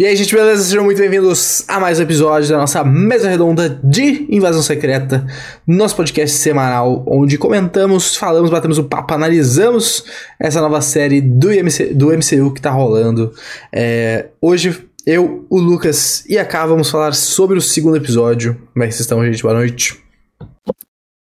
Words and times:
E 0.00 0.06
aí, 0.06 0.14
gente, 0.14 0.32
beleza? 0.32 0.62
Sejam 0.62 0.84
muito 0.84 0.98
bem-vindos 0.98 1.68
a 1.68 1.80
mais 1.80 1.98
um 1.98 2.04
episódio 2.04 2.48
da 2.48 2.56
nossa 2.56 2.84
mesa 2.84 3.28
redonda 3.28 3.68
de 3.82 4.32
Invasão 4.32 4.62
Secreta, 4.62 5.26
nosso 5.66 5.96
podcast 5.96 6.36
semanal, 6.36 7.02
onde 7.04 7.36
comentamos, 7.36 8.14
falamos, 8.14 8.48
batemos 8.48 8.78
o 8.78 8.84
papo, 8.84 9.12
analisamos 9.12 10.04
essa 10.38 10.60
nova 10.60 10.80
série 10.80 11.20
do, 11.20 11.52
IMC, 11.52 11.94
do 11.94 12.12
MCU 12.12 12.54
que 12.54 12.62
tá 12.62 12.70
rolando. 12.70 13.34
É, 13.72 14.28
hoje, 14.40 14.88
eu, 15.04 15.44
o 15.50 15.58
Lucas 15.58 16.24
e 16.28 16.38
a 16.38 16.44
Ká 16.44 16.64
vamos 16.64 16.88
falar 16.88 17.12
sobre 17.12 17.58
o 17.58 17.60
segundo 17.60 17.96
episódio. 17.96 18.54
Como 18.72 18.84
é 18.84 18.86
que 18.86 18.92
vocês 18.92 19.00
estão, 19.00 19.24
gente? 19.24 19.42
Boa 19.42 19.54
noite. 19.54 20.00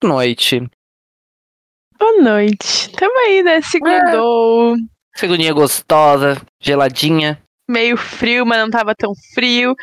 Boa 0.02 0.16
noite. 0.16 0.68
Boa 1.96 2.22
noite. 2.22 2.90
Tamo 2.90 3.18
aí, 3.20 3.40
né? 3.40 3.61
Segundou. 3.62 4.75
Segundinha 5.14 5.52
gostosa, 5.52 6.43
geladinha. 6.61 7.40
Meio 7.71 7.96
frio, 7.96 8.46
mas 8.46 8.59
não 8.59 8.71
tava 8.71 8.95
tão 8.95 9.12
frio. 9.34 9.75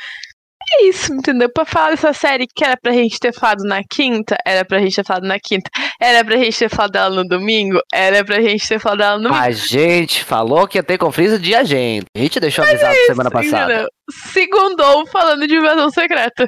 É 0.68 0.86
isso, 0.86 1.14
entendeu? 1.14 1.48
Pra 1.48 1.64
falar 1.64 1.92
dessa 1.92 2.12
série 2.12 2.48
que 2.48 2.66
era 2.66 2.76
pra 2.76 2.92
gente 2.92 3.20
ter 3.20 3.32
falado 3.32 3.64
na 3.64 3.84
quinta, 3.84 4.36
era 4.44 4.66
pra 4.66 4.80
gente 4.80 4.96
ter 4.96 5.05
falado 5.05 5.28
na 5.28 5.40
quinta. 5.40 5.70
Era 6.02 6.26
pra 6.26 6.38
gente 6.38 6.58
ter 6.58 6.70
falado 6.70 6.92
dela 6.92 7.16
no 7.16 7.23
domingo, 7.23 7.80
era 7.94 8.26
pra 8.26 8.42
gente 8.42 8.68
ter 8.68 8.80
falado 8.80 8.98
dela 8.98 9.18
no 9.18 9.23
domingo. 9.26 9.44
A 9.44 9.52
gente 9.52 10.23
falou 10.23 10.68
que 10.68 10.80
ia 10.80 10.84
ter 10.84 10.98
conflito 10.98 11.38
de 11.38 11.54
agenda. 11.54 12.08
A 12.18 12.20
gente 12.20 12.40
deixou 12.40 12.66
avisado 12.66 12.95
semana 13.06 13.30
passada. 13.30 13.73
Entendeu? 13.73 13.90
Segundou 14.09 15.06
falando 15.06 15.48
de 15.48 15.56
invasão 15.56 15.92
secreta. 15.92 16.48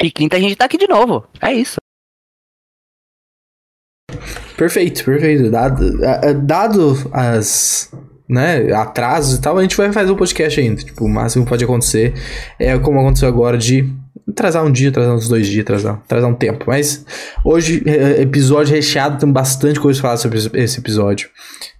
E 0.00 0.10
quinta 0.10 0.38
a 0.38 0.40
gente 0.40 0.56
tá 0.56 0.64
aqui 0.64 0.78
de 0.78 0.88
novo. 0.88 1.28
É 1.42 1.52
isso. 1.52 1.76
Perfeito, 4.56 5.04
perfeito. 5.04 5.50
Dado, 5.50 5.98
dado 6.46 6.94
as 7.12 7.92
né, 8.28 8.72
atrasos 8.72 9.38
e 9.38 9.40
tal, 9.40 9.56
a 9.56 9.62
gente 9.62 9.76
vai 9.76 9.90
fazer 9.92 10.12
um 10.12 10.16
podcast 10.16 10.60
ainda. 10.60 10.82
Tipo, 10.82 11.04
o 11.04 11.08
máximo 11.08 11.44
que 11.44 11.48
pode 11.48 11.64
acontecer 11.64 12.14
é 12.58 12.78
como 12.78 13.00
aconteceu 13.00 13.28
agora 13.28 13.56
de 13.56 13.90
atrasar 14.28 14.64
um 14.64 14.70
dia, 14.70 14.90
atrasar 14.90 15.14
uns 15.14 15.28
dois 15.28 15.46
dias, 15.46 15.62
atrasar, 15.62 15.94
atrasar 15.94 16.28
um 16.28 16.34
tempo. 16.34 16.64
Mas 16.66 17.04
hoje, 17.42 17.82
é, 17.86 18.20
episódio 18.20 18.74
recheado, 18.74 19.18
tem 19.18 19.30
bastante 19.30 19.80
coisa 19.80 19.98
pra 20.00 20.10
falar 20.10 20.18
sobre 20.18 20.38
esse 20.62 20.78
episódio. 20.78 21.30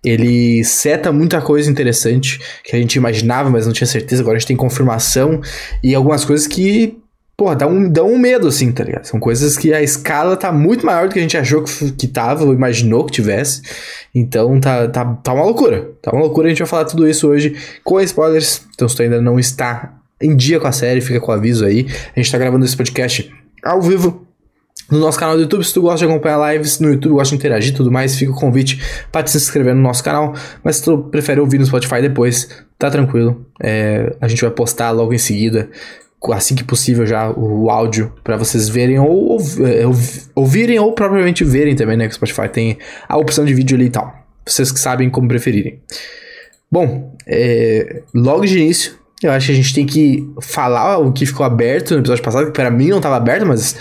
Ele 0.02 0.64
seta 0.64 1.12
muita 1.12 1.40
coisa 1.40 1.70
interessante 1.70 2.40
que 2.64 2.74
a 2.74 2.78
gente 2.78 2.96
imaginava, 2.96 3.50
mas 3.50 3.66
não 3.66 3.72
tinha 3.72 3.86
certeza. 3.86 4.22
Agora 4.22 4.36
a 4.36 4.38
gente 4.38 4.48
tem 4.48 4.56
confirmação 4.56 5.40
e 5.82 5.94
algumas 5.94 6.24
coisas 6.24 6.46
que 6.46 6.98
Porra, 7.38 7.54
dá 7.54 7.68
um, 7.68 7.88
dá 7.88 8.02
um 8.02 8.18
medo, 8.18 8.48
assim, 8.48 8.72
tá 8.72 8.82
ligado? 8.82 9.04
São 9.04 9.20
coisas 9.20 9.56
que 9.56 9.72
a 9.72 9.80
escala 9.80 10.36
tá 10.36 10.50
muito 10.50 10.84
maior 10.84 11.06
do 11.06 11.12
que 11.12 11.20
a 11.20 11.22
gente 11.22 11.36
achou 11.36 11.62
que, 11.62 11.92
que 11.92 12.08
tava, 12.08 12.44
ou 12.44 12.52
imaginou 12.52 13.04
que 13.04 13.12
tivesse. 13.12 13.62
Então 14.12 14.58
tá, 14.58 14.88
tá, 14.88 15.04
tá 15.04 15.34
uma 15.34 15.44
loucura. 15.44 15.88
Tá 16.02 16.10
uma 16.10 16.22
loucura. 16.22 16.48
A 16.48 16.50
gente 16.50 16.58
vai 16.58 16.66
falar 16.66 16.86
tudo 16.86 17.08
isso 17.08 17.28
hoje 17.28 17.56
com 17.84 18.00
spoilers. 18.00 18.66
Então, 18.74 18.88
se 18.88 18.96
tu 18.96 19.02
ainda 19.02 19.22
não 19.22 19.38
está 19.38 20.00
em 20.20 20.34
dia 20.34 20.58
com 20.58 20.66
a 20.66 20.72
série, 20.72 21.00
fica 21.00 21.20
com 21.20 21.30
o 21.30 21.34
aviso 21.34 21.64
aí. 21.64 21.86
A 22.16 22.18
gente 22.18 22.32
tá 22.32 22.38
gravando 22.38 22.64
esse 22.64 22.76
podcast 22.76 23.32
ao 23.64 23.80
vivo. 23.80 24.26
No 24.90 24.98
nosso 24.98 25.18
canal 25.18 25.36
do 25.36 25.42
YouTube, 25.42 25.62
se 25.62 25.72
tu 25.72 25.82
gosta 25.82 26.04
de 26.04 26.10
acompanhar 26.10 26.54
lives 26.54 26.80
no 26.80 26.90
YouTube, 26.90 27.12
gosta 27.12 27.36
de 27.36 27.36
interagir 27.36 27.72
e 27.72 27.76
tudo 27.76 27.92
mais, 27.92 28.16
fica 28.16 28.32
o 28.32 28.34
convite 28.34 28.82
para 29.12 29.22
te 29.22 29.30
se 29.30 29.36
inscrever 29.36 29.76
no 29.76 29.82
nosso 29.82 30.02
canal. 30.02 30.34
Mas 30.64 30.76
se 30.76 30.84
tu 30.84 30.98
prefere 30.98 31.40
ouvir 31.40 31.58
no 31.58 31.66
Spotify 31.66 32.00
depois, 32.00 32.48
tá 32.76 32.90
tranquilo. 32.90 33.46
É, 33.62 34.16
a 34.20 34.26
gente 34.26 34.42
vai 34.42 34.50
postar 34.50 34.90
logo 34.90 35.14
em 35.14 35.18
seguida 35.18 35.68
assim 36.32 36.54
que 36.54 36.64
possível 36.64 37.06
já 37.06 37.30
o 37.30 37.70
áudio 37.70 38.12
para 38.24 38.36
vocês 38.36 38.68
verem 38.68 38.98
ou 38.98 39.08
ouv- 39.32 39.60
é, 39.64 39.86
ouv- 39.86 40.28
ouvirem 40.34 40.78
ou 40.78 40.92
propriamente 40.92 41.44
verem 41.44 41.76
também, 41.76 41.96
né? 41.96 42.06
Que 42.06 42.12
o 42.12 42.14
Spotify 42.16 42.48
tem 42.48 42.78
a 43.08 43.16
opção 43.16 43.44
de 43.44 43.54
vídeo 43.54 43.76
ali 43.76 43.86
e 43.86 43.90
tal. 43.90 44.14
Vocês 44.46 44.72
que 44.72 44.80
sabem 44.80 45.08
como 45.10 45.28
preferirem. 45.28 45.80
Bom, 46.70 47.14
é, 47.26 48.02
logo 48.14 48.44
de 48.44 48.58
início, 48.58 48.92
eu 49.22 49.30
acho 49.30 49.46
que 49.46 49.52
a 49.52 49.54
gente 49.54 49.74
tem 49.74 49.86
que 49.86 50.28
falar 50.42 50.98
o 50.98 51.12
que 51.12 51.24
ficou 51.26 51.44
aberto 51.46 51.92
no 51.94 52.00
episódio 52.00 52.22
passado, 52.22 52.46
que 52.46 52.52
para 52.52 52.70
mim 52.70 52.88
não 52.88 52.98
estava 52.98 53.16
aberto, 53.16 53.46
mas 53.46 53.76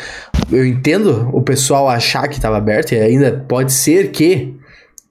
eu 0.52 0.66
entendo 0.66 1.30
o 1.34 1.42
pessoal 1.42 1.90
achar 1.90 2.28
que 2.28 2.36
estava 2.36 2.58
aberto 2.58 2.94
e 2.94 3.00
ainda 3.00 3.46
pode 3.48 3.74
ser 3.74 4.12
que. 4.12 4.56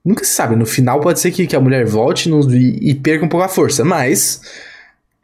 Nunca 0.04 0.24
se 0.24 0.30
sabe, 0.30 0.54
no 0.54 0.64
final 0.64 1.00
pode 1.00 1.18
ser 1.18 1.32
que, 1.32 1.48
que 1.48 1.56
a 1.56 1.60
mulher 1.60 1.84
volte 1.84 2.28
no- 2.28 2.48
e, 2.54 2.90
e 2.90 2.94
perca 2.94 3.24
um 3.24 3.28
pouco 3.28 3.44
a 3.44 3.48
força, 3.48 3.84
mas 3.84 4.40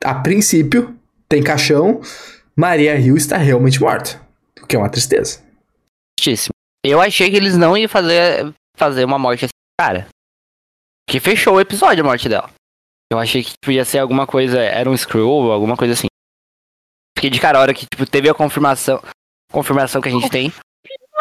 a 0.04 0.12
princípio 0.14 0.92
tem 1.32 1.42
caixão, 1.42 2.02
Maria 2.54 2.94
Hill 2.94 3.16
está 3.16 3.38
realmente 3.38 3.80
morta. 3.80 4.20
O 4.62 4.66
que 4.66 4.76
é 4.76 4.78
uma 4.78 4.90
tristeza. 4.90 5.42
Justíssimo. 6.20 6.52
Eu 6.84 7.00
achei 7.00 7.30
que 7.30 7.36
eles 7.36 7.56
não 7.56 7.74
iam 7.74 7.88
fazer, 7.88 8.52
fazer 8.76 9.02
uma 9.06 9.18
morte 9.18 9.46
assim, 9.46 9.52
cara. 9.80 10.06
Que 11.08 11.18
fechou 11.18 11.54
o 11.54 11.60
episódio 11.60 12.04
a 12.04 12.06
morte 12.06 12.28
dela. 12.28 12.50
Eu 13.10 13.18
achei 13.18 13.42
que 13.42 13.54
podia 13.64 13.82
ser 13.82 13.98
alguma 13.98 14.26
coisa, 14.26 14.60
era 14.60 14.90
um 14.90 14.96
screw 14.96 15.26
ou 15.26 15.50
alguma 15.52 15.74
coisa 15.74 15.94
assim. 15.94 16.06
Fiquei 17.16 17.30
de 17.30 17.40
cara 17.40 17.56
a 17.56 17.62
hora 17.62 17.72
que 17.72 17.86
tipo, 17.86 18.04
teve 18.04 18.28
a 18.28 18.34
confirmação, 18.34 19.02
confirmação 19.50 20.02
que 20.02 20.08
a 20.08 20.12
gente 20.12 20.28
tem. 20.28 20.52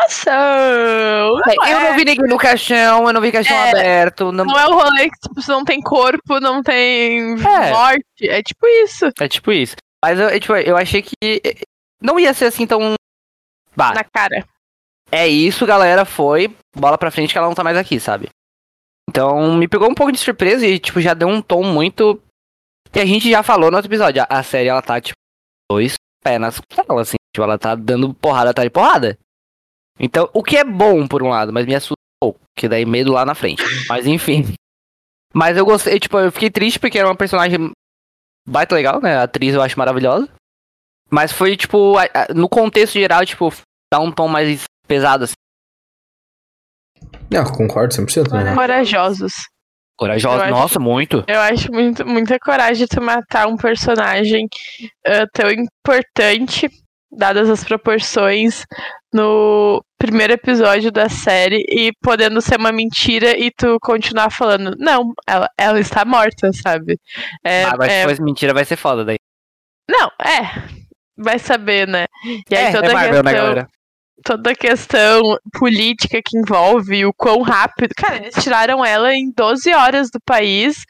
Ação! 0.04 1.40
eu 1.68 1.80
não 1.80 1.96
vi 1.96 2.04
ninguém 2.04 2.28
no 2.28 2.38
caixão, 2.38 3.08
eu 3.08 3.14
não 3.14 3.22
vi 3.22 3.32
caixão 3.32 3.56
É. 3.56 3.70
aberto. 3.70 4.32
Não... 4.32 4.44
Não 4.44 4.60
é 4.60 4.68
o 4.68 4.74
rolê 4.74 5.10
que 5.10 5.20
tipo, 5.22 5.52
não 5.52 5.64
tem 5.64 5.80
corpo, 5.80 6.40
não 6.42 6.62
tem 6.62 7.34
É. 7.40 7.70
morte. 7.72 8.28
É 8.28 8.42
tipo 8.44 8.68
isso. 8.68 9.10
É 9.20 9.28
tipo 9.30 9.52
isso. 9.54 9.76
Mas 10.04 10.20
eu, 10.20 10.40
tipo, 10.40 10.56
eu 10.56 10.76
achei 10.78 11.02
que 11.02 11.14
eh, 11.24 11.62
não 12.02 12.20
ia 12.20 12.34
ser 12.34 12.46
assim 12.46 12.66
tão. 12.66 12.94
Bah, 13.76 13.94
Na 13.94 14.04
cara. 14.04 14.46
é 15.12 15.28
isso, 15.28 15.66
galera. 15.66 16.06
Foi. 16.06 16.56
Bola 16.76 16.98
pra 16.98 17.12
frente 17.12 17.32
que 17.32 17.38
ela 17.38 17.48
não 17.48 17.56
tá 17.56 17.64
mais 17.64 17.78
aqui, 17.78 18.00
sabe? 18.00 18.30
Então 19.10 19.56
me 19.56 19.68
pegou 19.68 19.90
um 19.90 19.94
pouco 19.96 20.12
de 20.12 20.18
surpresa 20.18 20.66
e, 20.66 20.80
tipo, 20.80 21.02
já 21.02 21.14
deu 21.14 21.28
um 21.28 21.42
tom 21.42 21.64
muito. 21.64 22.22
Que 22.92 23.00
a 23.00 23.06
gente 23.06 23.30
já 23.30 23.44
falou 23.44 23.70
no 23.70 23.78
outro 23.78 23.90
episódio. 23.90 24.22
A, 24.24 24.40
a 24.40 24.44
série, 24.44 24.70
ela 24.70 24.82
tá, 24.82 25.00
tipo, 25.00 25.16
dois 25.72 25.96
pés 26.24 26.40
nas 26.40 26.60
costelas, 26.60 27.08
assim. 27.10 27.18
Tipo, 27.36 27.44
ela 27.44 27.58
tá 27.58 27.76
dando 27.76 28.14
porrada 28.14 28.50
atrás 28.50 28.66
de 28.66 28.72
porrada. 28.72 29.18
Então, 30.00 30.30
o 30.34 30.44
que 30.44 30.58
é 30.58 30.64
bom 30.64 31.08
por 31.08 31.22
um 31.22 31.30
lado, 31.30 31.54
mas 31.54 31.66
me 31.66 31.76
assusta 31.76 31.94
um 31.94 32.26
pouco. 32.26 32.40
Que 32.58 32.68
daí 32.68 32.86
medo 32.86 33.12
lá 33.14 33.24
na 33.26 33.36
frente. 33.36 33.62
Mas 33.88 34.06
enfim. 34.08 34.54
Mas 35.34 35.56
eu 35.56 35.66
gostei, 35.66 36.00
tipo, 36.00 36.18
eu 36.20 36.32
fiquei 36.32 36.50
triste 36.50 36.80
porque 36.80 36.98
era 37.00 37.08
uma 37.08 37.16
personagem 37.16 37.72
baita 38.48 38.76
legal, 38.76 39.02
né? 39.02 39.18
A 39.18 39.24
atriz 39.24 39.54
eu 39.54 39.62
acho 39.62 39.78
maravilhosa. 39.78 40.30
Mas 41.10 41.32
foi, 41.32 41.58
tipo, 41.58 41.98
a- 41.98 42.04
a- 42.04 42.34
no 42.34 42.48
contexto 42.48 42.94
geral, 42.94 43.26
tipo, 43.26 43.52
dá 43.94 44.00
um 44.00 44.12
tom 44.12 44.28
mais 44.28 44.64
pesado, 44.88 45.26
assim. 45.26 45.34
Não, 47.30 47.44
concordo 47.46 47.94
100%. 47.94 48.32
Né? 48.34 48.54
Corajosos. 48.56 49.34
Corajosa, 49.98 50.38
Eu 50.38 50.42
acho- 50.44 50.52
nossa, 50.52 50.80
muito. 50.80 51.24
Eu 51.28 51.40
acho 51.40 51.72
muito, 51.72 52.06
muita 52.06 52.40
coragem 52.40 52.88
tu 52.88 53.02
matar 53.02 53.48
um 53.48 53.56
personagem 53.56 54.48
ah, 55.06 55.28
tão 55.32 55.50
importante, 55.52 56.68
dadas 57.12 57.50
as 57.50 57.64
proporções, 57.64 58.66
no 59.14 59.84
primeiro 59.98 60.34
episódio 60.34 60.92
da 60.92 61.10
série 61.10 61.66
e 61.70 61.92
podendo 62.02 62.42
ser 62.42 62.58
uma 62.58 62.72
mentira 62.72 63.38
e 63.38 63.52
tu 63.52 63.78
continuar 63.82 64.30
falando, 64.32 64.76
não, 64.80 65.14
ela, 65.28 65.48
ela 65.58 65.80
está 65.80 66.06
morta, 66.06 66.52
sabe? 66.54 66.98
É, 67.44 67.66
ah, 67.66 67.76
mas 67.78 67.92
é- 67.92 68.08
fosse 68.08 68.22
mentira, 68.22 68.54
vai 68.54 68.66
ser 68.66 68.78
foda 68.78 69.04
daí. 69.04 69.18
Não, 69.90 70.08
é. 70.22 70.82
Vai 71.18 71.38
saber, 71.38 71.88
né? 71.88 72.06
E 72.50 72.56
aí 72.56 72.66
é, 72.66 72.72
toda 72.72 72.88
é 72.88 72.90
a 72.90 72.94
Marvel, 72.94 73.24
né, 73.24 73.32
questão 73.32 73.48
galera? 73.48 73.68
toda 74.24 74.52
a 74.52 74.56
questão 74.56 75.22
política 75.54 76.22
que 76.24 76.38
envolve 76.38 77.06
o 77.06 77.14
quão 77.14 77.42
rápido. 77.42 77.94
Cara, 77.96 78.18
eles 78.18 78.36
tiraram 78.36 78.86
ela 78.86 79.14
em 79.14 79.32
12 79.36 79.74
horas 79.74 80.10
do 80.10 80.20
país 80.26 80.86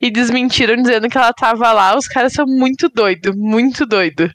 e 0.00 0.10
desmentiram 0.10 0.76
dizendo 0.76 1.08
que 1.08 1.18
ela 1.18 1.32
tava 1.32 1.72
lá. 1.72 1.96
Os 1.96 2.08
caras 2.08 2.32
são 2.32 2.46
muito 2.46 2.88
doidos, 2.88 3.34
muito 3.36 3.84
doido. 3.84 4.30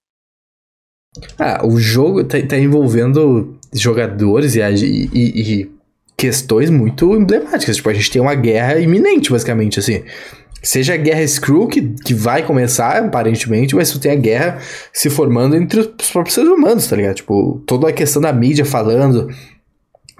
Ah, 1.37 1.61
o 1.65 1.77
jogo 1.79 2.23
tá, 2.23 2.41
tá 2.41 2.57
envolvendo 2.57 3.57
jogadores 3.73 4.55
e, 4.55 4.61
e- 4.61 5.09
e- 5.61 5.71
questões 6.17 6.69
muito 6.69 7.13
emblemáticas. 7.15 7.75
Tipo, 7.77 7.89
a 7.89 7.93
gente 7.93 8.11
tem 8.11 8.21
uma 8.21 8.35
guerra 8.35 8.79
iminente, 8.79 9.31
basicamente, 9.31 9.79
assim. 9.79 10.03
Seja 10.63 10.93
a 10.93 10.97
guerra 10.97 11.23
Skrull, 11.23 11.67
que, 11.67 11.81
que 12.05 12.13
vai 12.13 12.43
começar, 12.45 13.03
aparentemente, 13.03 13.75
mas 13.75 13.89
tu 13.91 13.99
tem 13.99 14.11
a 14.11 14.15
guerra 14.15 14.59
se 14.93 15.09
formando 15.09 15.55
entre 15.55 15.79
os 15.79 16.11
próprios 16.11 16.35
seres 16.35 16.49
humanos, 16.51 16.87
tá 16.87 16.95
ligado? 16.95 17.15
Tipo, 17.15 17.61
toda 17.65 17.89
a 17.89 17.93
questão 17.93 18.21
da 18.21 18.31
mídia 18.31 18.63
falando 18.63 19.27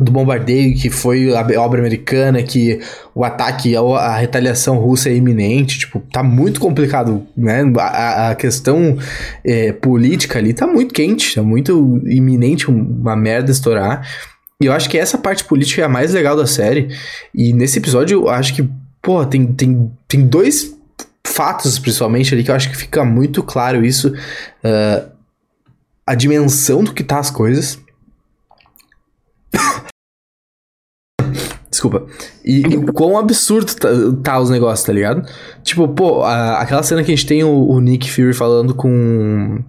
do 0.02 0.12
bombardeio, 0.12 0.76
que 0.76 0.90
foi 0.90 1.34
a 1.36 1.62
obra 1.62 1.80
americana, 1.80 2.42
que 2.42 2.80
o 3.14 3.24
ataque, 3.24 3.76
a, 3.76 4.18
retaliação 4.18 4.78
russa 4.78 5.10
é 5.10 5.16
iminente, 5.16 5.80
tipo, 5.80 6.00
tá 6.12 6.24
muito 6.24 6.60
complicado, 6.60 7.26
né? 7.38 7.64
A, 7.78 8.30
a- 8.30 8.36
questão 8.36 8.98
é, 9.46 9.72
política 9.72 10.40
ali 10.40 10.54
tá 10.54 10.66
muito 10.66 10.94
quente, 10.94 11.36
tá 11.36 11.44
muito 11.44 12.02
iminente 12.06 12.70
uma 12.70 13.16
merda 13.16 13.52
estourar. 13.52 14.08
E 14.62 14.66
eu 14.66 14.74
acho 14.74 14.90
que 14.90 14.98
essa 14.98 15.18
parte 15.18 15.44
política 15.44 15.82
é 15.82 15.86
a 15.86 15.90
mais 15.90 16.14
legal 16.14 16.36
da 16.36 16.48
série. 16.48 16.90
E 17.34 17.54
nesse 17.54 17.80
episódio 17.80 18.22
eu 18.22 18.30
acho 18.30 18.54
que, 18.56 18.68
pô, 19.02 19.26
tem, 19.26 19.48
tem, 19.54 19.92
tem 20.08 20.26
dois 20.28 20.76
fatos, 21.26 21.80
principalmente, 21.80 22.34
ali, 22.34 22.44
que 22.44 22.52
eu 22.52 22.56
acho 22.56 22.70
que 22.70 22.78
fica 22.78 23.04
muito 23.06 23.42
claro 23.44 23.86
isso. 23.86 24.14
ah, 24.64 25.06
a 26.06 26.16
dimensão 26.16 26.84
do 26.84 26.94
que 26.94 27.04
tá 27.04 27.20
as 27.20 27.30
coisas. 27.30 27.80
Desculpa. 31.70 32.06
E, 32.44 32.62
e 32.62 32.78
o 32.78 32.92
quão 32.94 33.18
absurdo 33.18 33.74
tá, 33.76 33.88
tá 34.24 34.40
os 34.40 34.50
negócios, 34.50 34.86
tá 34.86 34.92
ligado? 34.92 35.24
Tipo, 35.64 35.88
pô, 35.88 36.22
a- 36.24 36.60
aquela 36.60 36.84
cena 36.84 37.04
que 37.04 37.12
a 37.12 37.16
gente 37.16 37.26
tem 37.28 37.44
o, 37.44 37.50
o 37.70 37.80
Nick 37.80 38.12
Fury 38.12 38.34
falando 38.34 38.76
com. 38.76 39.64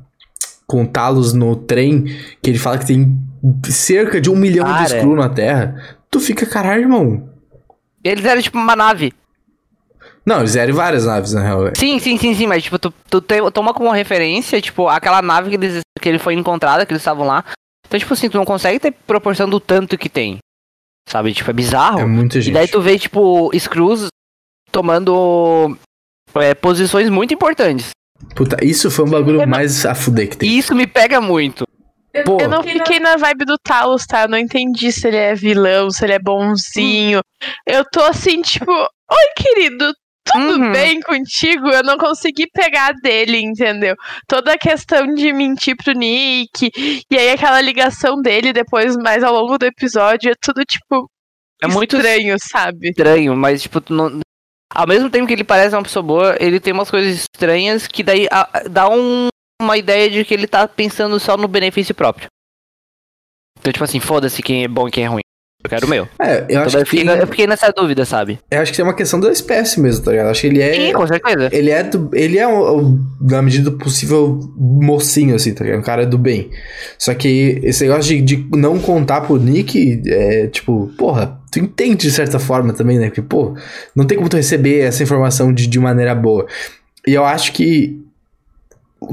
Com 0.67 0.85
o 0.85 0.87
Talos 0.87 1.33
no 1.35 1.55
trem, 1.55 2.05
que 2.43 2.49
ele 2.49 2.59
fala 2.59 2.79
que 2.79 2.87
tem 2.87 3.19
cerca 3.69 4.21
de 4.21 4.31
um 4.31 4.37
milhão 4.37 4.65
de 4.67 4.73
Cara. 4.73 4.97
Skrull 4.99 5.17
na 5.17 5.29
Terra. 5.29 5.99
Tu 6.11 6.19
fica, 6.19 6.47
caralho, 6.47 6.83
irmão. 6.83 7.29
Eles 8.03 8.25
eram 8.25 8.41
tipo 8.41 8.57
uma 8.59 8.75
nave. 8.75 9.13
Não, 10.25 10.39
eles 10.41 10.57
eram 10.57 10.73
várias 10.75 11.05
naves, 11.05 11.33
na 11.35 11.43
real. 11.43 11.71
Sim, 11.77 11.99
sim, 11.99 12.17
sim, 12.17 12.35
sim, 12.35 12.47
mas 12.47 12.63
tipo, 12.63 12.79
tu, 12.79 12.93
tu 13.11 13.21
tem- 13.21 13.51
toma 13.51 13.75
como 13.75 13.91
referência, 13.91 14.61
tipo, 14.63 14.89
aquela 14.89 15.21
nave 15.21 15.51
que, 15.51 15.57
eles, 15.57 15.81
que 16.01 16.09
ele 16.09 16.19
foi 16.19 16.35
encontrada, 16.35 16.87
que 16.87 16.93
eles 16.93 17.03
estavam 17.03 17.27
lá. 17.27 17.45
Então, 17.93 18.01
tipo 18.01 18.15
assim, 18.15 18.31
tu 18.31 18.39
não 18.39 18.45
consegue 18.47 18.79
ter 18.81 18.91
proporção 18.91 19.47
do 19.47 19.61
tanto 19.61 19.99
que 19.99 20.09
tem. 20.09 20.39
Sabe? 21.07 21.35
Tipo, 21.35 21.51
é 21.51 21.53
bizarro. 21.53 22.01
É 22.01 22.07
muita 22.07 22.39
E 22.39 22.41
gente. 22.41 22.55
daí 22.55 22.67
tu 22.67 22.81
vê, 22.81 22.99
tipo, 22.99 23.51
Screws 23.59 24.07
tomando 24.71 25.77
é, 26.35 26.55
posições 26.55 27.11
muito 27.11 27.35
importantes. 27.35 27.91
Puta, 28.35 28.57
isso 28.65 28.91
foi 28.91 29.05
um 29.05 29.11
bagulho 29.11 29.37
Eu 29.37 29.41
não- 29.41 29.47
mais 29.47 29.85
a 29.85 29.95
fuder 29.95 30.29
que 30.29 30.37
E 30.37 30.39
tem. 30.39 30.59
isso 30.59 30.75
me 30.75 30.87
pega 30.87 31.21
muito. 31.21 31.67
Pô, 32.25 32.39
Eu 32.41 32.49
não 32.49 32.63
fiquei 32.63 32.99
na 33.01 33.17
vibe 33.17 33.45
do 33.47 33.57
Talos, 33.59 34.07
tá? 34.07 34.23
Eu 34.23 34.29
não 34.29 34.39
entendi 34.39 34.93
se 34.93 35.07
ele 35.09 35.17
é 35.17 35.35
vilão, 35.35 35.91
se 35.91 36.05
ele 36.05 36.13
é 36.13 36.19
bonzinho. 36.19 37.21
Eu 37.67 37.85
tô 37.91 38.03
assim, 38.03 38.41
tipo, 38.43 38.71
oi, 38.71 39.27
querido, 39.37 39.93
tudo 40.25 40.61
Uhum. 40.63 40.73
bem 40.73 41.01
contigo? 41.01 41.69
Eu 41.69 41.83
não 41.83 41.97
consegui 41.99 42.47
pegar 42.53 42.93
dele, 43.03 43.39
entendeu? 43.39 43.95
Toda 44.29 44.53
a 44.53 44.59
questão 44.59 45.13
de 45.15 45.33
mentir 45.33 45.77
pro 45.77 45.93
Nick, 45.93 46.71
e 47.11 47.17
aí 47.19 47.31
aquela 47.31 47.61
ligação 47.61 48.21
dele 48.23 48.53
depois, 48.53 48.97
mais 48.97 49.23
ao 49.23 49.35
longo 49.35 49.59
do 49.59 49.67
episódio, 49.67 50.31
é 50.31 50.35
tudo, 50.41 50.65
tipo, 50.65 51.11
é 51.63 51.67
muito 51.67 51.97
estranho, 51.97 52.37
sabe? 52.41 52.89
estranho, 52.91 53.37
mas 53.37 53.63
tipo, 53.63 53.81
não... 53.93 54.21
ao 54.75 54.87
mesmo 54.87 55.09
tempo 55.11 55.27
que 55.27 55.33
ele 55.33 55.45
parece 55.45 55.75
uma 55.77 55.83
pessoa 55.83 56.03
boa, 56.03 56.37
ele 56.41 56.59
tem 56.61 56.73
umas 56.73 56.91
coisas 56.91 57.15
estranhas 57.33 57.87
que 57.87 58.03
daí 58.03 58.27
a- 58.31 58.49
dá 58.71 58.89
um- 58.89 59.29
uma 59.61 59.77
ideia 59.79 60.11
de 60.11 60.25
que 60.25 60.35
ele 60.35 60.47
tá 60.49 60.67
pensando 60.67 61.21
só 61.21 61.37
no 61.37 61.47
benefício 61.47 61.95
próprio. 61.95 62.27
Então, 63.61 63.73
tipo 63.73 63.85
assim, 63.85 64.01
foda-se 64.01 64.43
quem 64.43 64.65
é 64.65 64.69
bom 64.69 64.89
e 64.89 64.91
quem 64.91 65.05
é 65.05 65.07
ruim. 65.07 65.23
Eu 65.65 65.71
quero 65.71 65.87
o 65.87 65.91
meu. 65.91 66.09
É, 66.21 66.39
eu 66.41 66.45
Então, 66.49 66.63
acho, 66.63 66.79
eu, 66.79 66.85
que 66.85 66.91
tem, 66.91 67.01
fiquei, 67.01 67.21
eu 67.23 67.27
fiquei 67.29 67.47
nessa 67.47 67.71
dúvida, 67.73 68.05
sabe? 68.05 68.39
eu 68.51 68.61
acho 68.61 68.73
que 68.73 68.77
tem 68.77 68.85
uma 68.85 68.95
questão 68.95 69.21
da 69.21 69.31
espécie 69.31 69.81
mesmo, 69.81 70.05
tá 70.05 70.11
ligado? 70.11 70.27
Eu 70.27 70.31
acho 70.33 70.41
que 70.41 70.47
ele 70.49 70.61
é. 70.61 70.75
Sim, 70.75 70.93
com 70.93 71.07
certeza. 71.07 71.49
Ele 71.53 71.71
é 71.71 71.83
do, 71.85 72.11
ele 72.13 72.39
é 72.39 72.49
o- 72.49 72.99
na 73.21 73.41
medida 73.41 73.71
do 73.71 73.79
possível 73.79 74.41
mocinho 74.57 75.35
assim, 75.37 75.55
tá 75.55 75.63
ligado? 75.65 75.79
Um 75.81 75.85
cara 75.85 76.05
do 76.05 76.19
bem. 76.19 76.51
Só 76.99 77.15
que 77.15 77.61
esse 77.63 77.85
negócio 77.87 78.03
de, 78.03 78.21
de 78.21 78.49
não 78.57 78.79
contar 78.81 79.21
pro 79.21 79.37
Nick 79.37 80.03
é 80.07 80.49
tipo, 80.49 80.91
porra, 80.99 81.39
tu 81.53 81.61
entende 81.61 81.97
de 82.09 82.11
certa 82.11 82.39
forma 82.41 82.73
também, 82.73 82.99
né? 82.99 83.07
Porque, 83.07 83.23
pô, 83.23 83.55
não 83.95 84.05
tem 84.05 84.19
como 84.19 84.29
tu 84.29 84.37
receber 84.37 84.81
essa 84.81 85.03
informação 85.03 85.53
de, 85.53 85.67
de 85.69 85.79
maneira 85.79 86.15
boa. 86.15 86.47
E 87.07 87.15
eu 87.15 87.25
acho 87.25 87.53
que 87.53 88.02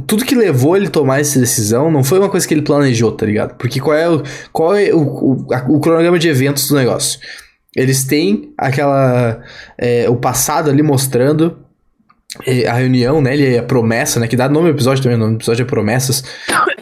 tudo 0.07 0.25
que 0.25 0.35
levou 0.35 0.75
ele 0.77 0.87
a 0.87 0.89
tomar 0.89 1.19
essa 1.19 1.39
decisão 1.39 1.91
não 1.91 2.03
foi 2.03 2.19
uma 2.19 2.29
coisa 2.29 2.47
que 2.47 2.53
ele 2.53 2.61
planejou, 2.61 3.11
tá 3.11 3.25
ligado? 3.25 3.55
Porque 3.55 3.79
qual 3.79 3.95
é 3.95 4.09
o, 4.09 4.23
qual 4.51 4.75
é 4.75 4.93
o, 4.93 4.99
o, 4.99 5.45
o 5.69 5.79
cronograma 5.79 6.19
de 6.19 6.27
eventos 6.27 6.67
do 6.67 6.75
negócio? 6.75 7.19
Eles 7.75 8.03
têm 8.03 8.51
aquela. 8.57 9.41
é, 9.77 10.09
o 10.09 10.15
passado 10.15 10.69
ali 10.69 10.81
mostrando 10.81 11.57
é, 12.45 12.67
a 12.67 12.73
reunião, 12.73 13.21
né? 13.21 13.33
Ele, 13.33 13.57
a 13.57 13.63
promessa, 13.63 14.19
né? 14.19 14.27
Que 14.27 14.35
dá 14.35 14.49
nome 14.49 14.67
ao 14.69 14.73
episódio 14.73 15.01
também, 15.03 15.17
o 15.17 15.19
nome 15.19 15.33
do 15.33 15.37
episódio 15.37 15.63
é 15.63 15.65
Promessas. 15.65 16.23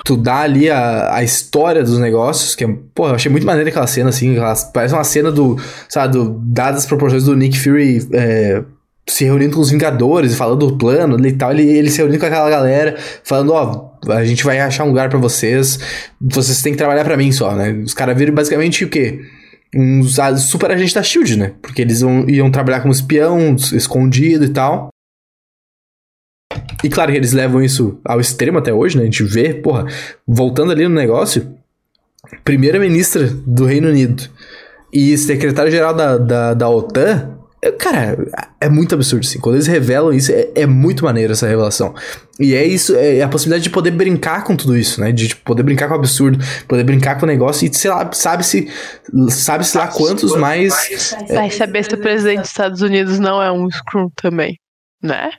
Tu 0.06 0.15
dá 0.15 0.38
ali 0.42 0.69
a, 0.69 1.13
a 1.15 1.24
história 1.24 1.83
dos 1.83 2.00
negócios, 2.00 2.56
que 2.56 2.63
é. 2.63 2.69
Pô, 2.95 3.09
eu 3.09 3.15
achei 3.15 3.30
muito 3.31 3.45
maneira 3.45 3.69
aquela 3.69 3.88
cena, 3.88 4.09
assim. 4.09 4.31
aquela- 4.31 4.56
parece 4.74 4.94
uma 4.94 5.04
cena 5.04 5.31
do. 5.31 5.57
Sabe, 5.89 6.13
do, 6.13 6.39
dadas 6.45 6.81
as 6.83 6.86
proporções 6.86 7.25
do 7.25 7.36
Nick 7.36 7.59
Fury. 7.59 8.07
é, 8.13 8.63
se 9.09 9.24
reunindo 9.24 9.56
com 9.56 9.62
os 9.62 9.71
Vingadores, 9.71 10.36
falando 10.36 10.68
do 10.68 10.77
plano 10.77 11.25
e 11.25 11.31
tal, 11.31 11.51
ele, 11.51 11.63
ele 11.63 11.89
se 11.89 11.98
reunindo 11.98 12.19
com 12.19 12.25
aquela 12.25 12.50
galera, 12.50 12.98
falando, 13.24 13.54
ó, 13.54 13.98
a 14.09 14.25
gente 14.25 14.44
vai 14.44 14.59
achar 14.59 14.83
um 14.83 14.89
lugar 14.89 15.09
pra 15.09 15.18
vocês, 15.18 15.80
vocês 16.19 16.62
têm 16.62 16.74
que 16.74 16.77
trabalhar 16.77 17.06
pra 17.06 17.15
mim 17.15 17.31
só, 17.31 17.56
né? 17.56 17.71
Os 17.71 17.94
caras 17.94 18.18
viram 18.18 18.33
basicamente 18.33 18.83
o 18.83 18.89
quê? 18.89 19.21
Uns 19.74 20.18
super 20.42 20.71
agentes 20.71 20.94
da 20.94 21.04
SHIELD, 21.04 21.38
né? 21.38 21.54
Porque 21.62 21.81
eles 21.81 22.01
iam, 22.01 22.30
iam 22.30 22.51
trabalhar 22.51 22.81
como 22.81 22.92
espião, 22.92 23.56
escondido 23.74 24.44
e 24.44 24.50
tal. 24.50 24.89
E 26.83 26.89
claro 26.89 27.12
que 27.12 27.18
eles 27.18 27.31
levam 27.31 27.62
isso 27.62 28.00
ao 28.04 28.19
extremo 28.19 28.57
até 28.57 28.74
hoje, 28.74 28.98
né? 28.98 29.04
A 29.04 29.06
gente 29.06 29.24
vê, 29.24 29.54
porra, 29.54 29.86
voltando 30.27 30.71
ali 30.71 30.83
no 30.83 30.94
negócio, 30.94 31.56
primeira-ministra 32.44 33.27
do 33.27 33.65
Reino 33.65 33.88
Unido 33.88 34.24
e 34.92 35.18
secretário-geral 35.18 35.94
da, 35.94 36.18
da, 36.18 36.54
da 36.54 36.69
OTAN, 36.69 37.37
cara, 37.72 38.18
é 38.60 38.69
muito 38.69 38.94
absurdo, 38.96 39.25
assim. 39.25 39.40
Quando 39.40 39.56
eles 39.56 39.68
revelam 39.68 40.14
isso, 40.14 40.31
é, 40.31 40.50
é 40.56 40.66
muito 40.66 41.04
maneiro 41.06 41.34
essa 41.34 41.48
revelação. 41.48 41.94
E 42.40 42.54
é 42.54 42.66
isso, 42.66 42.96
é 42.96 43.22
a 43.22 43.28
possibilidade 43.28 43.64
de 43.64 43.69
poder 43.69 43.92
brincar 43.92 44.44
com 44.44 44.56
tudo 44.56 44.78
isso, 44.78 45.02
né? 45.02 45.12
De 45.12 45.30
tipo, 45.30 45.42
poder 45.44 45.64
brincar 45.64 45.88
com 45.88 45.96
o 45.96 45.98
absurdo, 45.98 46.38
poder 46.68 46.84
brincar 46.84 47.18
com 47.18 47.25
o 47.25 47.28
negócio 47.28 47.68
e, 47.68 47.74
sei 47.74 47.90
lá, 47.90 48.10
sabe-se 48.14 48.68
sabe 49.30 49.66
-se 49.66 49.78
lá 49.78 49.88
quantos 49.88 50.36
mais 50.36 51.16
Vai 51.30 51.50
saber 51.50 51.84
se 51.84 51.94
o 51.94 51.98
presidente 51.98 52.42
dos 52.42 52.50
Estados 52.50 52.81
Unidos 52.81 53.18
não 53.19 53.42
é 53.42 53.52
um 53.52 53.69
Screw 53.69 54.12
também, 54.16 54.56
né? 55.02 55.31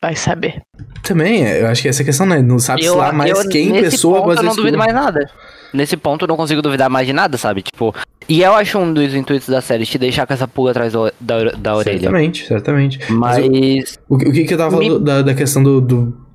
Vai 0.00 0.14
saber. 0.14 0.62
Também, 1.02 1.44
é, 1.44 1.62
eu 1.62 1.66
acho 1.66 1.82
que 1.82 1.88
essa 1.88 2.02
é 2.02 2.04
a 2.04 2.06
questão, 2.06 2.26
né? 2.26 2.40
Não 2.40 2.58
sabe 2.58 2.82
se 2.82 2.88
Eu- 2.88 2.96
lá 2.96 3.12
mais 3.12 3.30
eu- 3.30 3.48
quem 3.48 3.70
nesse 3.70 3.90
pessoa 3.90 4.22
ponto, 4.22 4.38
eu 4.38 4.42
não 4.44 4.54
duvido 4.54 4.78
mais 4.78 4.94
nada. 4.94 5.28
Nesse 5.74 5.96
ponto 5.96 6.24
eu 6.24 6.28
não 6.28 6.36
consigo 6.36 6.62
duvidar 6.62 6.88
mais 6.88 7.06
de 7.06 7.12
nada, 7.12 7.36
sabe? 7.36 7.62
Tipo, 7.62 7.92
e 8.28 8.42
eu 8.42 8.52
acho 8.54 8.78
um 8.78 8.92
dos 8.92 9.14
intuitos 9.14 9.48
da 9.48 9.60
série 9.60 9.86
te 9.86 9.96
deixar 9.98 10.26
com 10.26 10.32
essa 10.34 10.46
pulga 10.46 10.70
atrás 10.72 10.92
do- 10.92 11.12
da, 11.20 11.44
da 11.52 11.76
orelha. 11.76 11.98
Certamente, 12.00 12.46
certamente. 12.46 12.98
Mas, 13.12 13.98
O, 14.08 14.16
o 14.16 14.18
que, 14.18 14.44
que 14.44 14.54
eu 14.54 14.58
tava 14.58 14.70
falando 14.72 14.98
Me- 14.98 15.04
da, 15.04 15.22
da 15.22 15.34
questão 15.34 15.62
do. 15.62 15.80
do 15.80 16.28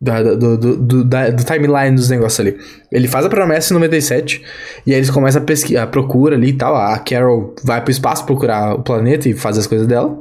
da, 0.00 0.22
do, 0.22 0.56
do, 0.56 0.76
do, 0.76 1.04
da- 1.04 1.28
do 1.30 1.44
timeline 1.44 1.96
dos 1.96 2.08
negócios 2.08 2.38
ali. 2.38 2.56
Ele 2.92 3.08
faz 3.08 3.26
a 3.26 3.28
promessa 3.28 3.72
em 3.72 3.74
97, 3.74 4.44
e 4.86 4.92
aí 4.92 4.96
eles 4.98 5.10
começam 5.10 5.42
a 5.42 5.44
pesquisar, 5.44 5.82
a 5.82 5.86
procura 5.88 6.36
ali 6.36 6.50
e 6.50 6.52
tal. 6.52 6.76
A 6.76 6.96
Carol 7.00 7.54
vai 7.64 7.80
pro 7.82 7.90
espaço 7.90 8.24
procurar 8.24 8.74
o 8.76 8.82
planeta 8.82 9.28
e 9.28 9.34
fazer 9.34 9.58
as 9.60 9.66
coisas 9.66 9.88
dela. 9.88 10.16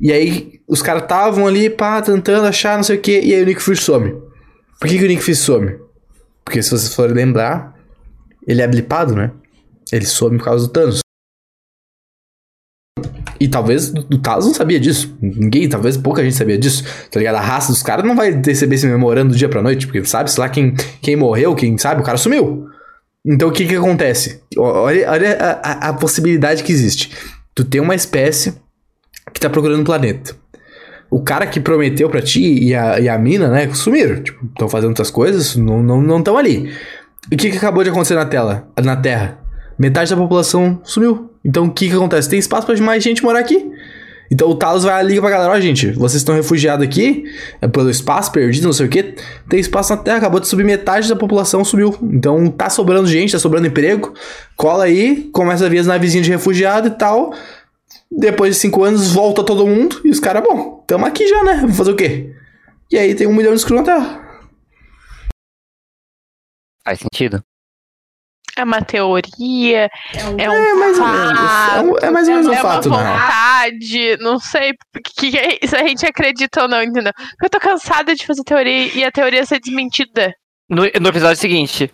E 0.00 0.10
aí 0.10 0.60
os 0.66 0.80
caras 0.80 1.02
estavam 1.02 1.46
ali, 1.46 1.68
pá, 1.68 2.00
tentando 2.00 2.46
achar 2.46 2.76
não 2.76 2.82
sei 2.82 2.96
o 2.96 3.00
que, 3.00 3.20
e 3.20 3.34
aí 3.34 3.42
o 3.42 3.44
Nick 3.46 3.60
Fury 3.62 3.76
some. 3.76 4.12
Por 4.80 4.88
que, 4.88 4.98
que 4.98 5.04
o 5.04 5.08
Nick 5.08 5.20
Fury 5.22 5.36
some? 5.36 5.76
Porque 6.42 6.62
se 6.62 6.70
vocês 6.70 6.94
forem 6.94 7.14
lembrar, 7.14 7.74
ele 8.48 8.62
é 8.62 8.66
blipado, 8.66 9.14
né? 9.14 9.30
Ele 9.92 10.06
some 10.06 10.38
por 10.38 10.44
causa 10.44 10.66
do 10.66 10.72
Thanos. 10.72 11.00
E 13.40 13.48
talvez 13.48 13.92
o 13.92 14.18
Talos 14.18 14.46
não 14.46 14.54
sabia 14.54 14.78
disso. 14.78 15.16
Ninguém, 15.20 15.68
talvez 15.68 15.96
pouca 15.96 16.22
gente 16.22 16.36
sabia 16.36 16.56
disso. 16.56 16.84
Tá 17.10 17.18
ligado? 17.18 17.34
A 17.36 17.40
raça 17.40 17.72
dos 17.72 17.82
caras 17.82 18.04
não 18.04 18.14
vai 18.14 18.30
receber 18.44 18.76
esse 18.76 18.86
memorando 18.86 19.32
do 19.32 19.36
dia 19.36 19.48
pra 19.48 19.60
noite, 19.62 19.86
porque 19.86 20.04
sabe, 20.04 20.30
sei 20.30 20.40
lá, 20.42 20.48
quem, 20.48 20.74
quem 21.00 21.16
morreu, 21.16 21.54
quem 21.54 21.76
sabe, 21.76 22.00
o 22.00 22.04
cara 22.04 22.16
sumiu. 22.18 22.66
Então 23.24 23.48
o 23.48 23.52
que 23.52 23.66
que 23.66 23.74
acontece? 23.76 24.42
Olha, 24.56 25.10
olha 25.10 25.36
a, 25.38 25.50
a- 25.70 25.88
a 25.88 25.92
possibilidade 25.94 26.62
que 26.62 26.72
existe. 26.72 27.10
Tu 27.54 27.64
tem 27.64 27.80
uma 27.80 27.94
espécie 27.96 28.54
que 29.32 29.40
tá 29.40 29.50
procurando 29.50 29.80
um 29.80 29.84
planeta. 29.84 30.36
O 31.10 31.22
cara 31.22 31.46
que 31.46 31.60
prometeu 31.60 32.08
pra 32.08 32.22
ti 32.22 32.40
e 32.64 32.74
a, 32.74 32.98
e 33.00 33.08
a 33.08 33.18
mina, 33.18 33.48
né, 33.48 33.72
sumiram. 33.74 34.22
Tipo, 34.22 34.46
estão 34.46 34.68
fazendo 34.68 34.90
outras 34.90 35.10
coisas, 35.10 35.56
não 35.56 35.80
estão 35.82 36.00
não, 36.00 36.22
tão 36.22 36.38
ali. 36.38 36.72
E 37.30 37.34
o 37.34 37.38
que, 37.38 37.50
que 37.50 37.56
acabou 37.58 37.82
de 37.84 37.90
acontecer 37.90 38.14
na 38.14 38.24
tela, 38.24 38.68
na 38.82 38.96
Terra? 38.96 39.38
Metade 39.78 40.10
da 40.10 40.16
população 40.16 40.80
sumiu. 40.84 41.30
Então 41.44 41.66
o 41.66 41.70
que, 41.70 41.88
que 41.88 41.94
acontece? 41.94 42.28
Tem 42.28 42.38
espaço 42.38 42.66
pra 42.66 42.76
mais 42.78 43.02
gente 43.02 43.22
morar 43.22 43.40
aqui. 43.40 43.70
Então 44.32 44.48
o 44.48 44.54
Talos 44.54 44.84
vai 44.84 44.98
ali 44.98 45.20
pra 45.20 45.28
galera, 45.28 45.52
ó, 45.52 45.60
gente, 45.60 45.90
vocês 45.90 46.22
estão 46.22 46.34
refugiados 46.34 46.82
aqui, 46.86 47.24
é 47.60 47.68
pelo 47.68 47.90
espaço 47.90 48.32
perdido, 48.32 48.64
não 48.64 48.72
sei 48.72 48.86
o 48.86 48.88
que. 48.88 49.14
Tem 49.46 49.60
espaço 49.60 49.94
na 49.94 50.02
Terra, 50.02 50.16
acabou 50.16 50.40
de 50.40 50.48
subir 50.48 50.64
metade 50.64 51.06
da 51.06 51.14
população, 51.14 51.62
sumiu. 51.62 51.94
Então 52.02 52.50
tá 52.50 52.70
sobrando 52.70 53.06
gente, 53.06 53.32
tá 53.32 53.38
sobrando 53.38 53.66
emprego. 53.66 54.14
Cola 54.56 54.84
aí, 54.84 55.28
começa 55.34 55.66
a 55.66 55.68
vir 55.68 55.80
as 55.80 55.86
navezinhas 55.86 56.24
de 56.24 56.32
refugiado 56.32 56.88
e 56.88 56.92
tal. 56.92 57.34
Depois 58.10 58.54
de 58.54 58.60
cinco 58.60 58.82
anos, 58.82 59.12
volta 59.12 59.44
todo 59.44 59.66
mundo. 59.66 60.00
E 60.02 60.08
os 60.08 60.18
caras, 60.18 60.42
bom, 60.42 60.82
tamo 60.86 61.04
aqui 61.04 61.28
já, 61.28 61.44
né? 61.44 61.58
Vamos 61.60 61.76
fazer 61.76 61.90
o 61.90 61.96
quê? 61.96 62.34
E 62.90 62.96
aí 62.96 63.14
tem 63.14 63.26
um 63.26 63.34
milhão 63.34 63.54
de 63.54 63.60
screw 63.60 63.78
na 63.78 63.84
Terra. 63.84 64.22
faz 66.84 66.98
sentido. 66.98 67.42
É 68.62 68.64
uma 68.64 68.80
teoria, 68.82 69.90
é 70.38 70.50
um 70.50 70.54
É 70.54 70.74
mais 70.74 70.98
ou 70.98 71.04
fato, 71.04 71.18
menos. 71.18 71.40
É, 71.40 71.80
um- 71.80 72.06
é 72.06 72.10
mais 72.10 72.28
ou 72.28 72.34
menos 72.34 72.46
um 72.48 72.52
é 72.52 72.56
fato, 72.56 72.88
uma 72.88 72.98
vontade, 72.98 74.16
não 74.20 74.38
sei 74.38 74.72
que, 75.16 75.30
que 75.30 75.38
é- 75.38 75.66
se 75.66 75.74
a 75.76 75.86
gente 75.86 76.06
acredita 76.06 76.62
ou 76.62 76.68
não, 76.68 76.82
entendeu? 76.82 77.12
Porque 77.14 77.46
eu 77.46 77.50
tô 77.50 77.58
cansada 77.60 78.14
de 78.14 78.24
fazer 78.26 78.42
teoria 78.44 78.86
e 78.94 79.04
a 79.04 79.10
teoria 79.10 79.44
ser 79.44 79.58
desmentida. 79.60 80.32
No, 80.70 80.82
no 80.82 81.08
episódio 81.08 81.36
seguinte, 81.36 81.90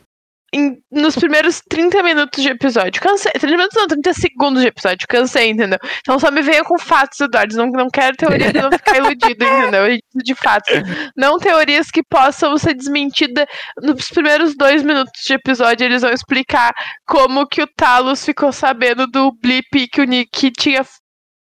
em- 0.54 0.76
nos 0.90 1.14
primeiros 1.16 1.60
30 1.68 2.02
minutos 2.02 2.42
de 2.42 2.48
episódio. 2.50 3.00
Cansei. 3.02 3.32
30 3.32 3.56
minutos 3.56 3.76
não, 3.76 3.86
30 3.86 4.12
segundos 4.14 4.62
de 4.62 4.68
episódio. 4.68 5.06
Cansei, 5.08 5.50
entendeu? 5.50 5.78
Então 6.00 6.18
só 6.18 6.30
me 6.30 6.42
venha 6.42 6.64
com 6.64 6.78
fatos, 6.78 7.20
Eduardo. 7.20 7.56
Não, 7.56 7.66
não 7.66 7.88
quero 7.88 8.16
teorias 8.16 8.52
pra 8.52 8.62
não 8.62 8.72
ficar 8.72 8.96
iludido, 8.96 9.44
entendeu? 9.44 9.98
De 10.14 10.34
fatos. 10.34 10.74
Não 11.16 11.38
teorias 11.38 11.90
que 11.90 12.02
possam 12.02 12.56
ser 12.56 12.74
desmentidas 12.74 13.46
nos 13.82 14.08
primeiros 14.08 14.56
dois 14.56 14.82
minutos 14.82 15.22
de 15.24 15.34
episódio. 15.34 15.84
Eles 15.84 16.02
vão 16.02 16.10
explicar 16.12 16.72
como 17.06 17.46
que 17.46 17.62
o 17.62 17.66
Talos 17.76 18.24
ficou 18.24 18.52
sabendo 18.52 19.06
do 19.06 19.32
blip 19.42 19.88
que 19.92 20.00
o 20.00 20.04
Nick 20.04 20.50
tinha 20.52 20.84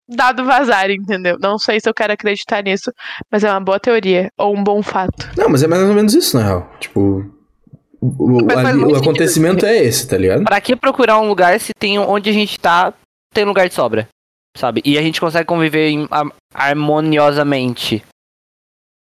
dado 0.10 0.46
vazar, 0.46 0.90
entendeu? 0.90 1.38
Não 1.40 1.58
sei 1.60 1.80
se 1.80 1.90
eu 1.90 1.94
quero 1.94 2.14
acreditar 2.14 2.64
nisso, 2.64 2.92
mas 3.32 3.44
é 3.44 3.52
uma 3.52 3.60
boa 3.60 3.80
teoria. 3.80 4.30
Ou 4.38 4.56
um 4.56 4.64
bom 4.64 4.82
fato. 4.82 5.30
Não, 5.38 5.50
mas 5.50 5.62
é 5.64 5.68
mais 5.68 5.84
ou 5.84 5.94
menos 5.94 6.14
isso, 6.14 6.38
na 6.38 6.44
real. 6.44 6.72
Tipo. 6.80 7.37
O, 8.00 8.38
o- 8.44 8.50
sentido. 8.50 8.96
acontecimento 8.96 9.66
é 9.66 9.78
esse, 9.78 10.08
tá 10.08 10.18
ligado? 10.18 10.44
Pra 10.44 10.62
que 10.62 10.76
procurar 10.76 11.20
um 11.20 11.28
lugar 11.28 11.60
se 11.60 11.72
tem 11.78 11.98
onde 11.98 12.30
a 12.30 12.34
gente 12.34 12.60
tá, 12.60 12.94
tem 13.34 13.44
lugar 13.44 13.68
de 13.68 13.74
sobra, 13.74 14.08
sabe? 14.56 14.82
E 14.86 14.98
a 14.98 15.02
gente 15.02 15.20
consegue 15.20 15.46
conviver 15.48 15.90
em- 15.90 16.08
har- 16.12 16.32
harmoniosamente. 16.54 18.04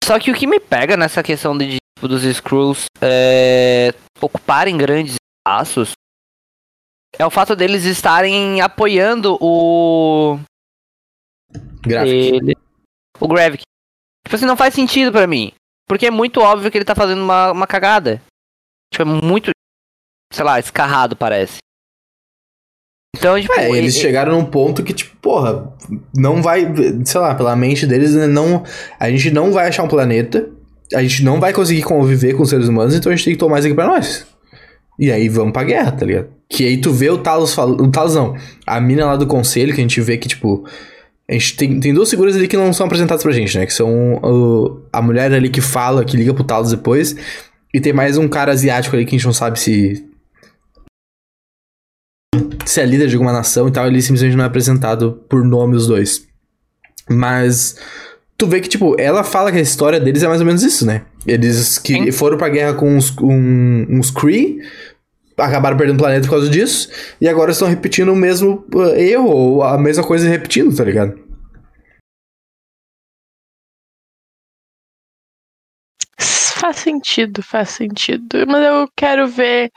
Só 0.03 0.19
que 0.19 0.31
o 0.31 0.33
que 0.35 0.45
me 0.45 0.59
pega 0.59 0.97
nessa 0.97 1.23
questão 1.23 1.57
de, 1.57 1.77
tipo, 1.97 2.07
dos 2.09 2.23
Skrulls 2.25 2.85
é, 3.01 3.93
ocuparem 4.21 4.77
grandes 4.77 5.15
espaços 5.47 5.91
é 7.17 7.25
o 7.25 7.29
fato 7.31 7.55
deles 7.55 7.85
estarem 7.85 8.59
apoiando 8.59 9.37
o 9.39 10.37
ele, 12.35 12.57
o 13.19 13.27
Gravik. 13.27 13.63
Tipo 14.25 14.35
assim, 14.35 14.45
não 14.45 14.57
faz 14.57 14.73
sentido 14.73 15.11
pra 15.11 15.27
mim. 15.27 15.51
Porque 15.87 16.07
é 16.07 16.11
muito 16.11 16.39
óbvio 16.41 16.71
que 16.71 16.77
ele 16.77 16.85
tá 16.85 16.95
fazendo 16.95 17.21
uma, 17.21 17.51
uma 17.51 17.67
cagada. 17.67 18.21
Tipo, 18.93 19.01
é 19.03 19.05
muito, 19.05 19.49
sei 20.31 20.43
lá, 20.45 20.59
escarrado 20.59 21.15
parece. 21.15 21.57
Então, 23.15 23.39
tipo, 23.39 23.53
É, 23.53 23.69
eles 23.71 23.95
e- 23.95 23.99
chegaram 23.99 24.33
num 24.33 24.45
ponto 24.45 24.83
que, 24.83 24.93
tipo, 24.93 25.15
porra, 25.17 25.71
não 26.15 26.41
vai, 26.41 26.65
sei 27.05 27.21
lá, 27.21 27.35
pela 27.35 27.55
mente 27.55 27.85
deles, 27.85 28.13
né, 28.15 28.27
não, 28.27 28.63
a 28.99 29.09
gente 29.09 29.29
não 29.31 29.51
vai 29.51 29.67
achar 29.67 29.83
um 29.83 29.87
planeta, 29.87 30.49
a 30.93 31.01
gente 31.01 31.23
não 31.23 31.39
vai 31.39 31.53
conseguir 31.53 31.83
conviver 31.83 32.33
com 32.35 32.43
os 32.43 32.49
seres 32.49 32.67
humanos, 32.67 32.95
então 32.95 33.11
a 33.11 33.15
gente 33.15 33.25
tem 33.25 33.33
que 33.33 33.39
tomar 33.39 33.59
isso 33.59 33.67
aqui 33.67 33.75
pra 33.75 33.87
nós. 33.87 34.25
E 34.99 35.11
aí 35.11 35.27
vamos 35.29 35.53
pra 35.53 35.63
guerra, 35.63 35.91
tá 35.91 36.05
ligado? 36.05 36.29
Que 36.49 36.65
aí 36.67 36.77
tu 36.79 36.91
vê 36.91 37.09
o 37.09 37.17
Talos 37.17 37.53
falando, 37.53 37.81
o 37.83 37.89
Talos 37.91 38.15
não, 38.15 38.35
a 38.65 38.79
mina 38.81 39.05
lá 39.05 39.15
do 39.15 39.25
conselho, 39.27 39.73
que 39.73 39.79
a 39.79 39.83
gente 39.83 39.99
vê 40.01 40.17
que, 40.17 40.27
tipo, 40.27 40.67
a 41.29 41.33
gente 41.33 41.55
tem, 41.55 41.79
tem 41.79 41.93
duas 41.93 42.09
figuras 42.09 42.35
ali 42.35 42.47
que 42.47 42.57
não 42.57 42.73
são 42.73 42.85
apresentadas 42.87 43.23
pra 43.23 43.31
gente, 43.31 43.57
né, 43.57 43.65
que 43.65 43.73
são 43.73 44.15
o- 44.23 44.81
a 44.91 45.01
mulher 45.01 45.31
ali 45.33 45.49
que 45.49 45.61
fala, 45.61 46.03
que 46.03 46.17
liga 46.17 46.33
pro 46.33 46.43
Talos 46.43 46.71
depois, 46.71 47.15
e 47.73 47.81
tem 47.81 47.91
mais 47.91 48.17
um 48.17 48.27
cara 48.27 48.51
asiático 48.51 48.95
ali 48.95 49.05
que 49.05 49.15
a 49.15 49.17
gente 49.17 49.25
não 49.25 49.33
sabe 49.33 49.59
se 49.59 50.05
se 52.65 52.79
é 52.79 52.85
líder 52.85 53.07
de 53.07 53.15
alguma 53.15 53.33
nação 53.33 53.67
e 53.67 53.71
tal, 53.71 53.87
ele 53.87 54.01
simplesmente 54.01 54.35
não 54.35 54.43
é 54.43 54.47
apresentado 54.47 55.23
por 55.27 55.43
nome 55.43 55.75
os 55.75 55.87
dois. 55.87 56.25
Mas 57.09 57.77
tu 58.37 58.47
vê 58.47 58.61
que, 58.61 58.69
tipo, 58.69 58.99
ela 58.99 59.23
fala 59.23 59.51
que 59.51 59.57
a 59.57 59.61
história 59.61 59.99
deles 59.99 60.23
é 60.23 60.27
mais 60.27 60.39
ou 60.39 60.47
menos 60.47 60.63
isso, 60.63 60.85
né? 60.85 61.03
Eles 61.27 61.77
que 61.77 61.93
Sim. 61.93 62.11
foram 62.11 62.37
pra 62.37 62.49
guerra 62.49 62.73
com 62.73 62.95
uns, 62.95 63.15
um, 63.19 63.85
uns 63.89 64.09
Kree, 64.09 64.59
acabaram 65.37 65.77
perdendo 65.77 65.97
o 65.97 65.99
planeta 65.99 66.25
por 66.25 66.31
causa 66.31 66.49
disso, 66.49 66.89
e 67.19 67.27
agora 67.27 67.51
estão 67.51 67.67
repetindo 67.67 68.09
o 68.09 68.15
mesmo 68.15 68.65
uh, 68.73 68.95
erro, 68.95 69.29
ou 69.29 69.63
a 69.63 69.77
mesma 69.77 70.03
coisa 70.03 70.27
repetindo, 70.27 70.75
tá 70.75 70.83
ligado? 70.83 71.22
Sentido, 76.83 77.41
faz 77.41 77.69
sentido. 77.69 78.45
Mas 78.47 78.63
eu 78.65 78.87
quero 78.95 79.27
ver. 79.27 79.71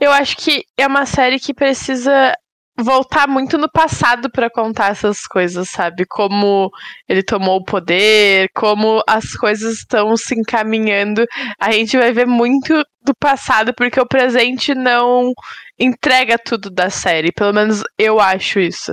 Eu 0.00 0.10
acho 0.12 0.36
que 0.36 0.64
é 0.78 0.86
uma 0.86 1.04
série 1.06 1.38
que 1.40 1.52
precisa 1.54 2.34
voltar 2.78 3.26
muito 3.26 3.56
no 3.56 3.70
passado 3.70 4.30
pra 4.30 4.50
contar 4.50 4.90
essas 4.90 5.26
coisas, 5.26 5.68
sabe? 5.70 6.04
Como 6.06 6.70
ele 7.08 7.22
tomou 7.22 7.56
o 7.56 7.64
poder, 7.64 8.50
como 8.54 9.02
as 9.08 9.32
coisas 9.34 9.78
estão 9.78 10.14
se 10.16 10.38
encaminhando. 10.38 11.24
A 11.58 11.72
gente 11.72 11.96
vai 11.96 12.12
ver 12.12 12.26
muito 12.26 12.74
do 13.02 13.14
passado, 13.18 13.72
porque 13.74 13.98
o 14.00 14.06
presente 14.06 14.74
não 14.74 15.32
entrega 15.78 16.38
tudo 16.38 16.68
da 16.70 16.90
série. 16.90 17.32
Pelo 17.32 17.52
menos 17.54 17.82
eu 17.98 18.20
acho 18.20 18.60
isso. 18.60 18.92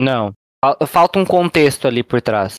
Não. 0.00 0.32
Fal- 0.62 0.76
Falta 0.86 1.18
um 1.18 1.24
contexto 1.24 1.86
ali 1.88 2.02
por 2.02 2.20
trás. 2.20 2.56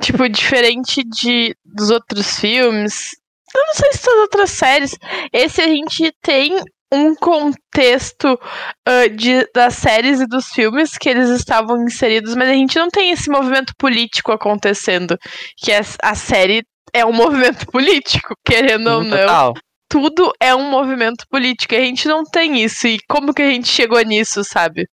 Tipo, 0.00 0.28
diferente 0.28 1.02
de 1.02 1.56
dos 1.64 1.90
outros 1.90 2.38
filmes. 2.38 3.12
Eu 3.54 3.66
não 3.66 3.74
sei 3.74 3.92
se 3.92 4.04
das 4.04 4.14
outras 4.18 4.50
séries. 4.50 4.98
Esse 5.32 5.62
a 5.62 5.68
gente 5.68 6.12
tem 6.22 6.60
um 6.92 7.14
contexto 7.14 8.38
ah, 8.86 9.08
de, 9.08 9.48
das 9.54 9.74
séries 9.74 10.20
e 10.20 10.26
dos 10.26 10.46
filmes 10.48 10.96
que 10.96 11.08
eles 11.08 11.28
estavam 11.30 11.82
inseridos, 11.84 12.34
mas 12.34 12.48
a 12.48 12.52
gente 12.52 12.78
não 12.78 12.88
tem 12.88 13.10
esse 13.10 13.30
movimento 13.30 13.72
político 13.78 14.32
acontecendo. 14.32 15.16
Que 15.56 15.72
é, 15.72 15.80
a 16.02 16.14
série 16.14 16.62
é 16.92 17.04
um 17.04 17.12
movimento 17.12 17.66
político, 17.72 18.34
querendo 18.44 18.88
ou 18.88 19.02
não. 19.02 19.18
Total. 19.18 19.54
Tudo 19.88 20.32
é 20.40 20.54
um 20.54 20.68
movimento 20.68 21.24
político. 21.30 21.74
e 21.74 21.78
A 21.78 21.80
gente 21.80 22.08
não 22.08 22.24
tem 22.24 22.62
isso. 22.62 22.86
E 22.86 22.98
como 23.08 23.32
que 23.32 23.42
a 23.42 23.50
gente 23.50 23.68
chegou 23.68 24.00
nisso, 24.02 24.42
sabe? 24.44 24.86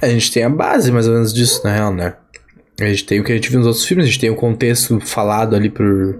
A 0.00 0.08
gente 0.08 0.32
tem 0.32 0.44
a 0.44 0.50
base 0.50 0.92
mais 0.92 1.06
ou 1.08 1.14
menos 1.14 1.32
disso, 1.32 1.62
na 1.64 1.72
real, 1.72 1.92
né? 1.92 2.16
A 2.80 2.84
gente 2.86 3.04
tem 3.04 3.20
o 3.20 3.24
que 3.24 3.32
a 3.32 3.34
gente 3.36 3.48
viu 3.50 3.58
nos 3.58 3.66
outros 3.68 3.84
filmes, 3.84 4.04
a 4.04 4.08
gente 4.08 4.20
tem 4.20 4.30
o 4.30 4.34
contexto 4.36 4.98
falado 5.00 5.54
ali 5.54 5.70
por, 5.70 6.18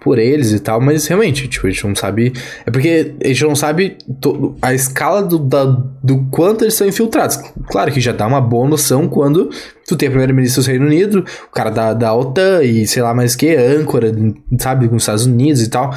por 0.00 0.18
eles 0.18 0.52
e 0.52 0.60
tal, 0.60 0.80
mas 0.80 1.04
realmente, 1.06 1.48
tipo, 1.48 1.66
a 1.66 1.70
gente 1.70 1.84
não 1.84 1.96
sabe. 1.96 2.32
É 2.64 2.70
porque 2.70 3.14
a 3.24 3.26
gente 3.26 3.42
não 3.42 3.56
sabe 3.56 3.96
to- 4.20 4.56
a 4.62 4.72
escala 4.72 5.20
do, 5.22 5.36
da- 5.38 5.64
do 6.02 6.24
quanto 6.30 6.62
eles 6.62 6.74
são 6.74 6.86
infiltrados. 6.86 7.38
Claro 7.68 7.90
que 7.90 8.00
já 8.00 8.12
dá 8.12 8.24
uma 8.26 8.40
boa 8.40 8.68
noção 8.68 9.08
quando 9.08 9.50
tu 9.88 9.96
tem 9.96 10.06
a 10.06 10.10
primeira-ministra 10.10 10.62
do 10.62 10.66
Reino 10.68 10.86
Unido, 10.86 11.24
o 11.48 11.52
cara 11.52 11.70
da, 11.70 11.92
da 11.92 12.14
OTAN 12.14 12.62
e 12.62 12.86
sei 12.86 13.02
lá 13.02 13.12
mais 13.12 13.34
que, 13.34 13.56
âncora, 13.56 14.12
sabe, 14.60 14.88
com 14.88 14.94
os 14.94 15.02
Estados 15.02 15.26
Unidos 15.26 15.60
e 15.62 15.68
tal. 15.68 15.92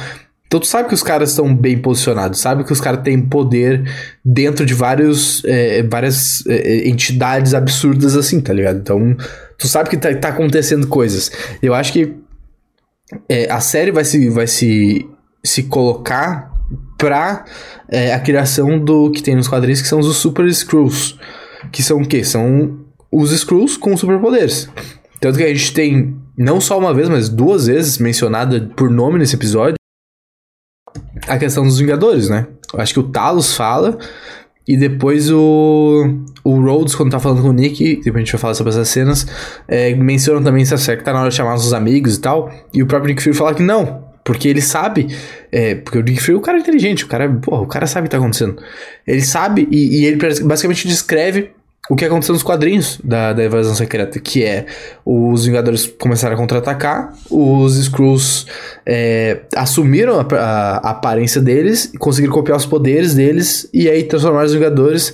Então 0.48 0.58
tu 0.58 0.66
sabe 0.66 0.88
que 0.88 0.94
os 0.94 1.02
caras 1.04 1.30
estão 1.30 1.54
bem 1.54 1.78
posicionados, 1.78 2.40
sabe 2.40 2.64
que 2.64 2.72
os 2.72 2.80
caras 2.80 3.02
têm 3.04 3.20
poder 3.22 3.84
dentro 4.24 4.66
de 4.66 4.74
vários, 4.74 5.44
é, 5.44 5.84
várias 5.84 6.44
é, 6.48 6.88
entidades 6.88 7.54
absurdas 7.54 8.16
assim, 8.16 8.40
tá 8.40 8.52
ligado? 8.52 8.78
Então 8.80 9.16
tu 9.60 9.68
sabe 9.68 9.90
que 9.90 9.96
tá, 9.96 10.12
tá 10.14 10.28
acontecendo 10.30 10.86
coisas. 10.88 11.30
Eu 11.62 11.74
acho 11.74 11.92
que 11.92 12.16
é, 13.28 13.50
a 13.50 13.60
série 13.60 13.92
vai 13.92 14.04
se, 14.04 14.28
vai 14.30 14.46
se, 14.46 15.08
se 15.44 15.64
colocar 15.64 16.50
pra 16.96 17.44
é, 17.88 18.14
a 18.14 18.20
criação 18.20 18.78
do 18.78 19.10
que 19.10 19.22
tem 19.22 19.36
nos 19.36 19.48
quadrinhos, 19.48 19.82
que 19.82 19.88
são 19.88 20.00
os 20.00 20.16
Super 20.16 20.46
Skrulls. 20.46 21.18
Que 21.70 21.82
são 21.82 22.00
o 22.00 22.08
quê? 22.08 22.24
São 22.24 22.80
os 23.12 23.32
Skrulls 23.32 23.76
com 23.76 23.96
superpoderes. 23.96 24.68
Tanto 25.20 25.36
que 25.36 25.44
a 25.44 25.48
gente 25.48 25.74
tem, 25.74 26.16
não 26.36 26.60
só 26.60 26.78
uma 26.78 26.94
vez, 26.94 27.08
mas 27.08 27.28
duas 27.28 27.66
vezes 27.66 27.98
mencionada 27.98 28.70
por 28.74 28.90
nome 28.90 29.18
nesse 29.18 29.36
episódio, 29.36 29.74
a 31.28 31.38
questão 31.38 31.64
dos 31.64 31.78
Vingadores, 31.78 32.30
né? 32.30 32.46
Eu 32.72 32.80
acho 32.80 32.94
que 32.94 33.00
o 33.00 33.08
Talos 33.08 33.54
fala, 33.54 33.98
e 34.66 34.76
depois 34.76 35.30
o, 35.30 36.22
o 36.44 36.60
Rhodes, 36.60 36.94
quando 36.94 37.10
tá 37.10 37.18
falando 37.18 37.42
com 37.42 37.48
o 37.48 37.52
Nick, 37.52 37.96
depois 37.96 38.16
a 38.16 38.18
gente 38.18 38.32
vai 38.32 38.40
falar 38.40 38.54
sobre 38.54 38.72
essas 38.72 38.88
cenas, 38.88 39.26
é, 39.66 39.94
mencionam 39.94 40.42
também 40.42 40.62
essa 40.62 40.76
série 40.76 40.98
que 40.98 41.04
tá 41.04 41.12
na 41.12 41.20
hora 41.20 41.30
de 41.30 41.34
chamar 41.34 41.54
os 41.54 41.72
amigos 41.72 42.16
e 42.16 42.20
tal, 42.20 42.52
e 42.72 42.82
o 42.82 42.86
próprio 42.86 43.08
Nick 43.08 43.22
Fury 43.22 43.36
fala 43.36 43.54
que 43.54 43.62
não, 43.62 44.04
porque 44.24 44.48
ele 44.48 44.60
sabe, 44.60 45.08
é, 45.50 45.74
porque 45.74 45.98
o 45.98 46.02
Nick 46.02 46.20
Fury 46.20 46.34
é 46.34 46.38
um 46.38 46.42
cara 46.42 46.58
inteligente, 46.58 47.04
o 47.04 47.08
cara, 47.08 47.28
porra, 47.28 47.62
o 47.62 47.66
cara 47.66 47.86
sabe 47.86 48.06
o 48.06 48.08
que 48.08 48.10
tá 48.10 48.18
acontecendo. 48.18 48.56
Ele 49.06 49.22
sabe, 49.22 49.66
e, 49.70 50.02
e 50.02 50.04
ele 50.04 50.18
basicamente 50.44 50.86
descreve 50.86 51.50
o 51.90 51.96
que 51.96 52.04
aconteceu 52.04 52.32
nos 52.32 52.42
quadrinhos 52.42 52.98
da, 53.04 53.32
da 53.32 53.44
Invasão 53.44 53.74
Secreta, 53.74 54.18
que 54.20 54.44
é 54.44 54.64
os 55.04 55.44
Vingadores 55.44 55.86
começaram 55.98 56.34
a 56.36 56.38
contra-atacar, 56.38 57.12
os 57.30 57.76
Skrulls 57.76 58.46
é, 58.86 59.40
assumiram 59.56 60.20
a, 60.20 60.26
a- 60.34 60.76
a 60.78 60.90
aparência 60.90 61.40
deles, 61.40 61.92
conseguiram 61.98 62.32
copiar 62.32 62.56
os 62.56 62.64
poderes 62.64 63.14
deles, 63.14 63.68
e 63.74 63.88
aí 63.88 64.04
transformaram 64.04 64.46
os 64.46 64.54
Vingadores 64.54 65.12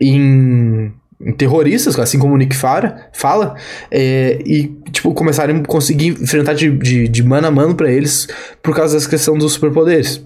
em, 0.00 0.92
em 1.20 1.32
terroristas, 1.32 1.98
assim 1.98 2.18
como 2.18 2.34
o 2.34 2.36
Nick 2.36 2.54
Fara 2.54 3.08
fala, 3.12 3.54
é, 3.90 4.38
e 4.46 4.68
tipo, 4.92 5.12
começaram 5.14 5.56
a 5.56 5.64
conseguir 5.64 6.08
enfrentar 6.22 6.54
de, 6.54 6.70
de, 6.70 7.08
de 7.08 7.22
mano 7.22 7.46
a 7.46 7.50
mano 7.50 7.74
pra 7.74 7.90
eles 7.90 8.28
por 8.62 8.74
causa 8.74 8.94
dessa 8.94 9.08
questão 9.08 9.36
dos 9.36 9.52
superpoderes. 9.54 10.24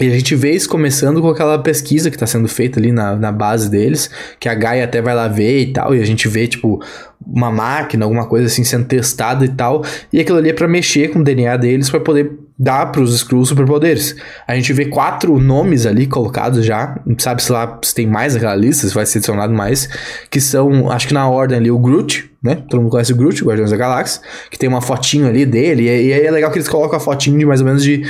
E 0.00 0.06
a 0.06 0.10
gente 0.10 0.34
vê 0.34 0.52
isso 0.52 0.68
começando 0.68 1.20
com 1.20 1.28
aquela 1.28 1.58
pesquisa 1.58 2.10
que 2.10 2.16
tá 2.16 2.26
sendo 2.26 2.48
feita 2.48 2.80
ali 2.80 2.90
na, 2.90 3.14
na 3.16 3.30
base 3.30 3.70
deles, 3.70 4.08
que 4.38 4.48
a 4.48 4.54
Gaia 4.54 4.84
até 4.84 5.02
vai 5.02 5.14
lá 5.14 5.28
ver 5.28 5.60
e 5.60 5.72
tal, 5.72 5.94
e 5.94 6.00
a 6.00 6.06
gente 6.06 6.26
vê, 6.26 6.46
tipo, 6.46 6.82
uma 7.26 7.50
máquina, 7.50 8.06
alguma 8.06 8.26
coisa 8.26 8.46
assim 8.46 8.64
sendo 8.64 8.86
testada 8.86 9.44
e 9.44 9.48
tal, 9.48 9.84
e 10.10 10.18
aquilo 10.18 10.38
ali 10.38 10.48
é 10.48 10.54
pra 10.54 10.66
mexer 10.66 11.08
com 11.08 11.18
o 11.18 11.24
DNA 11.24 11.56
deles 11.58 11.90
pra 11.90 12.00
poder 12.00 12.32
dar 12.58 12.92
pros 12.92 13.14
Skrulls 13.14 13.48
superpoderes. 13.48 14.16
A 14.46 14.54
gente 14.54 14.72
vê 14.72 14.86
quatro 14.86 15.38
nomes 15.38 15.86
ali 15.86 16.06
colocados 16.06 16.64
já, 16.64 16.98
não 17.06 17.18
sabe 17.18 17.42
se 17.42 17.52
lá 17.52 17.78
se 17.82 17.94
tem 17.94 18.06
mais 18.06 18.34
naquela 18.34 18.54
lista, 18.54 18.86
se 18.86 18.94
vai 18.94 19.06
ser 19.06 19.18
adicionado 19.18 19.52
mais, 19.52 19.88
que 20.30 20.40
são, 20.40 20.90
acho 20.90 21.08
que 21.08 21.14
na 21.14 21.28
ordem 21.28 21.58
ali, 21.58 21.70
o 21.70 21.78
Groot, 21.78 22.30
né? 22.42 22.56
Todo 22.68 22.80
mundo 22.80 22.90
conhece 22.90 23.12
o 23.12 23.16
Groot, 23.16 23.44
Guardiões 23.44 23.70
da 23.70 23.76
Galáxia, 23.76 24.22
que 24.50 24.58
tem 24.58 24.68
uma 24.68 24.80
fotinho 24.80 25.26
ali 25.26 25.44
dele, 25.44 25.84
e 25.84 26.12
aí 26.12 26.26
é 26.26 26.30
legal 26.30 26.50
que 26.50 26.58
eles 26.58 26.68
colocam 26.68 26.96
a 26.96 27.00
fotinho 27.00 27.38
de 27.38 27.46
mais 27.46 27.60
ou 27.60 27.66
menos 27.66 27.82
de 27.82 28.02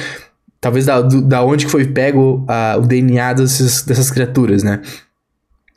talvez 0.61 0.87
da, 0.87 1.00
da 1.00 1.43
onde 1.43 1.64
que 1.67 1.71
foi 1.71 1.87
pego 1.87 2.45
uh, 2.49 2.79
o 2.79 2.87
DNA 2.87 3.33
desses, 3.33 3.83
dessas 3.83 4.11
criaturas, 4.11 4.62
né? 4.62 4.81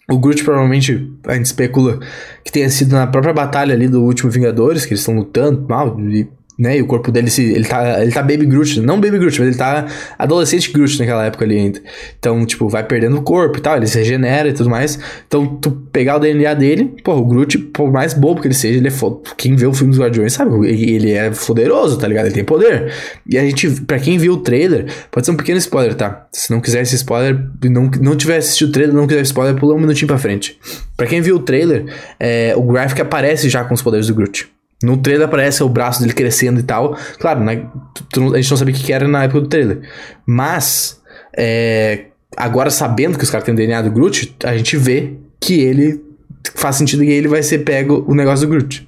O 0.10 0.20
Groot 0.20 0.44
provavelmente, 0.44 1.12
a 1.26 1.34
gente 1.34 1.46
especula 1.46 2.00
que 2.44 2.52
tenha 2.52 2.70
sido 2.70 2.92
na 2.92 3.08
própria 3.08 3.34
batalha 3.34 3.74
ali 3.74 3.88
do 3.88 4.04
último 4.04 4.30
Vingadores, 4.30 4.86
que 4.86 4.92
eles 4.92 5.00
estão 5.00 5.16
lutando, 5.16 5.66
mal, 5.68 5.98
e 6.00 6.28
né? 6.58 6.78
E 6.78 6.82
o 6.82 6.86
corpo 6.86 7.12
dele, 7.12 7.30
se, 7.30 7.44
ele, 7.44 7.66
tá, 7.66 8.02
ele 8.02 8.12
tá 8.12 8.22
Baby 8.22 8.46
Groot, 8.46 8.80
não 8.80 9.00
Baby 9.00 9.18
Groot, 9.18 9.40
mas 9.40 9.50
ele 9.50 9.58
tá 9.58 9.88
adolescente 10.18 10.72
Groot 10.72 11.00
naquela 11.00 11.26
época 11.26 11.46
ali 11.46 11.58
ainda. 11.58 11.82
Então, 12.18 12.46
tipo, 12.46 12.68
vai 12.70 12.84
perdendo 12.84 13.18
o 13.18 13.22
corpo 13.22 13.58
e 13.58 13.62
tal, 13.62 13.78
ele 13.78 13.88
se 13.88 13.98
regenera 13.98 14.50
e 14.50 14.54
tudo 14.54 14.70
mais. 14.70 15.00
Então, 15.28 15.46
tu 15.58 15.72
pegar 15.92 16.18
o 16.18 16.20
DNA 16.20 16.54
dele, 16.54 16.96
pô, 17.04 17.14
o 17.14 17.26
Groot, 17.26 17.58
por 17.58 17.92
mais 17.92 18.14
bobo 18.14 18.42
que 18.42 18.48
ele 18.48 18.54
seja, 18.54 18.78
ele 18.78 18.88
é 18.88 18.92
foda. 18.92 19.22
Quem 19.38 19.56
vê 19.56 19.66
o 19.66 19.74
filme 19.74 19.92
dos 19.92 20.00
Guardiões 20.00 20.34
sabe, 20.34 20.68
ele 20.68 21.12
é 21.12 21.30
poderoso, 21.32 21.98
tá 21.98 22.08
ligado? 22.08 22.26
Ele 22.26 22.36
tem 22.36 22.44
poder. 22.44 22.92
E 23.28 23.38
a 23.38 23.42
gente, 23.42 23.70
pra 23.82 24.00
quem 24.00 24.18
viu 24.18 24.34
o 24.34 24.38
trailer, 24.38 24.86
pode 25.12 25.26
ser 25.26 25.32
um 25.32 25.38
pequeno 25.38 25.58
spoiler, 25.58 25.96
tá? 25.96 26.28
Se 26.32 26.52
não 26.52 26.62
quiser 26.62 26.82
esse 26.82 26.96
spoiler, 26.96 27.40
não, 27.64 27.90
não 28.02 28.16
tiver 28.16 28.38
assistido 28.38 28.70
o 28.70 28.72
trailer, 28.72 28.96
não 28.96 29.08
quiser 29.08 29.22
spoiler, 29.22 29.56
pula 29.56 29.76
um 29.76 29.80
minutinho 29.80 30.08
pra 30.08 30.18
frente. 30.18 30.60
Pra 30.96 31.08
quem 31.08 31.22
viu 31.22 31.38
o 31.38 31.40
trailer, 31.40 31.86
é, 32.20 32.54
o 32.56 32.62
Graphic 32.64 33.02
aparece 33.02 33.50
já 33.50 33.64
com 33.64 33.74
os 33.74 33.82
poderes 33.82 34.08
do 34.08 34.14
Groot. 34.14 34.52
No 34.84 34.98
trailer 34.98 35.28
aparece 35.28 35.64
o 35.64 35.70
braço 35.70 36.02
dele 36.02 36.14
crescendo 36.14 36.60
e 36.60 36.64
tal. 36.64 36.96
Claro, 37.20 37.40
né, 37.40 37.66
a 38.34 38.36
gente 38.38 38.52
não 38.52 38.58
sabia 38.58 38.76
o 38.76 38.78
que 38.78 38.92
era 38.92 39.08
na 39.08 39.24
época 39.24 39.42
do 39.42 39.48
trailer. 39.48 39.82
Mas, 40.26 41.02
é, 41.38 42.06
agora 42.36 42.70
sabendo 42.70 43.18
que 43.18 43.24
os 43.24 43.30
caras 43.30 43.46
têm 43.46 43.54
o 43.54 43.58
DNA 43.58 43.82
do 43.82 43.92
Groot, 43.92 44.36
a 44.44 44.56
gente 44.58 44.76
vê 44.78 45.14
que 45.40 45.62
ele 45.62 46.04
faz 46.56 46.76
sentido 46.76 47.02
que 47.04 47.10
ele 47.10 47.28
vai 47.28 47.42
ser 47.42 47.60
pego 47.60 48.04
o 48.08 48.14
negócio 48.14 48.46
do 48.46 48.52
Groot. 48.52 48.88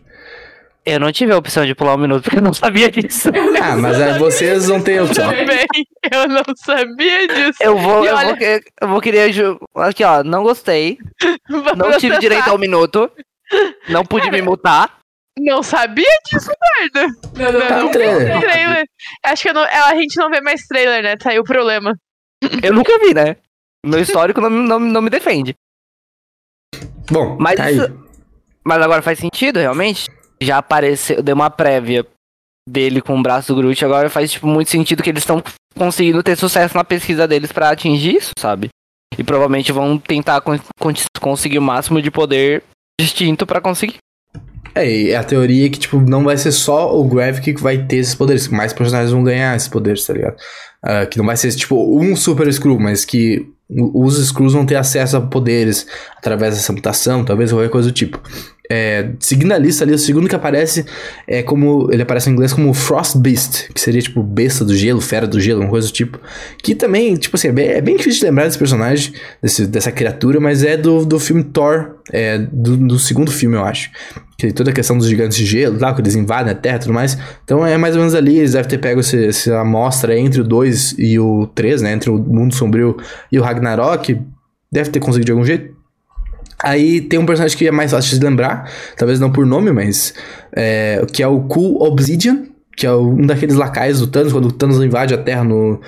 Eu 0.86 1.00
não 1.00 1.12
tive 1.12 1.32
a 1.32 1.38
opção 1.38 1.66
de 1.66 1.74
pular 1.74 1.96
um 1.96 1.98
minuto 1.98 2.24
porque 2.24 2.38
eu 2.38 2.44
não 2.44 2.54
sabia 2.54 2.92
disso. 2.92 3.30
Ah, 3.60 3.76
mas 3.76 4.00
aí 4.00 4.20
vocês 4.20 4.68
não 4.68 4.80
têm 4.80 5.00
opção. 5.00 5.28
Também, 5.32 5.66
eu 6.14 6.28
não 6.28 6.44
sabia 6.58 7.28
disso. 7.28 7.58
Eu 7.60 7.76
vou, 7.76 8.06
eu 8.06 8.16
olha- 8.16 8.36
vou, 8.36 8.60
eu 8.82 8.88
vou 8.90 9.02
querer. 9.02 9.32
Aqui, 9.78 10.04
ó, 10.04 10.24
não 10.24 10.44
gostei. 10.44 11.00
Vou 11.50 11.76
Não 11.76 11.98
tive 11.98 12.20
direito 12.20 12.50
ao 12.50 12.60
minuto. 12.60 13.10
Não 13.90 14.04
pude 14.06 14.30
me 14.30 14.42
multar. 14.44 15.00
Não 15.38 15.62
sabia 15.62 16.06
disso, 16.32 16.50
merda. 16.80 17.08
Não, 17.38 17.52
não, 17.52 17.68
Tá 17.68 17.78
no 17.78 17.84
não 17.84 17.92
trailer. 17.92 18.34
vi 18.36 18.40
trailer. 18.46 18.86
Acho 19.26 19.44
que 19.44 19.54
não- 19.54 19.64
a 19.64 19.96
gente 19.96 20.16
não 20.18 20.30
vê 20.30 20.40
mais 20.42 20.66
trailer, 20.66 21.04
né? 21.04 21.18
Tá 21.18 21.32
aí 21.32 21.40
o 21.40 21.44
problema. 21.44 21.94
Eu 22.64 22.74
nunca 22.74 22.98
vi, 23.00 23.14
né? 23.14 23.36
Meu 23.86 24.00
histórico 24.00 24.40
não, 24.42 24.50
não, 24.50 24.80
não 24.80 25.02
me 25.02 25.10
defende. 25.10 25.54
Bom, 27.12 27.38
Mas 27.40 27.56
tá 27.58 27.66
aí. 27.66 27.76
isso- 27.78 28.06
Mas 28.64 28.82
agora 28.82 29.02
faz 29.02 29.20
sentido, 29.20 29.60
realmente? 29.60 30.10
Já 30.42 30.58
apareceu, 30.58 31.22
deu 31.22 31.36
uma 31.36 31.50
prévia 31.52 32.06
dele 32.68 33.00
com 33.02 33.18
o 33.18 33.22
braço 33.22 33.54
do 33.54 33.62
Groot, 33.62 33.86
agora 33.86 34.10
faz 34.10 34.32
tipo, 34.32 34.48
muito 34.48 34.72
sentido 34.72 35.04
que 35.04 35.10
eles 35.12 35.22
estão 35.22 35.44
conseguindo 35.78 36.24
ter 36.24 36.36
sucesso 36.36 36.76
na 36.76 36.84
pesquisa 36.84 37.28
deles 37.28 37.52
pra 37.52 37.70
atingir 37.70 38.16
isso, 38.16 38.32
sabe? 38.40 38.70
E 39.18 39.24
provavelmente 39.24 39.72
vão 39.72 40.00
tentar 40.00 40.42
con- 40.42 40.58
con- 40.80 40.94
conseguir 41.22 41.60
o 41.60 41.62
máximo 41.62 42.02
de 42.02 42.10
poder 42.10 42.64
distinto 43.00 43.46
pra 43.46 43.62
conseguir. 43.62 43.98
É, 44.76 44.86
e 44.86 45.16
a 45.16 45.24
teoria 45.24 45.68
é 45.68 45.70
que, 45.70 45.80
tipo, 45.80 46.02
não 46.02 46.24
vai 46.26 46.36
ser 46.36 46.52
só 46.52 46.94
o 46.94 47.04
Gravik 47.06 47.54
que 47.54 47.64
vai 47.64 47.86
ter 47.86 47.96
esses 47.96 48.14
poderes, 48.14 48.46
que 48.46 48.54
mais 48.54 48.74
personagens 48.74 49.12
vão 49.12 49.24
ganhar 49.24 49.56
esses 49.56 49.70
poderes, 49.70 50.06
tá 50.06 50.14
ligado? 50.14 50.36
Ah, 50.84 51.06
que 51.06 51.18
não 51.18 51.26
vai 51.26 51.38
ser, 51.38 51.50
tipo, 51.54 51.76
um 51.98 52.14
Super 52.16 52.52
Screw, 52.52 52.78
mas 52.78 53.06
que 53.06 53.48
os 53.70 54.18
Screws 54.28 54.54
vão 54.54 54.66
ter 54.66 54.76
acesso 54.76 55.18
a 55.18 55.22
poderes 55.22 55.88
através 56.18 56.56
dessa 56.56 56.74
mutação, 56.74 57.24
talvez 57.24 57.52
qualquer 57.52 57.70
coisa 57.70 57.90
do 57.90 57.94
tipo. 57.94 58.22
É, 58.70 59.10
seguindo 59.20 59.52
a 59.52 59.58
lista 59.58 59.84
ali, 59.84 59.94
o 59.94 59.98
segundo 59.98 60.28
que 60.28 60.36
aparece 60.36 60.86
é 61.28 61.44
como. 61.44 61.90
Ele 61.92 62.02
aparece 62.02 62.30
em 62.30 62.34
inglês 62.34 62.54
como 62.54 62.74
Frost 62.74 63.18
Beast, 63.18 63.70
que 63.74 63.80
seria 63.80 64.02
tipo 64.02 64.24
besta 64.24 64.66
do 64.66 64.76
gelo, 64.76 65.02
fera 65.02 65.28
do 65.28 65.40
gelo, 65.40 65.62
uma 65.62 65.70
coisa 65.70 65.88
do 65.88 65.94
tipo. 65.94 66.20
Que 66.62 66.74
também, 66.74 67.16
tipo 67.16 67.36
assim, 67.36 67.50
é 67.50 67.52
bem, 67.52 67.68
é 67.68 67.82
bem 67.82 67.96
difícil 67.96 68.22
de 68.22 68.26
lembrar 68.26 68.46
desse 68.46 68.58
personagem, 68.58 69.14
desse, 69.42 69.68
dessa 69.68 69.92
criatura, 69.92 70.40
mas 70.40 70.64
é 70.64 70.76
do, 70.76 71.06
do 71.06 71.20
filme 71.20 71.44
Thor, 71.44 71.96
é, 72.12 72.40
do, 72.40 72.78
do 72.78 73.00
segundo 73.00 73.32
filme, 73.32 73.56
eu 73.56 73.64
acho. 73.64 73.92
Que 74.38 74.52
toda 74.52 74.72
a 74.72 74.74
questão 74.74 74.98
dos 74.98 75.08
gigantes 75.08 75.38
de 75.38 75.46
gelo, 75.46 75.78
tal, 75.78 75.94
que 75.94 76.02
eles 76.02 76.16
invadem 76.16 76.52
a 76.52 76.56
Terra 76.56 76.78
e 76.78 76.80
tudo 76.80 76.94
mais. 76.94 77.18
Então 77.44 77.66
é 77.66 77.78
mais 77.78 77.96
ou 77.96 78.02
menos 78.02 78.16
ali, 78.16 78.38
eles 78.38 78.54
devem 78.54 78.70
ter 78.70 78.78
pego 78.80 79.00
esse, 79.00 79.28
essa 79.28 79.60
amostra 79.60 80.18
entre 80.18 80.42
o 80.42 80.44
2 80.44 80.96
e 80.98 81.20
o 81.20 81.48
3, 81.54 81.82
né? 81.82 81.94
Entre 81.94 82.10
o 82.10 82.18
Mundo 82.18 82.54
Sombrio 82.54 82.98
e 83.32 83.40
o 83.40 83.44
Ragnarok. 83.44 84.20
Deve 84.72 84.90
ter 84.90 85.00
conseguido 85.00 85.26
de 85.26 85.32
algum 85.32 85.46
jeito. 85.46 85.75
Aí 86.66 87.00
tem 87.00 87.20
um 87.20 87.28
personagem 87.28 87.56
que 87.56 87.68
é 87.68 87.72
mais 87.72 87.92
fácil 87.92 88.18
de 88.18 88.26
lembrar, 88.26 88.68
talvez 88.98 89.20
não 89.20 89.32
por 89.32 89.46
nome, 89.46 89.72
mas 89.72 90.16
é, 90.52 91.06
que 91.14 91.22
é 91.22 91.28
o 91.28 91.42
Cool 91.42 91.80
Obsidian, 91.84 92.44
que 92.76 92.88
é 92.88 92.92
um 92.92 93.24
daqueles 93.24 93.56
lacaios 93.56 94.00
do 94.00 94.08
Thanos, 94.08 94.34
quando 94.34 94.48
o 94.48 94.52
Thanos 94.52 94.84
invade 94.84 95.14
a 95.14 95.18
Terra 95.18 95.44
no, 95.44 95.80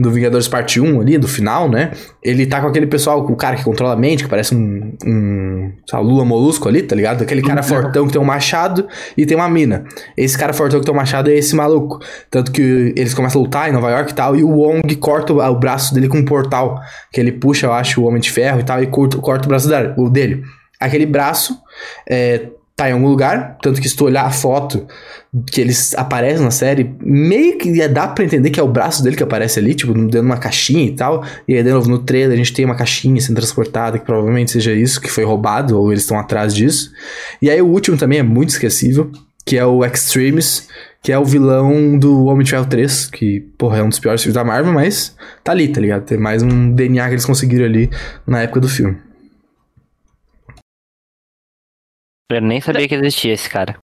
no 0.00 0.10
Vingadores 0.10 0.48
Parte 0.48 0.80
1 0.80 0.98
ali, 0.98 1.18
do 1.18 1.28
final, 1.28 1.68
né? 1.68 1.90
Ele 2.22 2.46
tá 2.46 2.58
com 2.58 2.66
aquele 2.66 2.86
pessoal, 2.86 3.22
o 3.22 3.36
cara 3.36 3.54
que 3.54 3.62
controla 3.62 3.92
a 3.92 3.96
mente, 3.96 4.24
que 4.24 4.30
parece 4.30 4.54
um, 4.54 4.96
um 5.04 5.72
lá, 5.92 6.00
Lula 6.00 6.24
Molusco 6.24 6.66
ali, 6.66 6.82
tá 6.82 6.96
ligado? 6.96 7.22
Aquele 7.22 7.42
cara 7.42 7.62
fortão 7.62 8.06
que 8.06 8.12
tem 8.14 8.20
um 8.20 8.24
machado 8.24 8.88
e 9.14 9.26
tem 9.26 9.36
uma 9.36 9.48
mina. 9.48 9.84
Esse 10.16 10.38
cara 10.38 10.54
fortão 10.54 10.80
que 10.80 10.86
tem 10.86 10.94
um 10.94 10.96
machado 10.96 11.30
é 11.30 11.34
esse 11.34 11.54
maluco. 11.54 12.00
Tanto 12.30 12.50
que 12.50 12.94
eles 12.96 13.12
começam 13.12 13.42
a 13.42 13.44
lutar 13.44 13.68
em 13.68 13.72
Nova 13.74 13.90
York 13.90 14.10
e 14.10 14.14
tal, 14.14 14.34
e 14.34 14.42
o 14.42 14.48
Wong 14.48 14.96
corta 14.96 15.34
o, 15.34 15.38
o 15.38 15.58
braço 15.58 15.92
dele 15.92 16.08
com 16.08 16.16
um 16.16 16.24
portal, 16.24 16.80
que 17.12 17.20
ele 17.20 17.32
puxa, 17.32 17.66
eu 17.66 17.72
acho, 17.74 18.00
o 18.00 18.06
Homem 18.06 18.22
de 18.22 18.30
Ferro 18.30 18.60
e 18.60 18.64
tal, 18.64 18.82
e 18.82 18.86
corta, 18.86 19.18
corta 19.18 19.44
o 19.44 19.48
braço 19.48 19.68
dele. 20.10 20.42
Aquele 20.80 21.04
braço 21.04 21.58
é, 22.08 22.48
tá 22.80 22.88
em 22.88 22.92
algum 22.92 23.08
lugar, 23.08 23.58
tanto 23.60 23.78
que 23.78 23.86
se 23.86 23.94
tu 23.94 24.06
olhar 24.06 24.24
a 24.24 24.30
foto 24.30 24.86
que 25.52 25.60
eles 25.60 25.94
aparecem 25.96 26.42
na 26.42 26.50
série, 26.50 26.94
meio 27.02 27.58
que 27.58 27.86
dá 27.86 28.08
pra 28.08 28.24
entender 28.24 28.48
que 28.48 28.58
é 28.58 28.62
o 28.62 28.68
braço 28.68 29.04
dele 29.04 29.16
que 29.16 29.22
aparece 29.22 29.58
ali, 29.58 29.74
tipo, 29.74 29.92
dentro 29.92 30.08
de 30.08 30.18
uma 30.18 30.38
caixinha 30.38 30.86
e 30.86 30.92
tal. 30.92 31.22
E 31.46 31.54
aí, 31.54 31.62
de 31.62 31.70
novo, 31.70 31.90
no 31.90 31.98
trailer 31.98 32.32
a 32.32 32.36
gente 32.36 32.54
tem 32.54 32.64
uma 32.64 32.74
caixinha 32.74 33.20
sendo 33.20 33.36
transportada, 33.36 33.98
que 33.98 34.06
provavelmente 34.06 34.50
seja 34.50 34.72
isso, 34.72 34.98
que 34.98 35.10
foi 35.10 35.24
roubado, 35.24 35.78
ou 35.78 35.92
eles 35.92 36.04
estão 36.04 36.18
atrás 36.18 36.54
disso. 36.54 36.90
E 37.42 37.50
aí 37.50 37.60
o 37.60 37.66
último 37.66 37.98
também 37.98 38.18
é 38.18 38.22
muito 38.22 38.48
esquecível, 38.48 39.12
que 39.44 39.58
é 39.58 39.66
o 39.66 39.84
Extremis, 39.84 40.66
que 41.02 41.12
é 41.12 41.18
o 41.18 41.24
vilão 41.24 41.98
do 41.98 42.24
Homem 42.24 42.44
de 42.44 42.50
Ferro 42.50 42.64
3, 42.64 43.08
que, 43.08 43.40
porra, 43.58 43.76
é 43.76 43.82
um 43.82 43.90
dos 43.90 43.98
piores 43.98 44.22
filmes 44.22 44.34
da 44.34 44.42
Marvel, 44.42 44.72
mas 44.72 45.14
tá 45.44 45.52
ali, 45.52 45.68
tá 45.68 45.82
ligado? 45.82 46.04
Tem 46.04 46.16
mais 46.16 46.42
um 46.42 46.72
DNA 46.72 47.06
que 47.08 47.12
eles 47.12 47.26
conseguiram 47.26 47.66
ali 47.66 47.90
na 48.26 48.40
época 48.40 48.60
do 48.60 48.68
filme. 48.70 48.96
Eu 52.30 52.40
nem 52.40 52.60
sabia 52.60 52.88
que 52.88 52.94
existia 52.94 53.32
esse 53.32 53.48
cara. 53.48 53.78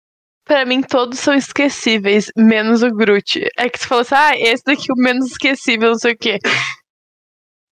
Pra 0.44 0.66
mim, 0.66 0.83
todos 0.83 1.18
são 1.18 1.35
esquecíveis, 1.35 2.30
menos 2.37 2.83
o 2.83 2.90
Groot. 2.90 3.48
É 3.57 3.68
que 3.68 3.78
tu 3.78 3.88
falou 3.88 4.02
assim, 4.02 4.14
ah, 4.14 4.33
esse 4.37 4.62
daqui 4.64 4.90
é 4.90 4.92
o 4.92 5.02
menos 5.02 5.30
esquecível, 5.30 5.90
não 5.90 5.98
sei 5.98 6.12
o 6.12 6.18
quê. 6.18 6.38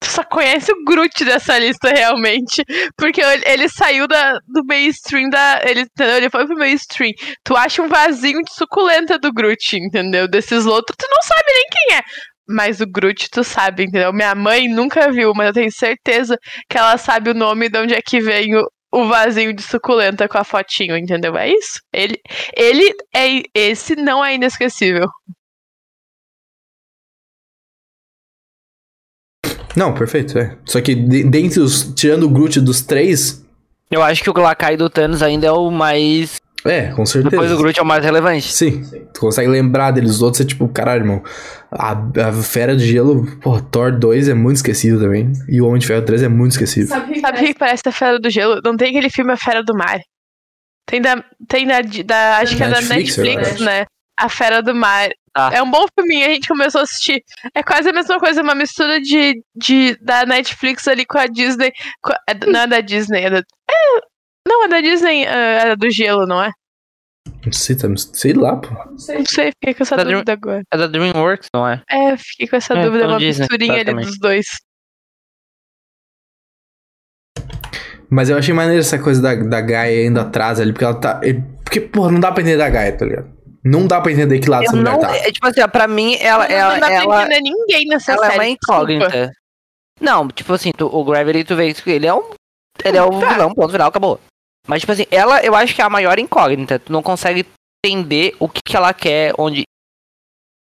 Tu 0.02 0.10
só 0.10 0.24
conhece 0.24 0.72
o 0.72 0.84
Groot 0.84 1.24
dessa 1.24 1.58
lista, 1.58 1.90
realmente. 1.90 2.64
Porque 2.96 3.20
ele, 3.20 3.44
ele 3.46 3.68
saiu 3.68 4.08
da, 4.08 4.32
do 4.48 4.64
mainstream 4.64 5.30
da. 5.30 5.60
Ele, 5.64 5.82
entendeu? 5.82 6.16
ele 6.16 6.30
foi 6.30 6.44
pro 6.46 6.56
mainstream. 6.56 7.12
Tu 7.44 7.54
acha 7.54 7.82
um 7.82 7.88
vasinho 7.88 8.42
de 8.42 8.52
suculenta 8.52 9.16
do 9.18 9.32
Groot, 9.32 9.76
entendeu? 9.76 10.26
Desses 10.26 10.66
outros, 10.66 10.96
tu 10.98 11.06
não 11.08 11.22
sabe 11.22 11.52
nem 11.54 11.66
quem 11.70 11.96
é. 11.98 12.02
Mas 12.48 12.80
o 12.80 12.86
Groot, 12.86 13.30
tu 13.30 13.44
sabe, 13.44 13.84
entendeu? 13.84 14.12
Minha 14.12 14.34
mãe 14.34 14.66
nunca 14.66 15.12
viu, 15.12 15.32
mas 15.34 15.48
eu 15.48 15.52
tenho 15.52 15.72
certeza 15.72 16.36
que 16.68 16.76
ela 16.76 16.98
sabe 16.98 17.30
o 17.30 17.34
nome 17.34 17.68
de 17.68 17.78
onde 17.78 17.94
é 17.94 18.02
que 18.02 18.20
vem 18.20 18.56
o, 18.56 18.66
o 18.92 19.06
vasinho 19.08 19.54
de 19.54 19.62
suculenta 19.62 20.28
com 20.28 20.38
a 20.38 20.44
fotinho, 20.44 20.96
entendeu? 20.96 21.36
É 21.36 21.48
isso. 21.50 21.80
Ele, 21.92 22.20
ele 22.56 22.94
é. 23.14 23.42
Esse 23.54 23.96
não 23.96 24.24
é 24.24 24.34
inesquecível. 24.34 25.08
Não, 29.74 29.94
perfeito, 29.94 30.38
é. 30.38 30.56
Só 30.66 30.80
que 30.80 30.94
de- 30.94 31.24
dentre 31.24 31.60
os. 31.60 31.82
Tirando 31.94 32.24
o 32.24 32.28
Groot 32.28 32.60
dos 32.60 32.82
três, 32.82 33.42
Eu 33.90 34.02
acho 34.02 34.22
que 34.22 34.30
o 34.30 34.32
Lakai 34.32 34.76
do 34.76 34.88
Thanos 34.88 35.22
ainda 35.22 35.46
é 35.46 35.52
o 35.52 35.70
mais. 35.70 36.40
É, 36.64 36.92
com 36.92 37.04
certeza. 37.04 37.30
Depois 37.30 37.50
do 37.50 37.56
Groot 37.56 37.78
é 37.78 37.82
o 37.82 37.86
mais 37.86 38.04
relevante. 38.04 38.52
Sim, 38.52 38.82
tu 39.12 39.20
consegue 39.20 39.48
lembrar 39.48 39.90
deles. 39.90 40.12
Os 40.12 40.22
outros 40.22 40.40
é 40.40 40.44
tipo, 40.44 40.68
caralho, 40.68 41.02
irmão. 41.02 41.22
A, 41.70 41.92
a 42.28 42.32
Fera 42.32 42.76
de 42.76 42.86
Gelo, 42.86 43.26
pô, 43.40 43.60
Thor 43.60 43.92
2 43.92 44.28
é 44.28 44.34
muito 44.34 44.56
esquecido 44.56 45.00
também. 45.00 45.32
E 45.48 45.60
o 45.60 45.66
Homem 45.66 45.80
de 45.80 45.86
Ferro 45.86 46.02
3 46.02 46.22
é 46.22 46.28
muito 46.28 46.52
esquecido. 46.52 46.88
Sabe 46.88 47.18
o 47.18 47.44
que 47.44 47.54
parece 47.54 47.82
a 47.86 47.92
Fera 47.92 48.18
do 48.18 48.30
Gelo? 48.30 48.60
Não 48.64 48.76
tem 48.76 48.90
aquele 48.90 49.10
filme 49.10 49.32
A 49.32 49.36
Fera 49.36 49.62
do 49.62 49.74
Mar. 49.74 50.00
Tem 50.86 51.00
da. 51.00 51.24
Tem 51.48 51.66
da. 51.66 51.80
da 52.04 52.38
acho 52.38 52.56
que 52.56 52.62
é 52.62 52.68
da 52.68 52.80
Netflix, 52.80 53.60
né? 53.60 53.86
A 54.18 54.28
Fera 54.28 54.62
do 54.62 54.74
Mar. 54.74 55.10
Ah. 55.34 55.50
É 55.54 55.62
um 55.62 55.70
bom 55.70 55.86
filminho, 55.98 56.26
a 56.26 56.28
gente 56.28 56.46
começou 56.46 56.80
a 56.80 56.84
assistir. 56.84 57.22
É 57.54 57.62
quase 57.62 57.88
a 57.88 57.92
mesma 57.92 58.18
coisa, 58.18 58.42
uma 58.42 58.54
mistura 58.54 59.00
de, 59.00 59.42
de 59.56 59.96
da 60.02 60.26
Netflix 60.26 60.86
ali 60.86 61.06
com 61.06 61.16
a 61.16 61.26
Disney. 61.26 61.72
com 62.02 62.12
é- 62.28 62.46
não 62.46 62.60
é 62.60 62.66
da 62.66 62.80
Disney, 62.80 63.22
é 63.22 63.30
da. 63.30 63.42
É, 64.52 64.56
não, 64.56 64.64
é 64.64 64.68
da 64.68 64.80
Disney, 64.80 65.24
é, 65.24 65.68
é 65.70 65.76
do 65.76 65.90
gelo, 65.90 66.26
não 66.26 66.42
é? 66.42 66.50
Não 67.44 67.52
sei, 67.52 67.76
tá, 67.76 67.88
sei 67.96 68.32
lá, 68.34 68.56
pô. 68.56 68.68
Não 68.90 68.98
sei, 68.98 69.52
fiquei 69.52 69.74
com 69.74 69.82
essa 69.82 69.96
Da 69.96 70.04
dúvida 70.04 70.32
agora. 70.32 70.62
É 70.72 70.76
da 70.76 70.86
DreamWorks, 70.86 71.48
não 71.54 71.66
é? 71.68 71.82
É, 71.90 72.16
fiquei 72.16 72.46
com 72.48 72.56
essa 72.56 72.74
É, 72.74 72.82
dúvida, 72.84 72.98
então 73.04 73.10
uma 73.14 73.18
Disney, 73.18 73.42
misturinha 73.42 73.80
ali 73.80 73.94
dos 73.94 74.18
dois. 74.18 74.46
Mas 78.10 78.28
eu 78.28 78.36
achei 78.36 78.52
maneiro 78.52 78.80
essa 78.80 78.98
coisa 78.98 79.22
da, 79.22 79.34
da 79.34 79.60
Gaia 79.60 80.06
indo 80.06 80.20
atrás 80.20 80.60
ali, 80.60 80.72
porque 80.72 80.84
ela 80.84 80.94
tá. 81.00 81.20
é- 81.22 81.32
Porque, 81.64 81.80
porra, 81.80 82.10
não 82.12 82.20
dá 82.20 82.30
pra 82.30 82.42
entender 82.42 82.58
da 82.58 82.68
Gaia, 82.68 82.96
tá 82.96 83.06
ligado? 83.06 83.32
Não 83.64 83.86
dá 83.86 84.00
pra 84.00 84.12
entender 84.12 84.38
que 84.40 84.50
lado 84.50 84.64
Eu 84.64 84.68
essa 84.68 84.76
mulher 84.76 84.92
não, 84.92 85.00
tá. 85.00 85.16
é, 85.16 85.32
tipo 85.32 85.46
assim, 85.46 85.60
ó, 85.62 85.68
pra 85.68 85.88
mim, 85.88 86.16
ela, 86.20 86.44
ela, 86.46 86.72
não 86.74 86.80
dá 86.80 86.86
pra 86.86 86.94
ela, 86.96 87.22
entender 87.22 87.40
ninguém 87.40 87.86
nessa 87.86 88.12
ela 88.12 88.26
é 88.26 88.30
série. 88.32 88.38
uma 88.40 88.44
desculpa. 88.56 88.74
incógnita. 88.82 89.32
Não, 90.00 90.28
tipo 90.28 90.52
assim, 90.52 90.72
tu- 90.76 90.90
o 90.94 91.04
Gravity, 91.04 91.44
tu 91.44 91.56
vê 91.56 91.72
que 91.72 91.90
ele 91.90 92.06
é 92.06 92.12
um. 92.12 92.22
Ele 92.84 92.98
é 92.98 93.02
o 93.02 93.20
Tá. 93.20 93.28
vilão, 93.32 93.54
ponto 93.54 93.70
final, 93.72 93.88
acabou. 93.88 94.20
Mas, 94.66 94.80
tipo 94.80 94.92
assim, 94.92 95.06
ela 95.10 95.42
eu 95.44 95.54
acho 95.54 95.74
que 95.74 95.82
é 95.82 95.84
a 95.84 95.90
maior 95.90 96.18
incógnita. 96.18 96.78
Tu 96.78 96.92
não 96.92 97.02
consegue 97.02 97.44
entender 97.84 98.34
o 98.38 98.48
que, 98.48 98.60
que 98.64 98.76
ela 98.76 98.92
quer, 98.94 99.32
onde 99.38 99.64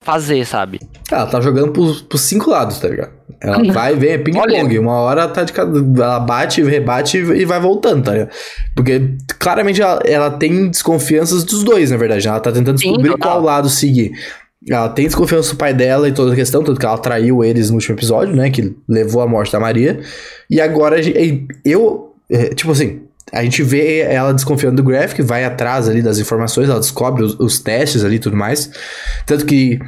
fazer, 0.03 0.45
sabe? 0.45 0.79
Ela 1.11 1.25
tá 1.25 1.41
jogando 1.41 1.71
pros, 1.71 2.01
pros 2.01 2.21
cinco 2.21 2.49
lados, 2.49 2.79
tá 2.79 2.87
ligado? 2.87 3.11
Ela 3.41 3.63
vai 3.73 3.95
vem, 3.95 4.11
é 4.11 4.17
ping-pong. 4.17 4.79
Uma 4.79 4.99
hora 4.99 5.27
tá 5.27 5.43
de 5.43 5.53
cada. 5.53 5.77
Ela 5.79 6.19
bate, 6.19 6.61
rebate 6.63 7.17
e 7.17 7.45
vai 7.45 7.59
voltando, 7.59 8.03
tá 8.03 8.11
ligado? 8.11 8.29
Porque 8.75 9.15
claramente 9.39 9.81
ela, 9.81 10.01
ela 10.05 10.31
tem 10.31 10.69
desconfianças 10.69 11.43
dos 11.43 11.63
dois, 11.63 11.91
na 11.91 11.97
verdade. 11.97 12.27
Ela 12.27 12.39
tá 12.39 12.51
tentando 12.51 12.79
Sim, 12.79 12.87
descobrir 12.89 13.11
total. 13.11 13.31
qual 13.31 13.41
lado 13.43 13.69
seguir. 13.69 14.11
Ela 14.69 14.89
tem 14.89 15.05
desconfiança 15.05 15.51
do 15.51 15.57
pai 15.57 15.73
dela 15.73 16.09
e 16.09 16.11
toda 16.13 16.33
a 16.33 16.35
questão, 16.35 16.61
tanto 16.63 16.79
que 16.79 16.85
ela 16.85 16.97
traiu 16.97 17.43
eles 17.43 17.69
no 17.69 17.75
último 17.75 17.95
episódio, 17.95 18.35
né? 18.35 18.49
Que 18.49 18.75
levou 18.87 19.21
à 19.21 19.27
morte 19.27 19.51
da 19.51 19.59
Maria. 19.59 20.01
E 20.49 20.59
agora 20.59 20.97
a 20.97 21.01
gente- 21.01 21.47
eu. 21.63 22.13
é, 22.29 22.49
Tipo 22.53 22.71
assim. 22.71 23.06
A 23.31 23.43
gente 23.43 23.61
vê 23.61 23.99
ela 23.99 24.33
desconfiando 24.33 24.77
do 24.77 24.83
Graphic, 24.83 25.21
vai 25.21 25.43
atrás 25.43 25.89
ali 25.89 26.01
das 26.01 26.17
informações, 26.17 26.69
ela 26.69 26.79
descobre 26.79 27.23
os, 27.23 27.37
os 27.39 27.59
testes 27.59 28.03
ali 28.03 28.15
e 28.15 28.19
tudo 28.19 28.37
mais. 28.37 28.71
Tanto 29.25 29.45
que 29.45 29.79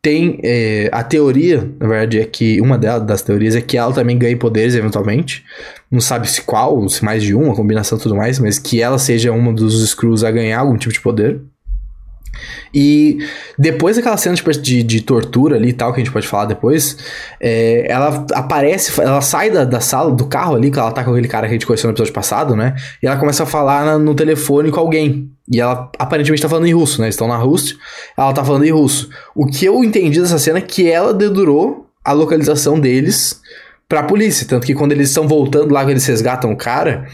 tem 0.00 0.38
é, 0.42 0.88
a 0.92 1.02
teoria, 1.02 1.68
na 1.78 1.88
verdade, 1.88 2.20
é 2.20 2.24
que 2.24 2.60
uma 2.60 2.78
delas, 2.78 3.06
das 3.06 3.22
teorias 3.22 3.56
é 3.56 3.60
que 3.60 3.76
ela 3.76 3.92
também 3.92 4.16
ganhe 4.16 4.36
poderes 4.36 4.74
eventualmente. 4.74 5.44
Não 5.90 6.00
sabe 6.00 6.28
se 6.30 6.42
qual, 6.42 6.88
se 6.88 7.04
mais 7.04 7.22
de 7.22 7.34
um, 7.34 7.50
a 7.50 7.56
combinação 7.56 7.98
e 7.98 8.00
tudo 8.00 8.14
mais, 8.14 8.38
mas 8.38 8.58
que 8.58 8.80
ela 8.80 8.98
seja 8.98 9.32
uma 9.32 9.52
dos 9.52 9.88
Screws 9.88 10.22
a 10.24 10.30
ganhar 10.30 10.60
algum 10.60 10.76
tipo 10.76 10.92
de 10.92 11.00
poder. 11.00 11.40
E 12.72 13.18
depois 13.58 13.96
daquela 13.96 14.16
cena 14.16 14.34
tipo, 14.36 14.50
de, 14.52 14.82
de 14.82 15.00
tortura 15.00 15.56
ali 15.56 15.68
e 15.70 15.72
tal, 15.72 15.92
que 15.92 16.00
a 16.00 16.04
gente 16.04 16.12
pode 16.12 16.26
falar 16.28 16.44
depois, 16.46 16.96
é, 17.40 17.86
ela 17.90 18.26
aparece, 18.34 19.00
ela 19.00 19.20
sai 19.20 19.50
da, 19.50 19.64
da 19.64 19.80
sala, 19.80 20.10
do 20.12 20.26
carro 20.26 20.54
ali, 20.56 20.70
que 20.70 20.78
ela 20.78 20.92
tá 20.92 21.02
com 21.04 21.10
aquele 21.12 21.28
cara 21.28 21.46
que 21.46 21.52
a 21.52 21.54
gente 21.54 21.66
conheceu 21.66 21.88
no 21.88 21.92
episódio 21.94 22.12
passado, 22.12 22.54
né? 22.54 22.74
E 23.02 23.06
ela 23.06 23.16
começa 23.16 23.42
a 23.42 23.46
falar 23.46 23.84
na- 23.84 23.98
no 23.98 24.14
telefone 24.14 24.70
com 24.70 24.80
alguém. 24.80 25.30
E 25.50 25.60
ela 25.60 25.90
aparentemente 25.98 26.42
tá 26.42 26.48
falando 26.48 26.66
em 26.66 26.74
russo, 26.74 27.00
né? 27.00 27.06
Eles 27.06 27.14
estão 27.14 27.26
na 27.26 27.36
Rússia, 27.36 27.76
ela 28.16 28.32
tá 28.32 28.44
falando 28.44 28.64
em 28.64 28.70
russo. 28.70 29.08
O 29.34 29.46
que 29.46 29.64
eu 29.64 29.82
entendi 29.82 30.20
dessa 30.20 30.38
cena 30.38 30.58
é 30.58 30.62
que 30.62 30.90
ela 30.90 31.14
dedurou 31.14 31.86
a 32.04 32.12
localização 32.12 32.78
deles 32.78 33.40
pra 33.88 34.02
polícia. 34.02 34.46
Tanto 34.46 34.66
que 34.66 34.74
quando 34.74 34.92
eles 34.92 35.08
estão 35.08 35.26
voltando 35.26 35.72
lá, 35.72 35.84
que 35.84 35.90
eles 35.90 36.04
resgatam 36.06 36.52
o 36.52 36.56
cara, 36.56 37.06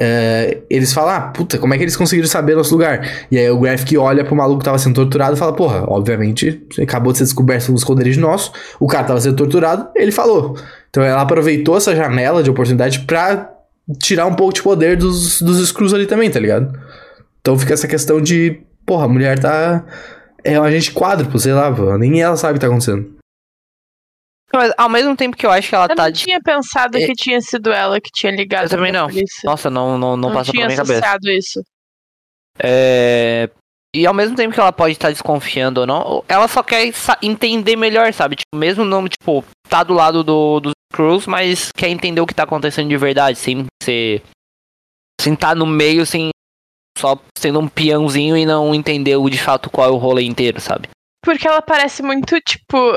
é, 0.00 0.58
eles 0.68 0.92
falam, 0.92 1.14
ah, 1.14 1.20
puta, 1.20 1.58
como 1.58 1.72
é 1.74 1.76
que 1.76 1.84
eles 1.84 1.96
conseguiram 1.96 2.28
saber 2.28 2.56
nosso 2.56 2.72
lugar? 2.72 3.26
E 3.30 3.38
aí 3.38 3.48
o 3.50 3.58
Graphic 3.58 3.96
olha 3.96 4.24
pro 4.24 4.34
maluco 4.34 4.58
que 4.58 4.64
tava 4.64 4.78
sendo 4.78 4.94
torturado 4.94 5.36
e 5.36 5.38
fala, 5.38 5.52
porra, 5.52 5.84
obviamente, 5.86 6.62
acabou 6.82 7.12
de 7.12 7.18
ser 7.18 7.24
descoberto 7.24 7.70
um 7.70 7.74
esconderijo 7.74 8.20
nosso, 8.20 8.52
o 8.80 8.86
cara 8.86 9.04
tava 9.04 9.20
sendo 9.20 9.36
torturado, 9.36 9.88
ele 9.94 10.10
falou. 10.10 10.56
Então 10.90 11.02
ela 11.02 11.22
aproveitou 11.22 11.76
essa 11.76 11.94
janela 11.94 12.42
de 12.42 12.50
oportunidade 12.50 13.00
pra 13.00 13.50
tirar 14.02 14.26
um 14.26 14.34
pouco 14.34 14.54
de 14.54 14.62
poder 14.62 14.96
dos, 14.96 15.40
dos 15.40 15.66
Screws 15.68 15.94
ali 15.94 16.06
também, 16.06 16.30
tá 16.30 16.40
ligado? 16.40 16.78
Então 17.40 17.58
fica 17.58 17.74
essa 17.74 17.86
questão 17.86 18.20
de, 18.20 18.60
porra, 18.86 19.04
a 19.04 19.08
mulher 19.08 19.38
tá... 19.38 19.84
É 20.46 20.60
um 20.60 20.62
agente 20.62 20.92
quádruplo, 20.92 21.38
sei 21.38 21.54
lá, 21.54 21.72
nem 21.96 22.20
ela 22.20 22.36
sabe 22.36 22.52
o 22.52 22.54
que 22.54 22.60
tá 22.60 22.66
acontecendo. 22.66 23.14
Mas 24.54 24.72
ao 24.76 24.88
mesmo 24.88 25.16
tempo 25.16 25.36
que 25.36 25.44
eu 25.44 25.50
acho 25.50 25.68
que 25.68 25.74
ela 25.74 25.86
Eu 25.86 25.96
tá 25.96 26.04
não 26.04 26.10
de. 26.10 26.22
tinha 26.24 26.40
pensado 26.40 26.96
É. 26.96 27.06
que 27.06 27.12
tinha 27.14 27.40
sido 27.40 27.72
ela 27.72 28.00
que 28.00 28.10
tinha 28.12 28.32
ligado. 28.32 28.64
Eu 28.64 28.70
também 28.70 28.92
não. 28.92 29.08
polícia. 29.08 29.42
Nossa, 29.44 29.68
não, 29.68 29.98
não, 29.98 30.16
não, 30.16 30.28
não 30.28 30.32
passa 30.32 30.50
tinha 30.52 30.66
pela 30.66 30.68
minha 30.68 30.76
cabeça. 30.76 30.98
associado 31.00 31.30
isso. 31.30 31.62
É... 32.58 33.50
E 33.94 34.06
ao 34.06 34.14
mesmo 34.14 34.34
tempo 34.34 34.52
que 34.52 34.58
ela 34.60 34.72
pode 34.72 34.92
estar 34.92 35.10
desconfiando 35.10 35.80
ou 35.82 35.86
não, 35.86 36.24
ela 36.28 36.48
só 36.48 36.62
quer 36.64 36.90
entender 37.22 37.76
melhor, 37.76 38.12
sabe? 38.12 38.34
Tipo, 38.36 38.56
mesmo 38.56 38.84
não, 38.84 39.06
tipo, 39.08 39.44
tá 39.68 39.84
do 39.84 39.94
lado 39.94 40.24
do, 40.24 40.58
dos 40.60 40.72
Cruz, 40.92 41.26
mas 41.26 41.70
quer 41.72 41.88
entender 41.88 42.20
o 42.20 42.26
que 42.26 42.34
tá 42.34 42.42
acontecendo 42.44 42.88
de 42.88 42.96
verdade, 42.96 43.36
sem 43.38 43.66
ser. 43.82 44.22
Sem 45.20 45.34
tá 45.34 45.54
no 45.54 45.66
meio, 45.66 46.04
sem. 46.06 46.30
Só 46.98 47.18
sendo 47.36 47.58
um 47.60 47.68
peãozinho 47.68 48.36
e 48.36 48.46
não 48.46 48.72
entender 48.74 49.16
o, 49.16 49.28
de 49.28 49.38
fato 49.38 49.68
qual 49.70 49.88
é 49.88 49.92
o 49.92 49.96
rolê 49.96 50.22
inteiro, 50.22 50.60
sabe? 50.60 50.88
Porque 51.24 51.46
ela 51.48 51.60
parece 51.62 52.02
muito, 52.02 52.40
tipo, 52.40 52.96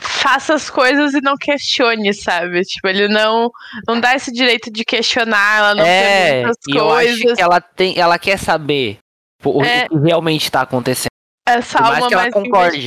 faça 0.00 0.54
as 0.54 0.68
coisas 0.70 1.14
e 1.14 1.20
não 1.20 1.34
questione, 1.36 2.12
sabe? 2.14 2.62
Tipo, 2.62 2.88
ele 2.88 3.08
não, 3.08 3.50
não 3.86 4.00
dá 4.00 4.14
esse 4.14 4.32
direito 4.32 4.70
de 4.70 4.84
questionar, 4.84 5.58
ela 5.58 5.74
não 5.74 5.84
é, 5.84 6.30
pergunta 6.42 6.50
as 6.50 6.56
e 6.68 6.76
eu 6.76 6.90
acho 6.92 7.06
coisas. 7.18 7.36
que 7.36 7.42
ela 7.42 7.60
tem. 7.60 7.98
Ela 7.98 8.18
quer 8.18 8.38
saber 8.38 8.98
o, 9.44 9.62
É. 9.62 9.88
que 9.88 9.96
realmente 9.98 10.50
tá 10.50 10.62
acontecendo. 10.62 11.10
Essa 11.46 11.78
Por 11.78 11.84
mais 11.84 11.96
alma 11.96 12.08
que 12.08 12.14
ela 12.14 12.22
mais 12.22 12.34
concorde. 12.34 12.86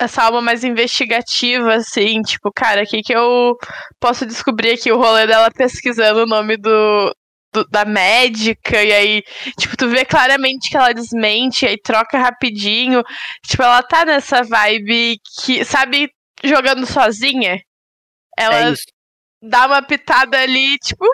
essa 0.00 0.22
alma 0.24 0.40
mais 0.42 0.62
investigativa, 0.62 1.74
assim, 1.74 2.20
tipo, 2.22 2.50
cara, 2.54 2.82
o 2.82 2.86
que, 2.86 3.02
que 3.02 3.14
eu 3.14 3.56
posso 4.00 4.26
descobrir 4.26 4.72
aqui? 4.72 4.92
O 4.92 4.98
rolê 4.98 5.26
dela 5.26 5.50
pesquisando 5.50 6.20
o 6.22 6.26
nome 6.26 6.56
do, 6.56 7.12
do- 7.64 7.68
da 7.70 7.84
médica, 7.84 8.82
e 8.82 8.92
aí, 8.92 9.22
tipo, 9.58 9.76
tu 9.76 9.88
vê 9.88 10.04
claramente 10.04 10.68
que 10.68 10.76
ela 10.76 10.92
desmente, 10.92 11.64
e 11.64 11.68
aí 11.68 11.78
troca 11.80 12.18
rapidinho. 12.18 13.02
Tipo, 13.46 13.62
ela 13.62 13.82
tá 13.82 14.04
nessa 14.04 14.42
vibe 14.42 15.18
que, 15.44 15.64
sabe, 15.64 16.10
jogando 16.44 16.86
sozinha? 16.86 17.58
Ela 18.38 18.72
É 18.72 18.74
dá 19.42 19.66
uma 19.66 19.82
pitada 19.82 20.38
ali, 20.38 20.76
tipo. 20.78 21.04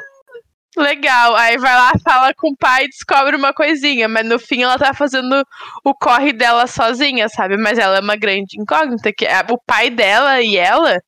Legal, 0.75 1.37
aí 1.37 1.59
vai 1.59 1.75
lá, 1.75 1.93
fala 2.03 2.33
com 2.35 2.49
o 2.51 2.57
pai 2.57 2.85
e 2.85 2.89
descobre 2.89 3.37
uma 3.37 3.53
coisinha, 3.53 4.09
mas 4.09 4.25
no 4.27 4.39
fim 4.39 4.63
ela 4.63 4.79
tá 4.79 4.95
fazendo 4.95 5.45
o 5.85 5.95
corre 5.95 6.33
dela 6.33 6.67
sozinha, 6.67 7.29
sabe? 7.29 7.59
Mas 7.59 7.79
ela 7.79 7.99
é 7.99 8.01
uma 8.01 8.17
grande 8.17 8.59
incógnita, 8.59 9.13
que 9.13 9.27
é- 9.27 9.45
o 9.51 9.59
pai 9.67 9.91
dela 9.91 10.41
e 10.41 10.57
ela 10.57 10.99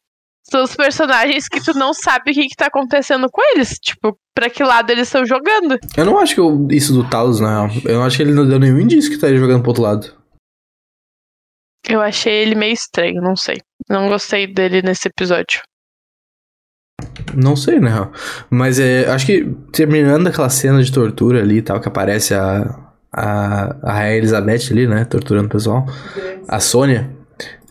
são 0.48 0.62
os 0.62 0.74
personagens 0.76 1.48
que 1.48 1.60
tu 1.62 1.72
não 1.76 1.92
sabe 1.94 2.30
o 2.30 2.34
que, 2.34 2.46
que 2.48 2.56
tá 2.56 2.66
acontecendo 2.66 3.28
com 3.30 3.40
eles, 3.54 3.78
tipo, 3.78 4.16
pra 4.34 4.50
que 4.50 4.62
lado 4.62 4.90
eles 4.90 5.08
estão 5.08 5.24
jogando. 5.24 5.78
Eu 5.96 6.04
não 6.04 6.18
acho 6.18 6.34
que 6.34 6.40
eu- 6.40 6.68
isso 6.70 6.92
do 6.92 7.08
Talos, 7.08 7.40
na 7.40 7.66
real. 7.66 7.82
Eu 7.84 7.94
não 7.98 8.04
acho 8.04 8.16
que 8.16 8.22
ele 8.22 8.34
não 8.34 8.46
deu 8.46 8.58
nenhum 8.58 8.78
indício 8.80 9.10
que 9.10 9.18
tá 9.18 9.28
ele 9.28 9.38
jogando 9.38 9.60
pro 9.62 9.70
outro 9.70 9.82
lado. 9.82 10.14
Eu 11.88 12.00
achei 12.00 12.32
ele 12.32 12.54
meio 12.54 12.72
estranho, 12.72 13.20
não 13.20 13.36
sei. 13.36 13.60
Não 13.88 14.08
gostei 14.08 14.46
dele 14.46 14.80
nesse 14.82 15.08
episódio. 15.08 15.62
Não 17.36 17.56
sei, 17.56 17.80
na 17.80 17.90
real. 17.90 18.12
Mas 18.48 18.78
é, 18.78 19.10
acho 19.10 19.26
que 19.26 19.44
terminando 19.72 20.26
aquela 20.28 20.48
cena 20.48 20.82
de 20.82 20.90
tortura 20.92 21.40
ali 21.42 21.58
e 21.58 21.62
tal, 21.62 21.80
que 21.80 21.88
aparece 21.88 22.32
a, 22.34 22.62
a, 23.12 23.76
a 23.82 23.92
Rainha 23.92 24.16
Elizabeth 24.16 24.70
ali, 24.70 24.86
né? 24.86 25.04
Torturando 25.04 25.46
o 25.48 25.50
pessoal. 25.50 25.84
A 26.48 26.60
Sônia. 26.60 27.10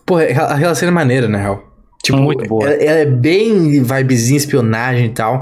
Pô, 0.05 0.17
aquela 0.17 0.53
aquela 0.53 0.75
cena 0.75 0.91
é 0.91 0.93
maneira, 0.93 1.27
na 1.27 1.37
real. 1.39 1.72
Tipo, 2.05 2.17
Muito 2.19 2.45
boa. 2.47 2.65
Ela, 2.69 2.83
ela 2.83 2.99
é 2.99 3.05
bem 3.05 3.81
vibezinha, 3.83 4.37
espionagem 4.37 5.05
e 5.05 5.09
tal. 5.09 5.41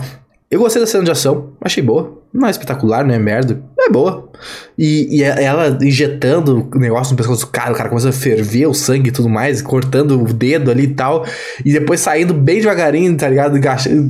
Eu 0.50 0.60
gostei 0.60 0.82
da 0.82 0.88
cena 0.88 1.04
de 1.04 1.12
ação, 1.12 1.54
achei 1.62 1.82
boa. 1.82 2.20
Não 2.34 2.48
é 2.48 2.52
espetacular, 2.52 3.04
não 3.06 3.14
é 3.16 3.20
merda. 3.20 3.62
É 3.80 3.90
boa. 3.90 4.30
E, 4.78 5.18
e 5.20 5.24
ela 5.24 5.78
injetando 5.82 6.70
o 6.74 6.78
negócio 6.80 7.12
no 7.12 7.18
pescoço 7.18 7.46
do 7.46 7.52
cara, 7.52 7.72
o 7.74 7.76
cara 7.76 7.90
começa 7.90 8.10
a 8.10 8.14
ferver 8.14 8.68
o 8.68 8.74
sangue 8.74 9.10
e 9.10 9.12
tudo 9.12 9.28
mais, 9.28 9.62
cortando 9.62 10.22
o 10.22 10.32
dedo 10.34 10.70
ali 10.72 10.84
e 10.84 10.94
tal. 10.94 11.26
E 11.66 11.74
depois 11.74 12.00
saindo 12.00 12.34
bem 12.34 12.58
devagarinho, 12.60 13.16
tá 13.18 13.28
ligado? 13.28 13.60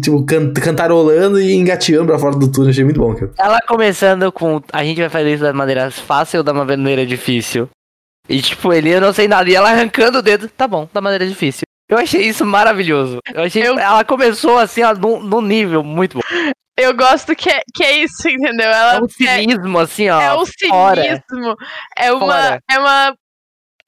Tipo, 0.02 0.24
can- 0.26 0.52
cantarolando 0.54 1.40
e 1.42 1.54
engateando 1.54 2.08
pra 2.08 2.20
fora 2.20 2.36
do 2.36 2.48
túnel. 2.52 2.70
Achei 2.72 2.84
muito 2.84 3.00
bom, 3.00 3.14
cara. 3.16 3.32
Ela 3.40 3.60
começando 3.68 4.32
com. 4.32 4.62
A 4.74 4.84
gente 4.84 5.00
vai 5.00 5.10
fazer 5.10 5.34
isso 5.34 5.44
da 5.44 5.54
maneira 5.54 5.90
fácil 5.90 6.40
ou 6.40 6.44
da 6.44 6.54
maneira 6.54 7.06
difícil? 7.06 7.70
E 8.30 8.40
tipo, 8.42 8.72
ele, 8.74 8.90
eu 8.90 9.02
não 9.02 9.14
sei 9.14 9.28
nada. 9.28 9.50
E 9.50 9.56
ela 9.56 9.72
arrancando 9.72 10.20
o 10.20 10.22
dedo. 10.22 10.48
Tá 10.50 10.68
bom, 10.68 10.88
da 10.94 11.02
maneira 11.02 11.26
difícil. 11.28 11.64
Eu 11.92 11.98
achei 11.98 12.22
isso 12.22 12.46
maravilhoso. 12.46 13.20
Eu 13.34 13.44
achei. 13.44 13.68
Eu- 13.68 13.78
Ela 13.78 14.04
começou 14.06 14.58
assim, 14.58 14.82
ó, 14.82 14.94
num, 14.94 15.20
num 15.20 15.42
nível 15.42 15.84
muito 15.84 16.18
bom. 16.18 16.24
Eu 16.78 16.96
gosto 16.96 17.36
que 17.36 17.50
é, 17.50 17.60
que 17.76 17.84
é 17.84 17.98
isso, 17.98 18.28
entendeu? 18.30 18.70
Ela 18.70 18.96
É 18.96 19.02
um 19.02 19.10
cinismo, 19.10 19.78
assim, 19.78 20.10
ó. 20.10 20.20
é 20.22 20.34
um 20.34 20.46
cinismo. 20.46 21.56
É 21.98 22.12
uma, 22.14 22.20
Fora. 22.26 22.60
é 22.72 22.80
uma 22.80 23.14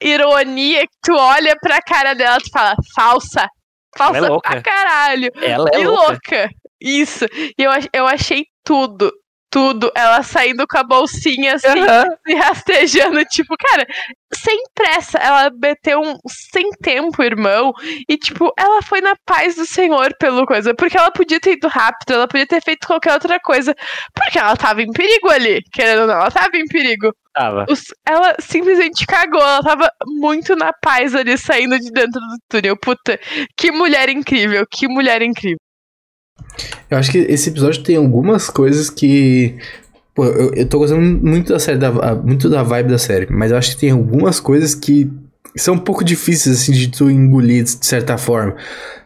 ironia 0.02 0.82
que 0.82 0.96
tu 1.02 1.14
olha 1.16 1.56
pra 1.60 1.80
cara 1.82 2.14
dela 2.14 2.38
e 2.44 2.50
fala, 2.50 2.76
falsa. 2.94 3.48
Falsa 3.96 4.18
Ela 4.18 4.26
é 4.26 4.30
louca. 4.30 4.50
pra 4.50 4.62
caralho. 4.62 5.30
Ela 5.40 5.68
é 5.72 5.80
e 5.80 5.86
louca. 5.86 6.10
louca. 6.12 6.50
Isso. 6.80 7.24
E 7.58 7.62
eu, 7.62 7.70
eu 7.92 8.06
achei 8.06 8.44
tudo. 8.64 9.12
Tudo. 9.54 9.92
Ela 9.94 10.20
saindo 10.24 10.66
com 10.66 10.76
a 10.78 10.82
bolsinha 10.82 11.54
assim, 11.54 11.68
Aham. 11.68 12.06
se 12.26 12.34
rastejando, 12.34 13.24
tipo, 13.26 13.54
cara, 13.56 13.86
sem 14.34 14.64
pressa. 14.74 15.16
Ela 15.18 15.48
meteu 15.62 16.00
um 16.00 16.16
sem 16.28 16.70
tempo, 16.82 17.22
irmão. 17.22 17.72
E, 18.08 18.16
tipo, 18.18 18.52
ela 18.58 18.82
foi 18.82 19.00
na 19.00 19.14
paz 19.24 19.54
do 19.54 19.64
Senhor 19.64 20.12
pelo 20.18 20.44
coisa. 20.44 20.74
Porque 20.74 20.98
ela 20.98 21.12
podia 21.12 21.38
ter 21.38 21.52
ido 21.52 21.68
rápido, 21.68 22.14
ela 22.14 22.26
podia 22.26 22.48
ter 22.48 22.60
feito 22.64 22.84
qualquer 22.84 23.12
outra 23.12 23.38
coisa. 23.38 23.76
Porque 24.12 24.38
ela 24.40 24.56
tava 24.56 24.82
em 24.82 24.90
perigo 24.90 25.30
ali. 25.30 25.62
Querendo 25.72 26.00
ou 26.00 26.06
não, 26.08 26.14
ela 26.14 26.30
tava 26.32 26.56
em 26.56 26.66
perigo. 26.66 27.14
Tava. 27.32 27.64
Os- 27.68 27.94
ela 28.04 28.34
simplesmente 28.40 29.06
cagou. 29.06 29.40
Ela 29.40 29.62
tava 29.62 29.88
muito 30.06 30.56
na 30.56 30.72
paz 30.72 31.14
ali, 31.14 31.38
saindo 31.38 31.78
de 31.78 31.92
dentro 31.92 32.20
do 32.20 32.36
túnel. 32.48 32.76
Puta, 32.76 33.18
que 33.56 33.70
mulher 33.70 34.08
incrível, 34.08 34.66
que 34.68 34.88
mulher 34.88 35.22
incrível. 35.22 35.58
Eu 36.90 36.98
acho 36.98 37.10
que 37.10 37.18
esse 37.18 37.50
episódio 37.50 37.82
tem 37.82 37.96
algumas 37.96 38.48
coisas 38.48 38.88
que 38.88 39.56
Pô, 40.14 40.24
eu, 40.26 40.52
eu 40.54 40.68
tô 40.68 40.78
gostando 40.78 41.00
muito 41.00 41.52
da 41.52 41.58
série, 41.58 41.76
da, 41.76 42.14
muito 42.14 42.48
da 42.48 42.62
vibe 42.62 42.90
da 42.90 42.98
série, 42.98 43.26
mas 43.28 43.50
eu 43.50 43.58
acho 43.58 43.72
que 43.72 43.80
tem 43.80 43.90
algumas 43.90 44.38
coisas 44.38 44.72
que 44.72 45.10
são 45.56 45.74
um 45.74 45.78
pouco 45.78 46.04
difíceis, 46.04 46.60
assim, 46.60 46.72
de 46.72 46.88
tu 46.88 47.10
engolir 47.10 47.64
de 47.64 47.84
certa 47.84 48.16
forma. 48.16 48.54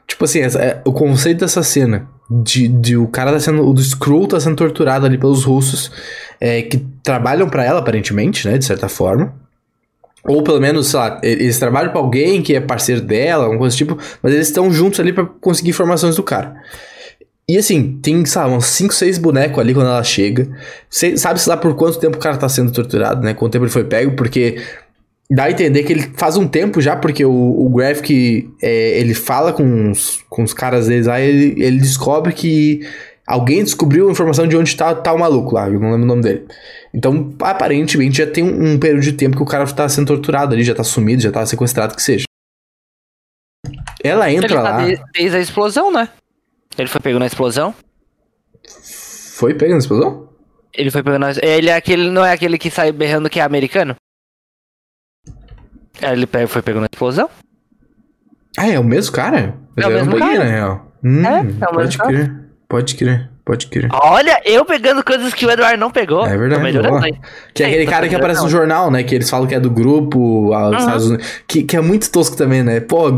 Tipo 0.07 0.25
assim, 0.25 0.41
essa, 0.41 0.59
é, 0.59 0.83
o 0.85 0.93
conceito 0.93 1.41
dessa 1.41 1.63
cena, 1.63 2.07
de, 2.31 2.69
de 2.69 2.97
o 2.97 3.09
cara 3.09 3.33
tá 3.33 3.41
sendo, 3.41 3.67
o 3.67 3.73
do 3.73 3.81
Skrull 3.81 4.27
tá 4.27 4.39
sendo 4.39 4.57
torturado 4.57 5.07
ali 5.07 5.17
pelos 5.17 5.45
russos, 5.45 5.91
é, 6.39 6.61
que 6.61 6.79
trabalham 7.03 7.49
para 7.49 7.65
ela, 7.65 7.79
aparentemente, 7.79 8.47
né, 8.47 8.59
de 8.59 8.67
certa 8.67 8.89
forma. 8.89 9.35
Ou 10.25 10.43
pelo 10.43 10.61
menos, 10.61 10.89
sei 10.89 10.99
lá, 10.99 11.21
eles 11.23 11.59
trabalham 11.59 11.91
pra 11.91 12.01
alguém 12.01 12.43
que 12.43 12.55
é 12.55 12.61
parceiro 12.61 13.01
dela, 13.01 13.45
alguma 13.45 13.61
coisa 13.61 13.75
do 13.75 13.79
tipo, 13.79 13.99
mas 14.23 14.35
eles 14.35 14.49
estão 14.49 14.71
juntos 14.71 15.01
ali 15.01 15.13
para 15.13 15.25
conseguir 15.25 15.71
informações 15.71 16.17
do 16.17 16.23
cara. 16.23 16.55
E 17.51 17.57
assim, 17.57 17.99
tem, 18.03 18.27
sabe, 18.27 18.53
uns 18.53 18.67
5, 18.67 18.93
6 18.93 19.17
bonecos 19.17 19.59
ali 19.59 19.73
quando 19.73 19.87
ela 19.87 20.05
chega. 20.05 20.47
Sabe-se 20.91 21.49
lá 21.49 21.57
por 21.57 21.75
quanto 21.75 21.99
tempo 21.99 22.17
o 22.17 22.21
cara 22.21 22.37
tá 22.37 22.49
sendo 22.49 22.71
torturado, 22.71 23.23
né? 23.23 23.33
Quanto 23.33 23.53
tempo 23.53 23.65
ele 23.65 23.73
foi 23.73 23.85
pego, 23.85 24.15
porque 24.15 24.63
dá 25.31 25.45
a 25.45 25.51
entender 25.51 25.83
que 25.83 25.93
ele 25.93 26.03
faz 26.15 26.37
um 26.37 26.47
tempo 26.47 26.79
já, 26.81 26.95
porque 26.95 27.25
o, 27.25 27.33
o 27.33 27.71
Graphic, 27.71 28.51
é, 28.63 28.99
ele 28.99 29.15
fala 29.15 29.53
com 29.55 29.91
os, 29.91 30.23
com 30.29 30.43
os 30.43 30.53
caras 30.53 30.89
deles 30.89 31.07
lá, 31.07 31.21
ele, 31.21 31.55
ele 31.63 31.79
descobre 31.79 32.35
que 32.35 32.87
alguém 33.27 33.65
descobriu 33.65 34.09
a 34.09 34.13
informação 34.13 34.47
de 34.47 34.55
onde 34.55 34.77
tá, 34.77 34.95
tá 34.95 35.13
o 35.15 35.19
maluco 35.19 35.55
lá, 35.55 35.69
eu 35.69 35.81
não 35.81 35.91
lembro 35.93 36.05
o 36.05 36.07
nome 36.07 36.23
dele. 36.23 36.47
Então, 36.93 37.35
aparentemente, 37.41 38.19
já 38.19 38.27
tem 38.27 38.45
um, 38.45 38.73
um 38.73 38.79
período 38.79 39.03
de 39.03 39.13
tempo 39.13 39.37
que 39.37 39.43
o 39.43 39.47
cara 39.47 39.67
tá 39.67 39.89
sendo 39.89 40.07
torturado 40.07 40.55
ali, 40.55 40.63
já 40.63 40.75
tá 40.75 40.85
sumido, 40.85 41.23
já 41.23 41.33
tá 41.33 41.47
sequestrado, 41.47 41.97
que 41.97 42.03
seja. 42.03 42.25
Ela 44.05 44.31
entra 44.31 44.47
ele 44.47 44.55
tá 44.55 44.63
lá. 44.63 44.87
Desde 45.15 45.37
a 45.37 45.41
explosão, 45.41 45.91
né? 45.91 46.09
Ele 46.79 46.89
foi 46.89 47.01
pego 47.01 47.19
na 47.19 47.27
explosão? 47.27 47.75
Foi 49.35 49.53
pego 49.53 49.73
na 49.73 49.79
explosão? 49.79 50.29
Ele 50.73 50.91
foi 50.91 51.03
pego 51.03 51.19
na 51.19 51.31
Ele 51.43 51.71
é 51.71 51.75
aquele. 51.75 52.11
Não 52.11 52.25
é 52.25 52.33
aquele 52.33 52.57
que 52.57 52.71
sai 52.71 52.93
berrando 52.93 53.29
que 53.29 53.41
é 53.41 53.43
americano? 53.43 53.97
Ele 56.01 56.27
foi 56.47 56.63
pego 56.63 56.79
na 56.79 56.87
explosão? 56.87 57.29
Ah, 58.57 58.69
é 58.69 58.79
o 58.79 58.85
mesmo 58.85 59.13
cara? 59.13 59.57
É 59.77 59.87
o 59.87 59.91
mesmo 59.91 60.17
cara. 60.17 60.39
na 60.39 60.45
real. 60.45 60.93
Hum, 61.03 61.25
é, 61.25 61.39
é 61.39 61.69
o 61.69 61.75
pode 61.75 61.99
crer, 61.99 62.35
pode 62.69 62.95
crer. 62.97 63.31
Pode 63.49 63.67
crer. 63.69 63.89
Olha, 63.91 64.39
eu 64.45 64.63
pegando 64.63 65.03
coisas 65.03 65.33
que 65.33 65.47
o 65.47 65.51
Eduardo 65.51 65.79
não 65.79 65.91
pegou. 65.91 66.27
É 66.27 66.37
verdade. 66.37 67.19
Que 67.55 67.63
é 67.63 67.67
aquele 67.67 67.87
cara 67.87 68.07
que 68.07 68.15
aparece 68.15 68.43
no 68.43 68.49
jornal, 68.51 68.91
né? 68.91 69.03
Que 69.03 69.15
eles 69.15 69.31
falam 69.31 69.47
que 69.47 69.55
é 69.55 69.59
do 69.59 69.71
grupo 69.71 70.19
uhum. 70.55 70.77
Estados 70.77 71.07
Unidos. 71.07 71.27
Que, 71.47 71.63
que 71.63 71.75
é 71.75 71.81
muito 71.81 72.11
tosco 72.11 72.37
também, 72.37 72.63
né? 72.63 72.79
Pô, 72.81 73.09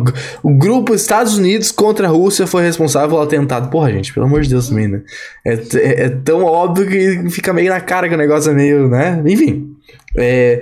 o 0.41 0.55
grupo 0.55 0.95
Estados 0.95 1.37
Unidos 1.37 1.73
contra 1.73 2.07
a 2.07 2.11
Rússia 2.11 2.47
foi 2.47 2.63
responsável 2.63 3.09
pelo 3.09 3.23
atentado. 3.23 3.71
Porra, 3.71 3.91
gente, 3.91 4.15
pelo 4.15 4.27
amor 4.27 4.43
de 4.43 4.51
Deus 4.51 4.69
também, 4.69 4.87
né? 4.87 5.01
É, 5.45 5.55
é, 5.55 6.05
é 6.05 6.09
tão 6.11 6.45
óbvio 6.45 6.87
que 6.87 7.29
fica 7.31 7.53
meio 7.53 7.71
na 7.71 7.81
cara 7.81 8.09
que 8.09 8.15
o 8.15 8.19
negócio 8.19 8.53
é 8.53 8.55
meio, 8.55 8.89
né? 8.89 9.21
Enfim. 9.27 9.75
É. 10.17 10.61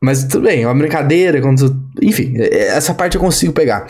Mas 0.00 0.24
tudo 0.24 0.48
bem, 0.48 0.64
é 0.64 0.66
uma 0.66 0.74
brincadeira. 0.74 1.40
Quando, 1.40 1.80
enfim, 2.02 2.34
é, 2.36 2.76
essa 2.76 2.92
parte 2.92 3.14
eu 3.14 3.20
consigo 3.20 3.52
pegar. 3.52 3.86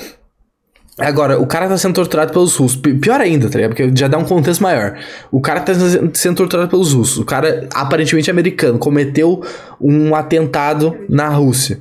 Agora, 0.99 1.39
o 1.41 1.47
cara 1.47 1.69
tá 1.69 1.79
sendo 1.79 1.95
torturado 1.95 2.33
pelos 2.33 2.57
russos. 2.57 2.77
Pior 2.77 3.21
ainda, 3.21 3.49
tá 3.49 3.57
ligado? 3.57 3.71
Porque 3.71 3.91
já 3.95 4.09
dá 4.09 4.19
um 4.19 4.25
contexto 4.25 4.61
maior. 4.63 4.99
O 5.31 5.41
cara 5.41 5.61
tá 5.61 5.73
sendo 6.13 6.37
torturado 6.37 6.69
pelos 6.69 6.93
russos. 6.93 7.19
O 7.19 7.25
cara, 7.25 7.69
aparentemente 7.73 8.31
americano, 8.31 8.79
cometeu 8.79 9.43
um 9.81 10.15
atentado 10.15 10.97
na 11.09 11.29
Rússia. 11.29 11.79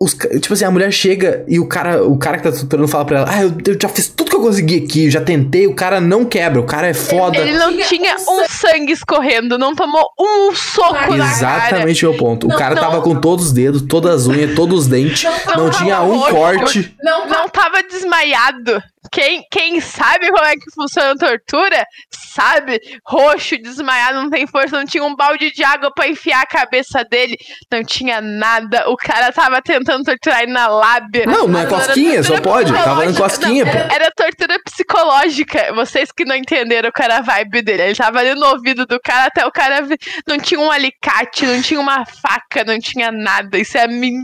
Os, 0.00 0.12
tipo 0.12 0.52
assim, 0.52 0.64
a 0.64 0.70
mulher 0.70 0.92
chega 0.92 1.44
e 1.46 1.60
o 1.60 1.66
cara, 1.66 2.04
o 2.04 2.18
cara 2.18 2.36
que 2.36 2.42
tá 2.42 2.52
tutorando 2.52 2.88
fala 2.88 3.04
pra 3.04 3.18
ela: 3.18 3.30
Ah, 3.30 3.42
eu, 3.42 3.54
eu, 3.64 3.78
já 3.80 3.88
fiz 3.88 4.08
tudo 4.08 4.30
consegui 4.44 4.84
aqui, 4.84 5.10
já 5.10 5.22
tentei, 5.22 5.66
o 5.66 5.74
cara 5.74 6.02
não 6.02 6.22
quebra, 6.22 6.60
o 6.60 6.66
cara 6.66 6.86
é 6.86 6.92
foda. 6.92 7.38
Ele 7.38 7.56
não 7.56 7.74
tinha 7.78 8.14
um 8.16 8.46
sangue 8.46 8.92
escorrendo, 8.92 9.56
não 9.56 9.74
tomou 9.74 10.06
um 10.20 10.54
soco 10.54 11.14
Exatamente 11.14 11.18
na 11.18 11.32
Exatamente 11.32 12.06
o 12.06 12.10
meu 12.10 12.18
ponto. 12.18 12.46
Não, 12.46 12.54
o 12.54 12.58
cara 12.58 12.74
não, 12.74 12.82
tava 12.82 13.00
com 13.00 13.18
todos 13.18 13.46
os 13.46 13.52
dedos, 13.52 13.80
todas 13.82 14.22
as 14.22 14.26
unhas, 14.26 14.54
todos 14.54 14.80
os 14.80 14.86
dentes, 14.86 15.24
não, 15.46 15.64
não 15.64 15.70
tinha 15.70 16.02
um 16.02 16.20
corte. 16.20 16.94
Não, 17.02 17.26
não 17.26 17.48
tava 17.48 17.82
desmaiado. 17.82 18.82
Quem, 19.10 19.44
quem 19.50 19.80
sabe 19.80 20.28
como 20.30 20.44
é 20.44 20.54
que 20.54 20.70
funciona 20.74 21.12
a 21.12 21.16
tortura, 21.16 21.86
sabe. 22.10 22.80
Roxo, 23.06 23.56
desmaiado, 23.58 24.22
não 24.22 24.30
tem 24.30 24.46
força, 24.46 24.76
não 24.76 24.84
tinha 24.84 25.04
um 25.04 25.14
balde 25.14 25.52
de 25.52 25.62
água 25.62 25.92
para 25.94 26.08
enfiar 26.08 26.42
a 26.42 26.46
cabeça 26.46 27.04
dele, 27.04 27.36
não 27.70 27.84
tinha 27.84 28.20
nada. 28.20 28.88
O 28.90 28.96
cara 28.96 29.30
tava 29.30 29.60
tentando 29.62 30.04
torturar 30.04 30.42
ele 30.42 30.52
na 30.52 30.66
lábia. 30.68 31.26
Não, 31.26 31.46
não 31.46 31.60
é 31.60 31.66
cosquinha, 31.66 32.22
só 32.22 32.40
pode. 32.40 32.72
Tava 32.72 33.04
dando 33.04 33.16
cosquinha, 33.16 33.64
não, 33.64 33.72
pô. 33.72 33.78
Era 33.94 34.10
tortura 34.34 34.60
psicológica. 34.64 35.72
Vocês 35.74 36.10
que 36.12 36.24
não 36.24 36.34
entenderam 36.34 36.90
qual 36.94 37.04
era 37.04 37.18
a 37.18 37.22
vibe 37.22 37.62
dele. 37.62 37.82
Ele 37.82 37.94
tava 37.94 38.18
ali 38.18 38.34
no 38.34 38.46
ouvido 38.46 38.86
do 38.86 39.00
cara 39.00 39.26
até 39.26 39.46
o 39.46 39.52
cara 39.52 39.86
não 40.26 40.38
tinha 40.38 40.60
um 40.60 40.70
alicate, 40.70 41.46
não 41.46 41.60
tinha 41.60 41.80
uma 41.80 42.04
faca, 42.04 42.64
não 42.64 42.78
tinha 42.78 43.10
nada. 43.10 43.58
Isso 43.58 43.76
é 43.78 43.84
a 43.84 43.88
minha 43.88 44.22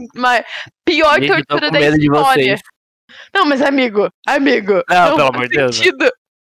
pior 0.85 1.20
tortura 1.20 1.70
da 1.70 1.81
história. 1.81 2.59
Não, 3.35 3.44
mas 3.44 3.62
amigo, 3.62 4.09
amigo. 4.27 4.83
Não, 4.88 5.09
não 5.09 5.16
pelo 5.16 5.29
amor 5.29 5.49
de 5.49 5.57
Deus. 5.57 5.81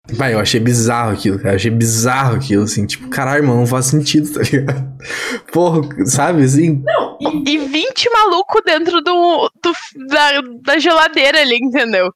Vai, 0.07 0.33
eu 0.33 0.39
achei 0.39 0.59
bizarro 0.59 1.13
aquilo, 1.13 1.37
cara. 1.37 1.51
Eu 1.51 1.55
achei 1.55 1.71
bizarro 1.71 2.35
aquilo, 2.35 2.63
assim. 2.63 2.85
Tipo, 2.85 3.09
caralho, 3.09 3.43
mano, 3.43 3.61
não 3.61 3.67
faz 3.67 3.87
sentido, 3.87 4.31
tá 4.31 4.41
ligado? 4.41 4.95
Porra, 5.51 5.81
sabe, 6.05 6.43
assim. 6.43 6.83
Não, 6.85 7.17
e, 7.19 7.53
e 7.53 7.57
20 7.57 8.09
maluco 8.11 8.61
dentro 8.63 9.01
do, 9.01 9.51
do 9.63 9.73
da, 10.07 10.41
da 10.63 10.79
geladeira 10.79 11.41
ali, 11.41 11.57
entendeu? 11.57 12.13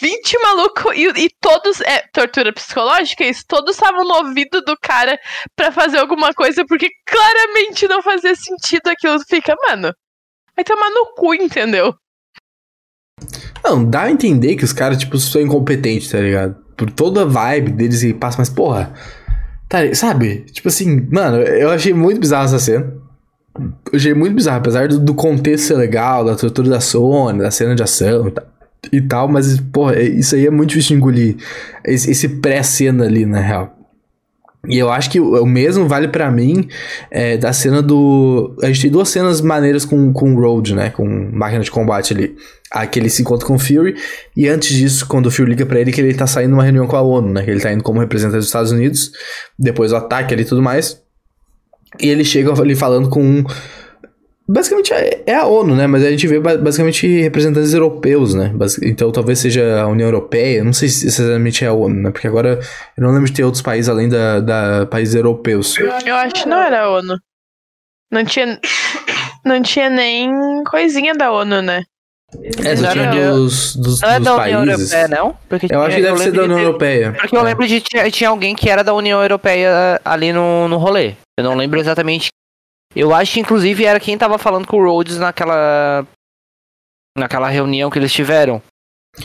20 0.00 0.38
maluco 0.42 0.92
e, 0.92 1.06
e, 1.24 1.30
todos. 1.40 1.80
É, 1.82 2.02
tortura 2.12 2.52
psicológica, 2.52 3.24
isso? 3.24 3.44
Todos 3.46 3.76
estavam 3.76 4.04
no 4.04 4.14
ouvido 4.26 4.62
do 4.62 4.76
cara 4.80 5.18
para 5.54 5.70
fazer 5.70 5.98
alguma 5.98 6.32
coisa, 6.32 6.64
porque 6.66 6.88
claramente 7.06 7.86
não 7.86 8.02
fazia 8.02 8.34
sentido 8.34 8.88
aquilo. 8.88 9.18
Fica, 9.28 9.54
mano. 9.68 9.92
Vai 10.56 10.64
tomar 10.64 10.90
no 10.90 11.14
cu, 11.14 11.34
entendeu? 11.34 11.94
Não, 13.62 13.84
dá 13.84 14.02
a 14.02 14.10
entender 14.10 14.56
que 14.56 14.64
os 14.64 14.72
caras, 14.72 14.98
tipo, 14.98 15.18
são 15.18 15.40
incompetentes, 15.40 16.10
tá 16.10 16.18
ligado? 16.18 16.56
Por 16.76 16.90
toda 16.90 17.22
a 17.22 17.26
vibe 17.26 17.72
deles 17.72 18.02
e 18.02 18.14
passa, 18.14 18.38
mas 18.38 18.48
porra. 18.48 18.94
Tá, 19.68 19.94
sabe? 19.94 20.46
Tipo 20.46 20.68
assim, 20.68 21.06
mano, 21.10 21.36
eu 21.42 21.70
achei 21.70 21.92
muito 21.92 22.18
bizarro 22.18 22.46
essa 22.46 22.58
cena. 22.58 22.92
Eu 23.92 23.96
achei 23.96 24.14
muito 24.14 24.34
bizarro, 24.34 24.58
apesar 24.58 24.88
do, 24.88 24.98
do 24.98 25.14
contexto 25.14 25.66
ser 25.66 25.74
legal, 25.74 26.24
da 26.24 26.32
estrutura 26.32 26.70
da 26.70 26.80
Sony, 26.80 27.38
da 27.38 27.50
cena 27.50 27.74
de 27.74 27.82
ação 27.82 28.28
e 28.28 28.30
tal, 28.30 28.46
e 28.92 29.00
tal 29.00 29.28
mas, 29.28 29.60
porra, 29.60 29.94
é, 29.94 30.02
isso 30.02 30.34
aí 30.34 30.46
é 30.46 30.50
muito 30.50 30.70
difícil 30.70 30.90
de 30.90 30.94
engolir. 30.96 31.36
Esse, 31.84 32.10
esse 32.10 32.28
pré-cena 32.28 33.04
ali, 33.04 33.26
na 33.26 33.40
real. 33.40 33.76
E 34.68 34.78
eu 34.78 34.90
acho 34.90 35.10
que 35.10 35.18
o, 35.18 35.46
mesmo 35.46 35.88
vale 35.88 36.08
para 36.08 36.30
mim 36.30 36.68
é, 37.10 37.38
da 37.38 37.50
cena 37.50 37.80
do. 37.80 38.54
A 38.62 38.66
gente 38.66 38.82
tem 38.82 38.90
duas 38.90 39.08
cenas 39.08 39.40
maneiras 39.40 39.86
com, 39.86 40.12
com 40.12 40.34
Road, 40.34 40.74
né? 40.74 40.90
Com 40.90 41.06
máquina 41.32 41.62
de 41.62 41.70
combate 41.70 42.12
ali. 42.12 42.36
Aquele 42.70 43.08
se 43.08 43.22
encontra 43.22 43.46
com 43.46 43.54
o 43.54 43.58
Fury. 43.58 43.96
E 44.36 44.46
antes 44.48 44.76
disso, 44.76 45.06
quando 45.06 45.26
o 45.26 45.30
Fury 45.30 45.50
liga 45.50 45.64
pra 45.64 45.80
ele, 45.80 45.90
que 45.90 46.00
ele 46.00 46.12
tá 46.12 46.26
saindo 46.26 46.50
numa 46.50 46.62
reunião 46.62 46.86
com 46.86 46.94
a 46.94 47.00
ONU, 47.00 47.32
né? 47.32 47.42
Que 47.42 47.50
ele 47.50 47.60
tá 47.60 47.72
indo 47.72 47.82
como 47.82 48.00
representante 48.00 48.38
dos 48.38 48.46
Estados 48.46 48.70
Unidos. 48.70 49.12
Depois 49.58 49.92
o 49.92 49.96
ataque 49.96 50.34
ali 50.34 50.42
e 50.42 50.46
tudo 50.46 50.60
mais. 50.60 51.00
E 51.98 52.08
ele 52.08 52.24
chega 52.24 52.52
ali 52.52 52.76
falando 52.76 53.08
com 53.08 53.44
Basicamente 54.52 54.92
é, 54.92 55.22
é 55.26 55.34
a 55.36 55.46
ONU, 55.46 55.76
né? 55.76 55.86
Mas 55.86 56.04
a 56.04 56.10
gente 56.10 56.26
vê 56.26 56.40
basicamente 56.40 57.06
representantes 57.20 57.72
europeus, 57.72 58.34
né? 58.34 58.52
Então 58.82 59.12
talvez 59.12 59.38
seja 59.38 59.80
a 59.80 59.86
União 59.86 60.08
Europeia, 60.08 60.64
não 60.64 60.72
sei 60.72 60.88
se 60.88 61.06
exatamente 61.06 61.64
é 61.64 61.68
a 61.68 61.72
ONU, 61.72 61.94
né? 61.94 62.10
Porque 62.10 62.26
agora 62.26 62.58
eu 62.96 63.02
não 63.04 63.12
lembro 63.12 63.26
de 63.26 63.32
ter 63.32 63.44
outros 63.44 63.62
países 63.62 63.88
além 63.88 64.08
da, 64.08 64.40
da 64.40 64.86
países 64.86 65.14
europeus. 65.14 65.78
Eu 65.78 66.16
acho 66.16 66.34
que 66.34 66.48
não 66.48 66.60
era 66.60 66.82
a 66.82 66.90
ONU. 66.90 67.16
Não 68.10 68.24
tinha, 68.24 68.58
não 69.46 69.62
tinha 69.62 69.88
nem 69.88 70.64
coisinha 70.64 71.14
da 71.14 71.30
ONU, 71.30 71.62
né? 71.62 71.84
É, 72.64 72.74
só 72.74 72.90
tinha 72.90 73.30
dos, 73.30 73.76
dos, 73.76 74.00
não 74.00 74.08
é 74.08 74.16
dos 74.16 74.24
da 74.24 74.36
países. 74.36 74.60
União 74.60 74.74
Europeia, 74.74 75.08
não? 75.08 75.36
Porque 75.48 75.66
eu 75.70 75.82
acho 75.82 75.96
que 75.96 76.02
deve 76.02 76.18
ser 76.18 76.32
da 76.32 76.42
União 76.42 76.58
de, 76.58 76.64
Europeia. 76.64 77.12
Porque 77.12 77.36
eu 77.36 77.42
lembro 77.42 77.68
de 77.68 77.80
tinha, 77.80 78.10
tinha 78.10 78.30
alguém 78.30 78.56
que 78.56 78.68
era 78.68 78.82
da 78.82 78.94
União 78.94 79.22
Europeia 79.22 80.00
ali 80.04 80.32
no, 80.32 80.66
no 80.66 80.76
rolê. 80.76 81.14
Eu 81.38 81.44
não 81.44 81.54
lembro 81.54 81.78
exatamente 81.78 82.30
eu 82.94 83.14
acho 83.14 83.34
que 83.34 83.40
inclusive 83.40 83.84
era 83.84 84.00
quem 84.00 84.18
tava 84.18 84.38
falando 84.38 84.66
com 84.66 84.78
o 84.78 84.84
Rhodes 84.84 85.18
naquela. 85.18 86.06
naquela 87.16 87.48
reunião 87.48 87.90
que 87.90 87.98
eles 87.98 88.12
tiveram. 88.12 88.62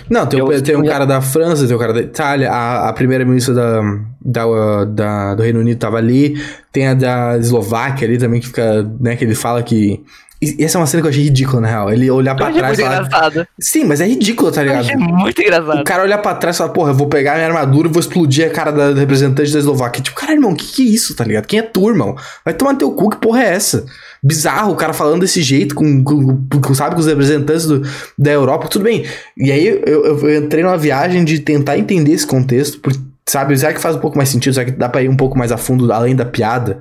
Não, 0.10 0.26
tem, 0.26 0.40
eu, 0.40 0.64
tem 0.64 0.76
um 0.76 0.84
cara 0.84 1.06
da 1.06 1.22
França, 1.22 1.68
tem 1.68 1.76
um 1.76 1.80
cara 1.80 1.94
da 1.94 2.02
Itália, 2.02 2.52
a, 2.52 2.90
a 2.90 2.94
primeira 2.94 3.24
ministra 3.24 3.54
da, 3.54 3.82
da, 4.20 4.86
da, 4.86 5.36
do 5.36 5.44
Reino 5.44 5.60
Unido 5.60 5.78
tava 5.78 5.98
ali, 5.98 6.42
tem 6.72 6.88
a 6.88 6.94
da 6.96 7.38
Eslováquia 7.38 8.08
ali 8.08 8.18
também, 8.18 8.42
que 8.42 8.48
fica, 8.48 8.82
né, 9.00 9.16
que 9.16 9.24
ele 9.24 9.36
fala 9.36 9.62
que 9.62 10.04
e 10.42 10.64
essa 10.64 10.78
é 10.78 10.82
uma 10.82 10.88
cena 10.88 11.02
que 11.02 11.08
eu 11.08 11.12
achei 11.12 11.24
ridícula, 11.24 11.62
na 11.62 11.68
real. 11.68 11.92
Ele 11.92 12.12
olhar 12.12 12.36
pra 12.36 12.52
trás 12.52 12.78
e 12.78 12.82
falar... 12.82 13.04
engraçado. 13.04 13.48
Sim, 13.60 13.86
mas 13.86 14.02
é 14.02 14.08
ridículo, 14.08 14.52
tá 14.52 14.64
ligado? 14.64 14.90
É 14.90 14.96
muito 14.96 15.42
engraçado. 15.42 15.82
O 15.82 15.84
cara 15.84 16.04
olhar 16.04 16.18
pra 16.18 16.36
trás 16.36 16.56
e 16.56 16.60
falar, 16.60 16.72
porra, 16.72 16.92
eu 16.92 16.96
vou 16.96 17.08
pegar 17.08 17.36
minha 17.36 17.48
armadura 17.48 17.88
e 17.88 17.92
vou 17.92 18.00
explodir 18.00 18.46
a 18.46 18.50
cara 18.50 18.72
da 18.72 18.94
representante 18.94 19.52
da 19.52 19.60
Eslováquia. 19.60 20.04
Tipo, 20.04 20.18
caralho, 20.18 20.38
irmão, 20.38 20.54
que 20.54 20.66
que 20.66 20.82
é 20.82 20.86
isso, 20.86 21.16
tá 21.16 21.24
ligado? 21.24 21.46
Quem 21.46 21.60
é 21.60 21.62
tu, 21.62 21.90
irmão? 21.90 22.16
Vai 22.44 22.54
tomar 22.54 22.76
teu 22.76 22.92
cu, 22.92 23.10
que 23.10 23.18
porra 23.18 23.44
é 23.44 23.54
essa? 23.54 23.86
Bizarro, 24.22 24.74
o 24.74 24.76
cara 24.76 24.94
falando 24.94 25.22
desse 25.22 25.42
jeito, 25.42 25.74
com, 25.74 26.04
com, 26.04 26.48
com 26.62 26.74
sabe, 26.74 26.96
com 26.96 27.02
os 27.02 27.08
representantes 27.08 27.66
do, 27.66 27.82
da 28.18 28.32
Europa, 28.32 28.68
tudo 28.68 28.84
bem. 28.84 29.06
E 29.38 29.52
aí 29.52 29.68
eu, 29.68 29.82
eu, 29.86 30.30
eu 30.30 30.44
entrei 30.44 30.64
numa 30.64 30.78
viagem 30.78 31.24
de 31.24 31.40
tentar 31.40 31.78
entender 31.78 32.12
esse 32.12 32.28
contexto, 32.28 32.80
porque 32.80 33.00
sabe, 33.28 33.58
será 33.58 33.74
que 33.74 33.80
faz 33.80 33.96
um 33.96 34.00
pouco 34.00 34.18
mais 34.18 34.30
sentido? 34.30 34.54
Será 34.54 34.66
que 34.66 34.72
dá 34.72 34.90
pra 34.90 35.02
ir 35.02 35.10
um 35.10 35.16
pouco 35.16 35.38
mais 35.38 35.52
a 35.52 35.58
fundo 35.58 35.92
além 35.94 36.16
da 36.16 36.26
piada? 36.26 36.80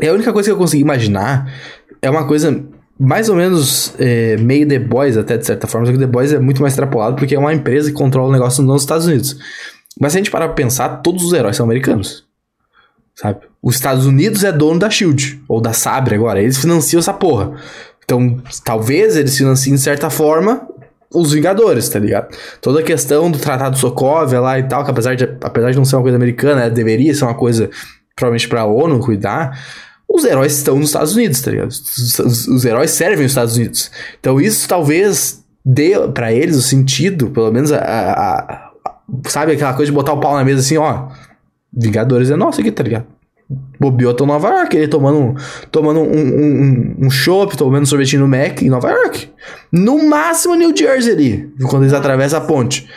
É 0.00 0.08
a 0.08 0.12
única 0.12 0.32
coisa 0.32 0.48
que 0.48 0.52
eu 0.52 0.58
consegui 0.58 0.82
imaginar 0.82 1.50
é 2.04 2.10
uma 2.10 2.26
coisa 2.26 2.62
mais 2.98 3.28
ou 3.28 3.34
menos 3.34 3.94
é, 3.98 4.36
meio 4.36 4.68
The 4.68 4.78
Boys, 4.78 5.16
até 5.16 5.36
de 5.36 5.46
certa 5.46 5.66
forma, 5.66 5.86
só 5.86 5.92
que 5.92 5.98
The 5.98 6.06
Boys 6.06 6.32
é 6.32 6.38
muito 6.38 6.60
mais 6.60 6.74
extrapolado 6.74 7.16
porque 7.16 7.34
é 7.34 7.38
uma 7.38 7.52
empresa 7.52 7.88
que 7.88 7.96
controla 7.96 8.28
o 8.28 8.32
negócio 8.32 8.62
nos 8.62 8.82
Estados 8.82 9.06
Unidos. 9.06 9.36
Mas 10.00 10.12
se 10.12 10.18
a 10.18 10.20
gente 10.20 10.30
parar 10.30 10.46
pra 10.48 10.54
pensar, 10.54 11.00
todos 11.02 11.24
os 11.24 11.32
heróis 11.32 11.56
são 11.56 11.64
americanos. 11.64 12.24
Sabe? 13.14 13.40
Os 13.62 13.76
Estados 13.76 14.06
Unidos 14.06 14.44
é 14.44 14.52
dono 14.52 14.78
da 14.78 14.90
Shield, 14.90 15.42
ou 15.48 15.60
da 15.60 15.72
Sabre 15.72 16.14
agora, 16.14 16.42
eles 16.42 16.58
financiam 16.58 16.98
essa 16.98 17.12
porra. 17.12 17.54
Então, 18.04 18.40
talvez 18.64 19.16
eles 19.16 19.36
financiem 19.36 19.74
de 19.74 19.80
certa 19.80 20.10
forma 20.10 20.68
os 21.12 21.32
Vingadores, 21.32 21.88
tá 21.88 21.98
ligado? 21.98 22.36
Toda 22.60 22.80
a 22.80 22.82
questão 22.82 23.30
do 23.30 23.38
Tratado 23.38 23.78
Sokovia 23.78 24.40
lá 24.40 24.58
e 24.58 24.64
tal, 24.64 24.84
que 24.84 24.90
apesar 24.90 25.14
de, 25.14 25.24
apesar 25.42 25.70
de 25.70 25.76
não 25.76 25.84
ser 25.84 25.96
uma 25.96 26.02
coisa 26.02 26.16
americana, 26.16 26.68
deveria 26.68 27.14
ser 27.14 27.24
uma 27.24 27.34
coisa 27.34 27.70
provavelmente 28.16 28.48
pra 28.48 28.64
ONU 28.64 28.98
cuidar, 29.00 29.58
os 30.14 30.24
heróis 30.24 30.56
estão 30.56 30.78
nos 30.78 30.90
Estados 30.90 31.16
Unidos, 31.16 31.40
tá 31.40 31.50
ligado? 31.50 31.68
Os, 31.68 32.18
os, 32.46 32.64
heróis 32.64 32.92
servem 32.92 33.26
os 33.26 33.32
Estados 33.32 33.56
Unidos. 33.56 33.90
Então 34.20 34.40
isso 34.40 34.68
talvez 34.68 35.44
dê 35.64 35.98
para 36.08 36.32
eles 36.32 36.56
o 36.56 36.62
sentido, 36.62 37.30
pelo 37.30 37.50
menos 37.50 37.72
a, 37.72 37.78
a, 37.78 38.12
a, 38.12 38.70
Sabe 39.26 39.52
aquela 39.52 39.74
coisa 39.74 39.90
de 39.90 39.94
botar 39.94 40.12
o 40.12 40.20
pau 40.20 40.34
na 40.34 40.44
mesa 40.44 40.60
assim, 40.60 40.76
ó. 40.78 41.08
Vingadores 41.72 42.30
é 42.30 42.36
nosso 42.36 42.60
aqui, 42.60 42.70
tá 42.70 42.82
ligado? 42.82 43.06
Bobeou 43.78 44.16
em 44.18 44.26
Nova 44.26 44.48
York, 44.48 44.76
ele 44.76 44.88
tomando, 44.88 45.34
tomando 45.70 46.00
um, 46.00 46.04
um, 46.06 46.96
um 47.02 47.10
chopp, 47.10 47.56
tomando 47.56 47.86
sorvetinho 47.86 48.22
no 48.22 48.28
Mac 48.28 48.62
em 48.62 48.70
Nova 48.70 48.90
York. 48.90 49.28
No 49.70 50.08
máximo 50.08 50.54
New 50.54 50.74
Jersey 50.74 51.12
ali, 51.12 51.52
quando 51.68 51.82
eles 51.82 51.92
atravessam 51.92 52.38
a 52.38 52.42
ponte. 52.42 52.88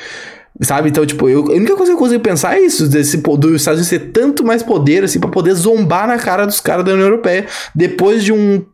Sabe? 0.63 0.89
Então, 0.89 1.05
tipo, 1.05 1.29
eu, 1.29 1.41
a 1.41 1.53
única 1.53 1.75
coisa 1.75 1.91
que 1.91 1.95
eu 1.95 1.99
consigo 1.99 2.23
pensar 2.23 2.57
é 2.57 2.61
isso, 2.61 2.87
desse, 2.87 3.17
dos 3.17 3.61
Estados 3.61 3.79
Unidos 3.81 3.89
ter 3.89 4.11
tanto 4.11 4.43
mais 4.43 4.63
poder, 4.63 5.03
assim, 5.03 5.19
pra 5.19 5.29
poder 5.29 5.53
zombar 5.53 6.07
na 6.07 6.17
cara 6.17 6.45
dos 6.45 6.59
caras 6.59 6.83
da 6.83 6.93
União 6.93 7.05
Europeia, 7.05 7.45
depois 7.75 8.23
de 8.23 8.33
um. 8.33 8.65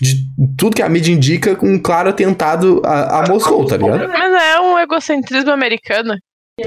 de 0.00 0.16
tudo 0.58 0.76
que 0.76 0.82
a 0.82 0.88
mídia 0.88 1.12
indica, 1.12 1.56
com 1.56 1.66
um 1.66 1.78
claro 1.78 2.10
atentado 2.10 2.82
a, 2.84 3.20
a 3.20 3.28
Moscou, 3.28 3.64
tá 3.64 3.76
ligado? 3.76 4.08
Mas 4.08 4.42
é 4.42 4.60
um 4.60 4.78
egocentrismo 4.78 5.50
americano. 5.50 6.14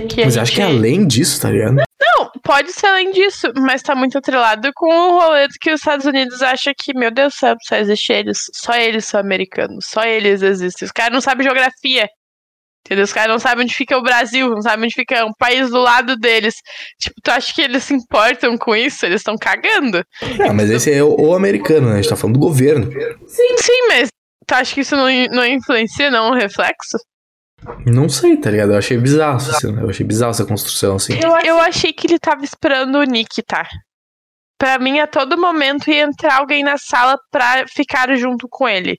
Que 0.10 0.24
mas 0.26 0.34
gente... 0.34 0.40
acho 0.40 0.52
que 0.54 0.62
é 0.62 0.66
além 0.66 1.06
disso, 1.06 1.40
tá 1.40 1.52
ligado? 1.52 1.76
Não, 1.76 2.32
pode 2.44 2.72
ser 2.72 2.88
além 2.88 3.12
disso, 3.12 3.52
mas 3.56 3.84
tá 3.84 3.94
muito 3.94 4.18
atrelado 4.18 4.72
com 4.74 4.88
o 4.88 5.20
rolê 5.20 5.48
que 5.62 5.72
os 5.72 5.80
Estados 5.80 6.06
Unidos 6.06 6.42
acham 6.42 6.74
que, 6.76 6.98
meu 6.98 7.12
Deus 7.12 7.34
do 7.34 7.38
céu, 7.38 7.56
só 7.62 7.76
existe 7.76 8.12
eles. 8.12 8.40
Só 8.54 8.74
eles 8.74 9.06
são 9.06 9.20
americanos. 9.20 9.86
Só 9.88 10.04
eles 10.04 10.42
existem. 10.42 10.86
Os 10.86 10.92
caras 10.92 11.14
não 11.14 11.22
sabem 11.22 11.46
geografia. 11.46 12.08
Entendeu? 12.86 13.06
Os 13.06 13.14
caras 13.14 13.32
não 13.32 13.40
sabem 13.40 13.64
onde 13.64 13.74
fica 13.74 13.98
o 13.98 14.04
Brasil, 14.04 14.50
não 14.50 14.62
sabem 14.62 14.86
onde 14.86 14.94
fica 14.94 15.26
um 15.26 15.32
país 15.40 15.70
do 15.70 15.80
lado 15.80 16.18
deles. 16.18 16.56
Tipo, 17.00 17.16
tu 17.24 17.32
acha 17.32 17.54
que 17.54 17.62
eles 17.62 17.84
se 17.84 17.94
importam 17.94 18.58
com 18.58 18.76
isso? 18.76 19.06
Eles 19.06 19.22
estão 19.22 19.38
cagando. 19.38 20.04
Não, 20.38 20.54
mas 20.54 20.70
esse 20.70 20.92
é 20.92 21.02
o, 21.02 21.16
o, 21.16 21.34
americano, 21.34 21.88
né? 21.88 21.94
A 21.94 21.96
gente 22.02 22.10
tá 22.10 22.18
falando 22.18 22.36
do 22.36 22.42
governo. 22.42 22.92
Sim, 23.26 23.58
sim, 23.58 23.88
mas 23.88 24.10
tu 24.46 24.54
acha 24.54 24.74
que 24.74 24.82
isso 24.82 24.98
não, 24.98 25.08
não 25.32 25.46
influencia, 25.46 26.12
não, 26.12 26.32
um 26.32 26.34
reflexo? 26.34 26.98
Não 27.86 28.10
sei, 28.10 28.36
tá 28.36 28.52
ligado? 28.52 28.74
Eu 28.74 28.78
achei 28.78 28.98
bizarro, 28.98 29.38
assim, 29.38 29.72
né? 29.72 29.82
eu 29.82 29.90
achei 29.90 30.06
bizarro 30.06 30.32
essa 30.32 30.46
construção, 30.46 30.98
assim. 30.98 31.14
Eu, 31.24 31.38
eu 31.46 31.60
achei 31.60 31.94
que 31.94 32.08
ele 32.08 32.20
tava 32.20 32.44
esperando 32.44 32.96
o 32.96 33.04
Nick, 33.04 33.42
tá? 33.44 33.66
Pra 34.60 34.78
mim, 34.78 35.00
a 35.00 35.08
todo 35.08 35.38
momento 35.38 35.90
ia 35.90 36.04
entrar 36.04 36.40
alguém 36.40 36.64
na 36.64 36.78
sala 36.78 37.18
pra 37.32 37.66
ficar 37.66 38.14
junto 38.18 38.46
com 38.50 38.68
ele 38.68 38.98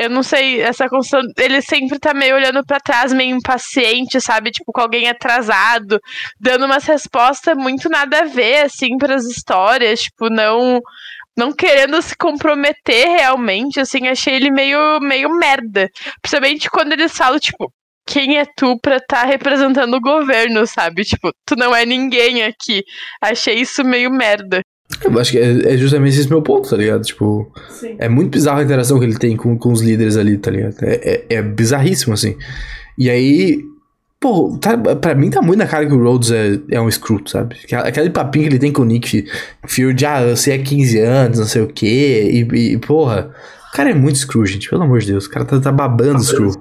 eu 0.00 0.08
não 0.08 0.22
sei, 0.22 0.62
essa 0.62 0.88
construção. 0.88 1.20
Ele 1.38 1.60
sempre 1.60 1.98
tá 1.98 2.14
meio 2.14 2.34
olhando 2.34 2.64
para 2.64 2.80
trás, 2.80 3.12
meio 3.12 3.36
impaciente, 3.36 4.18
sabe? 4.20 4.50
Tipo, 4.50 4.72
com 4.72 4.80
alguém 4.80 5.08
atrasado, 5.08 6.00
dando 6.40 6.64
umas 6.64 6.84
respostas 6.84 7.54
muito 7.54 7.88
nada 7.90 8.20
a 8.20 8.24
ver, 8.24 8.64
assim, 8.64 8.96
pras 8.96 9.26
histórias, 9.26 10.02
tipo, 10.02 10.30
não. 10.30 10.80
Não 11.36 11.52
querendo 11.52 12.00
se 12.02 12.16
comprometer 12.16 13.08
realmente, 13.08 13.80
assim, 13.80 14.08
achei 14.08 14.34
ele 14.34 14.50
meio, 14.50 15.00
meio 15.00 15.30
merda. 15.30 15.88
Principalmente 16.20 16.68
quando 16.70 16.92
eles 16.92 17.16
falam, 17.16 17.38
tipo, 17.38 17.72
quem 18.06 18.38
é 18.38 18.44
tu 18.56 18.78
pra 18.80 18.96
estar 18.96 19.22
tá 19.22 19.24
representando 19.26 19.94
o 19.94 20.00
governo, 20.00 20.66
sabe? 20.66 21.04
Tipo, 21.04 21.32
tu 21.46 21.56
não 21.56 21.74
é 21.74 21.86
ninguém 21.86 22.42
aqui. 22.42 22.82
Achei 23.22 23.56
isso 23.60 23.84
meio 23.84 24.10
merda. 24.10 24.62
Eu 25.04 25.18
acho 25.18 25.32
que 25.32 25.38
é, 25.38 25.74
é, 25.74 25.76
justamente 25.76 26.18
esse 26.18 26.28
meu 26.28 26.42
ponto, 26.42 26.68
tá 26.68 26.76
ligado? 26.76 27.02
Tipo, 27.02 27.50
Sim. 27.70 27.96
é 27.98 28.08
muito 28.08 28.30
bizarro 28.30 28.60
a 28.60 28.62
interação 28.62 28.98
que 28.98 29.04
ele 29.04 29.18
tem 29.18 29.36
com, 29.36 29.56
com 29.56 29.72
os 29.72 29.80
líderes 29.80 30.16
ali, 30.16 30.36
tá 30.36 30.50
ligado? 30.50 30.76
É, 30.82 30.94
é, 30.94 31.34
é 31.36 31.42
bizarríssimo, 31.42 32.12
assim. 32.12 32.36
E 32.98 33.08
aí, 33.08 33.64
pô, 34.20 34.58
tá, 34.60 34.76
pra 34.76 35.14
mim 35.14 35.30
tá 35.30 35.40
muito 35.40 35.58
na 35.58 35.66
cara 35.66 35.86
que 35.86 35.94
o 35.94 36.02
Rhodes 36.02 36.30
é, 36.30 36.58
é 36.70 36.80
um 36.80 36.90
screw, 36.90 37.22
sabe? 37.26 37.56
Aquele 37.72 38.10
papinho 38.10 38.44
que 38.44 38.50
ele 38.50 38.58
tem 38.58 38.72
com 38.72 38.82
o 38.82 38.84
Nick 38.84 39.24
Fury 39.66 39.94
de, 39.94 40.04
ah, 40.04 40.34
você 40.34 40.52
é 40.52 40.58
15 40.58 40.98
anos, 40.98 41.38
não 41.38 41.46
sei 41.46 41.62
o 41.62 41.68
quê, 41.68 42.28
e, 42.30 42.72
e 42.72 42.78
porra, 42.78 43.34
o 43.72 43.76
cara 43.76 43.90
é 43.90 43.94
muito 43.94 44.18
screw, 44.18 44.44
gente, 44.44 44.68
pelo 44.68 44.82
amor 44.82 44.98
de 44.98 45.06
Deus, 45.06 45.26
o 45.26 45.30
cara 45.30 45.44
tá, 45.44 45.60
tá 45.60 45.72
babando 45.72 46.22
screw. 46.22 46.52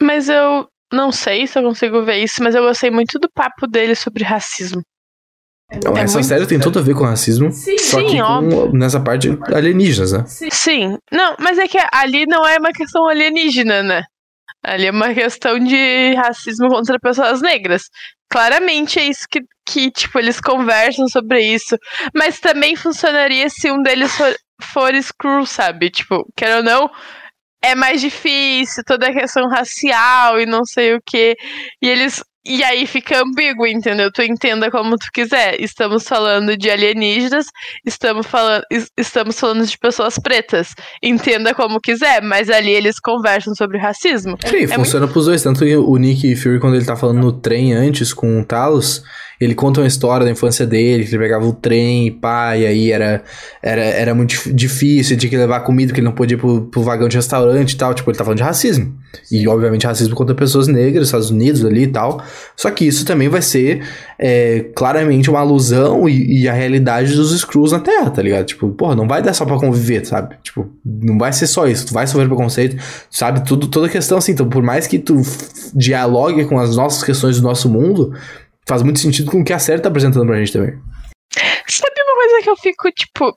Mas 0.00 0.28
eu 0.28 0.66
não 0.92 1.12
sei 1.12 1.46
se 1.46 1.58
eu 1.58 1.62
consigo 1.62 2.02
ver 2.02 2.22
isso, 2.22 2.42
mas 2.42 2.54
eu 2.54 2.62
gostei 2.62 2.90
muito 2.90 3.18
do 3.18 3.28
papo 3.28 3.66
dele 3.66 3.94
sobre 3.94 4.24
racismo. 4.24 4.80
É 5.70 6.00
essa 6.00 6.22
série 6.22 6.46
tem 6.46 6.58
tudo 6.58 6.78
a 6.78 6.82
ver 6.82 6.94
com 6.94 7.04
racismo. 7.04 7.52
Sim, 7.52 7.76
só 7.78 8.02
que 8.02 8.18
com, 8.18 8.72
nessa 8.72 8.98
parte 8.98 9.28
alienígenas, 9.54 10.12
né? 10.12 10.24
Sim. 10.26 10.48
sim. 10.50 10.98
Não, 11.12 11.36
mas 11.38 11.58
é 11.58 11.68
que 11.68 11.78
ali 11.92 12.24
não 12.26 12.46
é 12.46 12.56
uma 12.58 12.72
questão 12.72 13.06
alienígena, 13.06 13.82
né? 13.82 14.02
Ali 14.62 14.86
é 14.86 14.90
uma 14.90 15.12
questão 15.12 15.58
de 15.58 16.14
racismo 16.14 16.68
contra 16.68 16.98
pessoas 16.98 17.42
negras. 17.42 17.84
Claramente 18.30 18.98
é 18.98 19.04
isso 19.04 19.26
que, 19.30 19.40
que 19.66 19.90
tipo, 19.90 20.18
eles 20.18 20.40
conversam 20.40 21.06
sobre 21.06 21.40
isso. 21.42 21.76
Mas 22.14 22.40
também 22.40 22.74
funcionaria 22.74 23.48
se 23.50 23.70
um 23.70 23.82
deles 23.82 24.10
for, 24.16 24.34
for 24.62 24.94
screw, 25.02 25.44
sabe? 25.44 25.90
Tipo, 25.90 26.26
quer 26.34 26.56
ou 26.56 26.62
não, 26.62 26.90
é 27.62 27.74
mais 27.74 28.00
difícil, 28.00 28.82
toda 28.86 29.08
a 29.08 29.12
questão 29.12 29.48
racial 29.48 30.40
e 30.40 30.46
não 30.46 30.64
sei 30.64 30.94
o 30.94 31.02
que. 31.04 31.36
E 31.82 31.88
eles 31.88 32.22
e 32.44 32.62
aí 32.64 32.86
fica 32.86 33.20
ambíguo, 33.20 33.66
entendeu? 33.66 34.10
Tu 34.12 34.22
entenda 34.22 34.70
como 34.70 34.96
tu 34.96 35.06
quiser. 35.12 35.60
Estamos 35.60 36.04
falando 36.04 36.56
de 36.56 36.70
alienígenas, 36.70 37.46
estamos 37.84 38.26
falando, 38.26 38.64
estamos 38.96 39.38
falando 39.38 39.66
de 39.66 39.76
pessoas 39.76 40.18
pretas. 40.18 40.74
Entenda 41.02 41.54
como 41.54 41.80
quiser, 41.80 42.22
mas 42.22 42.48
ali 42.48 42.70
eles 42.70 42.98
conversam 42.98 43.54
sobre 43.54 43.78
racismo. 43.78 44.36
Sim, 44.46 44.64
é 44.64 44.68
funciona 44.68 45.06
muito... 45.06 45.12
pros 45.12 45.26
dois. 45.26 45.42
Tanto 45.42 45.64
o 45.64 45.96
Nick 45.96 46.36
Fury, 46.36 46.60
quando 46.60 46.76
ele 46.76 46.86
tá 46.86 46.96
falando 46.96 47.18
no 47.18 47.32
trem 47.32 47.74
antes 47.74 48.12
com 48.12 48.40
o 48.40 48.44
Talos, 48.44 49.02
ele 49.40 49.54
conta 49.54 49.80
uma 49.80 49.86
história 49.86 50.24
da 50.24 50.32
infância 50.32 50.66
dele, 50.66 51.04
que 51.04 51.10
ele 51.10 51.22
pegava 51.22 51.46
o 51.46 51.52
trem 51.52 52.08
e 52.08 52.10
pá, 52.10 52.56
e 52.56 52.66
aí 52.66 52.90
era, 52.90 53.22
era, 53.62 53.82
era 53.82 54.14
muito 54.14 54.52
difícil, 54.52 55.16
tinha 55.16 55.30
que 55.30 55.36
levar 55.36 55.60
comida, 55.60 55.92
que 55.92 56.00
ele 56.00 56.06
não 56.06 56.14
podia 56.14 56.36
ir 56.36 56.40
pro, 56.40 56.62
pro 56.62 56.82
vagão 56.82 57.08
de 57.08 57.16
restaurante 57.16 57.72
e 57.72 57.76
tal. 57.76 57.94
Tipo, 57.94 58.10
ele 58.10 58.18
tá 58.18 58.24
falando 58.24 58.38
de 58.38 58.42
racismo. 58.42 58.96
E, 59.30 59.46
obviamente, 59.46 59.86
racismo 59.86 60.14
contra 60.14 60.34
pessoas 60.34 60.66
negras, 60.66 61.06
Estados 61.06 61.30
Unidos 61.30 61.64
ali 61.64 61.84
e 61.84 61.86
tal. 61.86 62.22
Só 62.56 62.70
que 62.70 62.84
isso 62.84 63.04
também 63.04 63.28
vai 63.28 63.40
ser 63.40 63.82
é, 64.18 64.66
claramente 64.74 65.30
uma 65.30 65.40
alusão 65.40 66.08
e, 66.08 66.42
e, 66.42 66.48
a 66.48 66.52
realidade 66.52 67.14
dos 67.14 67.38
Screws 67.38 67.72
na 67.72 67.80
Terra, 67.80 68.10
tá 68.10 68.20
ligado? 68.20 68.44
Tipo, 68.44 68.68
porra, 68.70 68.96
não 68.96 69.06
vai 69.06 69.22
dar 69.22 69.32
só 69.34 69.44
pra 69.44 69.58
conviver, 69.58 70.04
sabe? 70.04 70.36
Tipo, 70.42 70.68
não 70.84 71.16
vai 71.16 71.32
ser 71.32 71.46
só 71.46 71.66
isso. 71.66 71.86
Tu 71.86 71.94
vai 71.94 72.06
sofrer 72.06 72.26
preconceito, 72.26 72.76
sabe? 73.08 73.44
Tudo, 73.44 73.68
toda 73.68 73.88
questão 73.88 74.18
assim. 74.18 74.32
Então, 74.32 74.48
por 74.48 74.62
mais 74.62 74.86
que 74.86 74.98
tu 74.98 75.22
dialogue 75.74 76.44
com 76.46 76.58
as 76.58 76.76
nossas 76.76 77.02
questões 77.04 77.40
do 77.40 77.42
nosso 77.42 77.68
mundo, 77.68 78.12
faz 78.68 78.82
muito 78.82 79.00
sentido 79.00 79.30
com 79.30 79.40
o 79.40 79.44
que 79.44 79.52
a 79.52 79.58
série 79.58 79.80
tá 79.80 79.88
apresentando 79.88 80.26
pra 80.26 80.38
gente 80.38 80.52
também. 80.52 80.78
Sabe 81.66 82.02
uma 82.02 82.14
coisa 82.14 82.42
que 82.42 82.50
eu 82.50 82.56
fico, 82.56 82.92
tipo. 82.92 83.30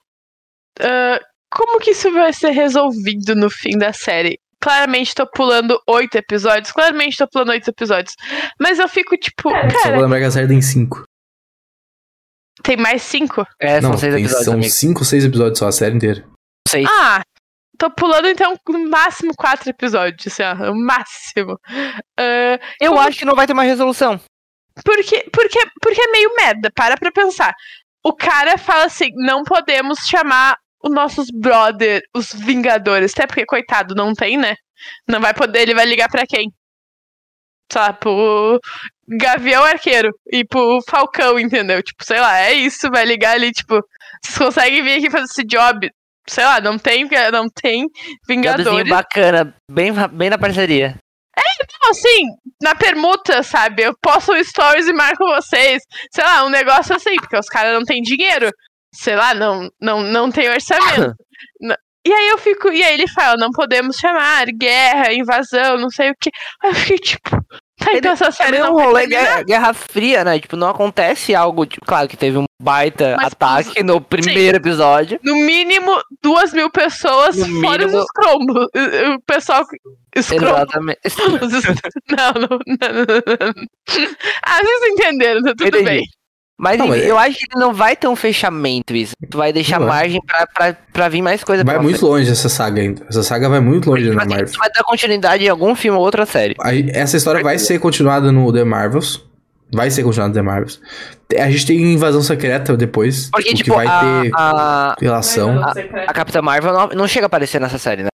Uh, 0.79 1.19
como 1.49 1.79
que 1.79 1.91
isso 1.91 2.11
vai 2.11 2.33
ser 2.33 2.51
resolvido 2.51 3.35
no 3.35 3.49
fim 3.49 3.77
da 3.77 3.93
série? 3.93 4.39
Claramente 4.61 5.15
tô 5.15 5.25
pulando 5.25 5.81
oito 5.87 6.15
episódios. 6.17 6.71
Claramente 6.71 7.17
tô 7.17 7.27
pulando 7.27 7.49
oito 7.49 7.69
episódios. 7.69 8.15
Mas 8.59 8.77
eu 8.77 8.87
fico, 8.87 9.17
tipo. 9.17 9.49
Cara, 9.49 9.69
Só 9.71 9.91
vou 9.91 10.01
lembrar 10.01 10.19
que 10.19 10.25
a 10.25 10.31
série 10.31 10.47
tem 10.47 10.61
cinco. 10.61 11.03
Tem 12.63 12.77
mais 12.77 13.01
cinco? 13.01 13.45
É, 13.59 13.81
são 13.81 13.91
Não, 13.91 13.97
seis 13.97 14.13
tem, 14.13 14.23
episódios. 14.23 14.45
São 14.45 14.53
amigo. 14.53 14.71
cinco, 14.71 15.05
seis 15.05 15.25
episódios 15.25 15.57
só, 15.57 15.67
a 15.67 15.71
série 15.71 15.95
inteira. 15.95 16.23
Seis. 16.67 16.87
Ah, 16.87 17.21
tô 17.77 17.89
pulando 17.89 18.27
então 18.27 18.55
no 18.69 18.89
máximo 18.89 19.33
quatro 19.35 19.69
episódios, 19.69 20.27
assim, 20.27 20.43
ó, 20.43 20.53
no 20.53 20.75
máximo. 20.75 21.53
Uh, 22.19 22.59
eu 22.79 22.99
acho 22.99 23.17
que 23.17 23.25
não 23.25 23.35
vai 23.35 23.47
ter 23.47 23.53
uma 23.53 23.63
resolução. 23.63 24.21
Porque, 24.83 25.25
porque, 25.31 25.59
porque 25.81 26.01
é 26.01 26.11
meio 26.11 26.35
merda, 26.35 26.69
para 26.73 26.97
pra 26.97 27.11
pensar. 27.11 27.53
O 28.03 28.13
cara 28.13 28.57
fala 28.57 28.85
assim: 28.85 29.09
não 29.15 29.43
podemos 29.43 29.99
chamar 30.07 30.57
os 30.83 30.91
nossos 30.91 31.27
brother, 31.31 32.01
os 32.15 32.31
Vingadores. 32.33 33.13
Até 33.13 33.27
porque, 33.27 33.45
coitado, 33.45 33.95
não 33.95 34.13
tem, 34.13 34.37
né? 34.37 34.55
Não 35.07 35.19
vai 35.19 35.33
poder, 35.33 35.61
ele 35.61 35.75
vai 35.75 35.85
ligar 35.85 36.09
pra 36.09 36.25
quem? 36.25 36.51
Sei 37.71 37.93
pro 37.93 38.59
Gavião 39.07 39.63
Arqueiro 39.63 40.09
e 40.31 40.43
pro 40.43 40.81
Falcão, 40.89 41.39
entendeu? 41.39 41.81
Tipo, 41.81 42.03
sei 42.03 42.19
lá, 42.19 42.39
é 42.39 42.53
isso, 42.53 42.89
vai 42.89 43.05
ligar 43.05 43.35
ali, 43.35 43.51
tipo, 43.51 43.79
vocês 44.21 44.37
conseguem 44.37 44.83
vir 44.83 44.97
aqui 44.97 45.09
fazer 45.09 45.25
esse 45.25 45.43
job? 45.45 45.89
Sei 46.27 46.43
lá, 46.43 46.59
não 46.59 46.77
tem, 46.77 47.07
não 47.31 47.49
tem 47.49 47.87
Vingadores. 48.27 48.89
bacana, 48.89 49.55
bem, 49.69 49.91
bem 50.11 50.29
na 50.29 50.37
parceria. 50.37 50.97
É, 51.37 51.89
assim, 51.89 52.27
na 52.61 52.75
permuta, 52.75 53.43
sabe? 53.43 53.83
Eu 53.83 53.95
posto 54.01 54.33
stories 54.43 54.87
e 54.87 54.93
marco 54.93 55.25
vocês. 55.25 55.83
Sei 56.11 56.23
lá, 56.23 56.45
um 56.45 56.49
negócio 56.49 56.95
assim, 56.95 57.15
porque 57.15 57.37
os 57.37 57.47
caras 57.47 57.73
não 57.73 57.83
têm 57.83 58.01
dinheiro. 58.01 58.51
Sei 58.93 59.15
lá, 59.15 59.33
não, 59.33 59.69
não, 59.81 60.01
não 60.01 60.31
tem 60.31 60.49
orçamento. 60.49 61.15
E 62.03 62.11
aí 62.11 62.29
eu 62.29 62.37
fico, 62.39 62.69
e 62.69 62.83
aí 62.83 62.95
ele 62.95 63.07
fala, 63.07 63.37
não 63.37 63.51
podemos 63.51 63.95
chamar 63.97 64.47
guerra, 64.47 65.13
invasão, 65.13 65.77
não 65.77 65.91
sei 65.91 66.09
o 66.09 66.15
que. 66.19 66.31
Aí 66.63 66.71
eu 66.71 66.75
fiquei 66.75 66.97
tipo, 66.97 67.29
então 67.93 68.11
essa 68.11 68.31
série 68.31 68.57
é 68.57 68.59
não 68.59 68.75
um 68.75 68.79
rolê 68.81 69.07
guerra, 69.07 69.43
guerra 69.43 69.73
fria, 69.73 70.23
né? 70.23 70.39
Tipo, 70.39 70.55
não 70.55 70.69
acontece 70.69 71.33
algo. 71.35 71.65
Tipo, 71.65 71.85
claro 71.85 72.07
que 72.07 72.15
teve 72.17 72.37
um 72.37 72.45
baita 72.61 73.15
Mas, 73.17 73.27
ataque 73.33 73.83
no 73.83 73.99
primeiro 73.99 74.57
episódio. 74.57 75.19
No 75.23 75.35
mínimo, 75.35 75.91
duas 76.21 76.53
mil 76.53 76.69
pessoas, 76.69 77.35
No 77.37 77.61
fora 77.61 77.85
mínimo- 77.85 77.97
os 77.99 78.05
escrombos. 78.05 78.65
O 79.15 79.21
pessoal. 79.25 79.63
Escrombos. 80.15 80.47
Exatamente. 80.49 80.99
Não, 82.11 82.33
não, 82.33 82.49
não, 82.49 82.77
não, 82.77 83.05
não. 83.05 83.67
Ah, 84.43 84.59
vocês 84.61 84.91
entenderam, 84.91 85.41
tá 85.41 85.53
tudo 85.57 85.67
Entendi. 85.67 85.83
bem. 85.85 86.03
Mas, 86.63 86.77
Não, 86.77 86.87
mas- 86.89 87.03
eu 87.03 87.17
acho 87.17 87.39
que 87.39 87.57
não 87.57 87.73
vai 87.73 87.95
ter 87.95 88.07
um 88.07 88.15
fechamento 88.15 88.95
isso. 88.95 89.13
Tu 89.27 89.35
vai 89.35 89.51
deixar 89.51 89.79
Não 89.79 89.87
vai. 89.87 90.01
margem 90.01 90.21
pra, 90.23 90.45
pra, 90.45 90.77
pra 90.93 91.09
vir 91.09 91.23
mais 91.23 91.43
coisa 91.43 91.63
Vai 91.63 91.73
pra 91.73 91.81
muito 91.81 91.97
frente. 91.97 92.07
longe 92.11 92.29
essa 92.31 92.49
saga 92.49 92.79
ainda. 92.81 93.01
Essa 93.09 93.23
saga 93.23 93.49
vai 93.49 93.59
muito 93.59 93.89
longe 93.89 94.03
Tipo 94.03 94.15
na 94.15 94.25
Marvel. 94.25 94.45
tu 94.53 94.59
vai 94.59 94.69
dar 94.69 94.83
continuidade 94.83 95.43
em 95.43 95.47
algum 95.49 95.73
filme 95.73 95.97
ou 95.97 96.03
outra 96.05 96.23
série. 96.23 96.53
Aí, 96.61 96.87
essa 96.93 97.17
história 97.17 97.41
vai 97.41 97.57
ser 97.57 97.79
continuada 97.79 98.31
no 98.31 98.53
The 98.53 98.63
Marvels. 98.63 99.23
Vai 99.73 99.89
ser 99.89 100.03
continuada 100.03 100.29
no 100.29 100.35
The 100.35 100.41
Marvels. 100.43 100.79
A 101.39 101.49
gente 101.49 101.65
tem 101.65 101.81
invasão 101.93 102.21
secreta 102.21 102.77
depois. 102.77 103.31
Porque, 103.31 103.45
tipo, 103.55 103.57
tipo, 103.63 103.69
que 103.71 103.75
vai 103.77 103.87
a, 103.87 104.21
ter 104.21 104.31
a, 104.35 104.95
relação. 105.01 105.63
a 106.07 106.13
Capitã 106.13 106.43
Marvel 106.43 106.73
não, 106.73 106.87
não 106.89 107.07
chega 107.07 107.25
a 107.25 107.27
aparecer 107.27 107.59
nessa 107.59 107.79
série, 107.79 108.03
né? 108.03 108.09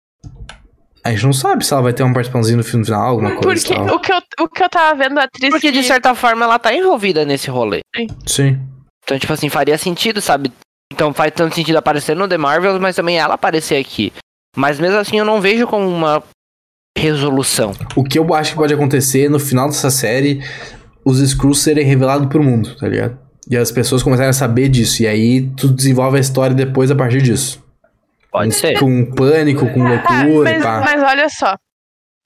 A 1.05 1.11
gente 1.11 1.23
não 1.23 1.33
sabe 1.33 1.63
se 1.63 1.71
ela 1.71 1.83
vai 1.83 1.93
ter 1.93 2.01
uma 2.01 2.13
participaçãozinha 2.13 2.57
no 2.57 2.63
filme 2.63 2.83
final, 2.83 3.09
alguma 3.09 3.35
coisa. 3.35 3.67
Porque 3.67 3.73
tal. 3.75 3.95
o 3.95 3.99
que, 3.99 4.11
eu, 4.11 4.17
o 4.41 4.49
que 4.49 4.63
eu 4.63 4.69
tava 4.69 4.97
vendo 4.97 5.19
a 5.19 5.25
atriz. 5.25 5.51
Porque, 5.51 5.71
de 5.71 5.83
certa 5.83 6.15
forma, 6.15 6.45
ela 6.45 6.57
tá 6.57 6.73
envolvida 6.73 7.23
nesse 7.23 7.47
rolê. 7.47 7.81
Sim. 8.25 8.59
Então, 9.03 9.19
tipo 9.19 9.31
assim, 9.31 9.47
faria 9.47 9.77
sentido, 9.77 10.19
sabe? 10.19 10.51
Então 10.91 11.13
faz 11.13 11.31
tanto 11.35 11.53
sentido 11.53 11.77
aparecer 11.77 12.15
no 12.15 12.27
The 12.27 12.37
Marvels, 12.37 12.79
mas 12.79 12.95
também 12.95 13.19
ela 13.19 13.35
aparecer 13.35 13.75
aqui. 13.75 14.11
Mas 14.55 14.79
mesmo 14.79 14.97
assim, 14.97 15.19
eu 15.19 15.25
não 15.25 15.41
vejo 15.41 15.67
como 15.67 15.87
uma 15.87 16.23
resolução. 16.97 17.73
O 17.95 18.03
que 18.03 18.17
eu 18.17 18.33
acho 18.33 18.51
que 18.51 18.57
pode 18.57 18.73
acontecer 18.73 19.29
no 19.29 19.39
final 19.39 19.67
dessa 19.67 19.91
série, 19.91 20.41
os 21.03 21.19
Skrulls 21.19 21.61
serem 21.61 21.85
revelados 21.85 22.27
pro 22.27 22.43
mundo, 22.43 22.75
tá 22.75 22.87
ligado? 22.87 23.17
E 23.49 23.55
as 23.55 23.71
pessoas 23.71 24.01
começarem 24.01 24.29
a 24.29 24.33
saber 24.33 24.69
disso. 24.69 25.03
E 25.03 25.07
aí 25.07 25.41
tu 25.55 25.67
desenvolve 25.67 26.17
a 26.17 26.21
história 26.21 26.55
depois 26.55 26.89
a 26.89 26.95
partir 26.95 27.21
disso. 27.21 27.63
Pode 28.35 28.53
ser. 28.53 28.79
Com 28.79 29.05
pânico, 29.05 29.65
com 29.71 29.83
Ah, 29.87 30.23
loucura 30.23 30.51
e 30.51 30.59
mas, 30.59 30.83
mas 30.83 31.03
olha 31.03 31.29
só. 31.29 31.55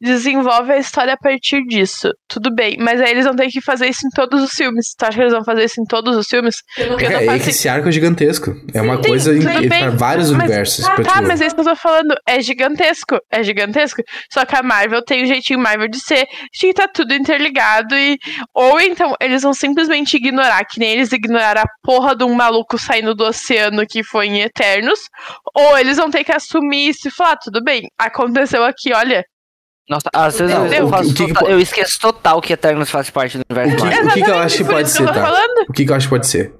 Desenvolve 0.02 0.72
a 0.72 0.78
história 0.78 1.14
a 1.14 1.18
partir 1.18 1.62
disso. 1.66 2.10
Tudo 2.28 2.54
bem. 2.54 2.78
Mas 2.80 3.02
aí 3.02 3.12
eles 3.12 3.26
vão 3.26 3.36
ter 3.36 3.48
que 3.50 3.60
fazer 3.62 3.88
isso 3.88 4.08
em 4.08 4.10
todos 4.12 4.42
os 4.42 4.52
filmes. 4.52 4.94
Tu 4.98 5.04
acha 5.04 5.16
que 5.18 5.22
eles 5.22 5.34
vão 5.34 5.44
fazer 5.44 5.66
isso 5.66 5.82
em 5.82 5.86
todos 5.86 6.16
os 6.16 6.28
filmes? 6.28 6.56
Porque 6.76 7.06
eu 7.06 7.10
É, 7.12 7.26
não 7.26 7.34
é 7.34 7.40
que 7.40 7.50
esse 7.50 7.68
arco 7.68 7.90
é 7.90 7.92
gigantesco. 7.92 8.56
É 8.74 8.82
uma 8.82 8.96
Sim, 8.96 9.10
coisa 9.10 9.32
pra 9.68 9.90
vários 9.92 10.32
mas- 10.32 10.40
universos. 10.40 10.86
Ah, 10.86 10.96
tá, 11.04 11.22
mas 11.22 11.42
é 11.42 11.48
isso 11.48 11.56
que 11.56 11.62
eu 11.62 11.66
tô 11.66 11.76
falando. 11.76 12.16
É 12.26 12.42
gigantesco. 12.42 13.20
É 13.30 13.44
gigantesco. 13.44 14.02
Só 14.32 14.46
que 14.46 14.56
a 14.56 14.64
Marvel 14.64 15.04
tem 15.04 15.24
o 15.24 15.26
jeitinho 15.26 15.60
Marvel 15.60 15.90
de 15.90 16.00
ser, 16.00 16.26
de 16.54 16.60
que 16.68 16.74
tá 16.74 16.88
tudo 16.88 17.14
interligado 17.14 17.94
e. 17.96 18.18
Ou 18.54 18.80
então 18.80 19.16
eles 19.22 19.42
vão 19.42 19.54
simplesmente 19.54 20.16
ignorar, 20.16 20.64
que 20.66 20.80
nem 20.80 20.92
eles 20.94 21.12
ignoraram 21.12 21.62
a 21.62 21.66
porra 21.84 22.16
de 22.16 22.24
um 22.24 22.34
maluco 22.34 22.78
saindo 22.78 23.14
do 23.14 23.26
oceano 23.26 23.86
que 23.86 24.04
foi 24.04 24.28
em 24.28 24.42
Eternos. 24.42 25.00
Ou 25.54 25.78
eles 25.78 25.98
vão 25.98 26.10
ter 26.10 26.24
que 26.24 26.32
assumir 26.32 26.90
isso 26.90 27.08
e 27.08 27.12
falar: 27.12 27.32
"Ah, 27.34 27.38
tudo 27.44 27.62
bem, 27.64 27.88
aconteceu 27.98 28.64
aqui, 28.64 28.94
olha. 28.94 29.24
Nossa, 29.90 30.08
às 30.14 30.38
vezes 30.38 30.54
Não, 30.56 30.68
eu, 30.68 30.86
que- 30.86 30.92
faço 30.92 31.14
que 31.14 31.26
que 31.26 31.28
total- 31.34 31.44
po- 31.46 31.50
eu 31.50 31.60
esqueço 31.60 32.00
total 32.00 32.42
que 32.42 32.54
Eternos 32.54 32.90
faz 32.92 33.10
parte 33.10 33.38
do 33.40 33.44
universo 33.50 33.74
O 33.74 33.78
que- 33.78 33.84
Marvel. 33.84 34.00
o 34.06 34.14
que 34.14 34.20
eu 34.20 34.24
Exatamente, 34.24 34.46
acho 34.46 34.58
que 34.58 34.64
pode 34.66 34.90
ser, 34.90 35.02
eu 35.02 35.14
tá? 35.14 35.34
O 35.68 35.74
que, 35.74 35.86
que 35.86 35.92
eu 35.92 35.96
acho 35.96 36.06
que 36.08 36.10
pode 36.12 36.28
ser? 36.28 36.54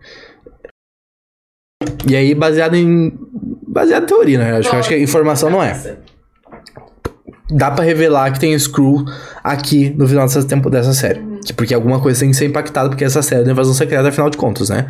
E 2.08 2.16
aí, 2.16 2.34
baseado 2.36 2.76
em. 2.76 3.14
Baseado 3.68 4.04
em 4.04 4.08
teoria, 4.08 4.40
né? 4.40 4.58
Acho, 4.58 4.70
que- 4.70 4.76
acho 4.76 4.90
que 4.90 4.96
a 4.96 5.00
informação 5.00 5.50
não 5.50 5.62
é. 5.64 5.98
Dá 7.52 7.72
pra 7.72 7.84
revelar 7.84 8.32
que 8.32 8.40
tem 8.40 8.58
Screw 8.58 9.06
aqui 9.44 9.90
no 9.92 10.08
final 10.08 10.26
dessa 10.28 10.44
tempo 10.46 10.70
dessa 10.70 10.94
série. 10.94 11.22
Que- 11.46 11.54
Porque 11.54 11.74
alguma 11.74 12.00
coisa 12.02 12.20
tem 12.20 12.30
que 12.32 12.36
ser 12.36 12.46
impactada, 12.46 12.90
porque 12.90 13.04
essa 13.04 13.22
série 13.22 13.42
é 13.42 13.46
da 13.46 13.52
invasão 13.52 13.74
secreta, 13.74 14.08
afinal 14.08 14.30
de 14.30 14.38
contas, 14.38 14.70
né? 14.70 14.88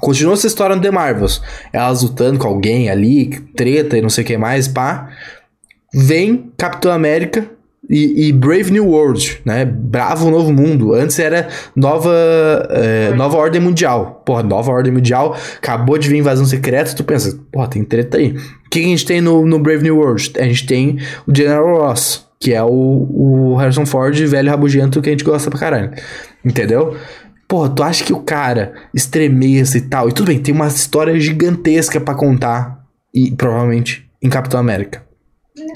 Continua 0.00 0.34
essa 0.34 0.46
história 0.46 0.74
no 0.74 0.82
The 0.82 0.90
Marvels. 0.90 1.40
Elas 1.72 2.02
lutando 2.02 2.38
com 2.38 2.48
alguém 2.48 2.90
ali, 2.90 3.30
treta 3.56 3.96
e 3.96 4.02
não 4.02 4.10
sei 4.10 4.24
o 4.24 4.26
que 4.26 4.36
mais, 4.36 4.66
pá. 4.66 5.08
Vem 5.94 6.50
Capitão 6.58 6.90
América 6.90 7.48
e, 7.88 8.28
e 8.28 8.32
Brave 8.32 8.70
New 8.70 8.86
World, 8.86 9.40
né? 9.44 9.64
Bravo 9.64 10.30
Novo 10.30 10.52
Mundo. 10.52 10.94
Antes 10.94 11.18
era 11.18 11.48
Nova, 11.74 12.12
é, 12.70 13.12
nova 13.14 13.36
Ordem 13.36 13.60
Mundial. 13.60 14.22
Porra, 14.24 14.42
Nova 14.42 14.70
Ordem 14.70 14.92
Mundial. 14.92 15.36
Acabou 15.56 15.98
de 15.98 16.08
vir 16.08 16.18
invasão 16.18 16.44
secreta. 16.44 16.94
Tu 16.94 17.04
pensa, 17.04 17.38
porra, 17.50 17.68
tem 17.68 17.84
treta 17.84 18.18
aí. 18.18 18.36
O 18.66 18.70
que 18.70 18.78
a 18.78 18.82
gente 18.82 19.04
tem 19.04 19.20
no, 19.20 19.44
no 19.44 19.58
Brave 19.58 19.82
New 19.82 19.96
World? 19.96 20.32
A 20.38 20.44
gente 20.44 20.66
tem 20.66 20.98
o 21.26 21.36
General 21.36 21.66
Ross, 21.76 22.26
que 22.40 22.52
é 22.52 22.62
o, 22.62 22.68
o 22.70 23.56
Harrison 23.56 23.84
Ford, 23.84 24.16
velho 24.16 24.50
rabugento 24.50 25.02
que 25.02 25.08
a 25.08 25.12
gente 25.12 25.24
gosta 25.24 25.50
pra 25.50 25.58
caralho. 25.58 25.90
Entendeu? 26.44 26.96
Porra, 27.48 27.68
tu 27.68 27.82
acha 27.82 28.04
que 28.04 28.12
o 28.12 28.20
cara 28.20 28.72
extremista 28.94 29.76
e 29.76 29.82
tal. 29.82 30.08
E 30.08 30.12
tudo 30.12 30.28
bem, 30.28 30.38
tem 30.38 30.54
uma 30.54 30.68
história 30.68 31.18
gigantesca 31.18 32.00
pra 32.00 32.14
contar. 32.14 32.80
E 33.12 33.30
provavelmente 33.32 34.08
em 34.22 34.30
Capitão 34.30 34.58
América. 34.58 35.02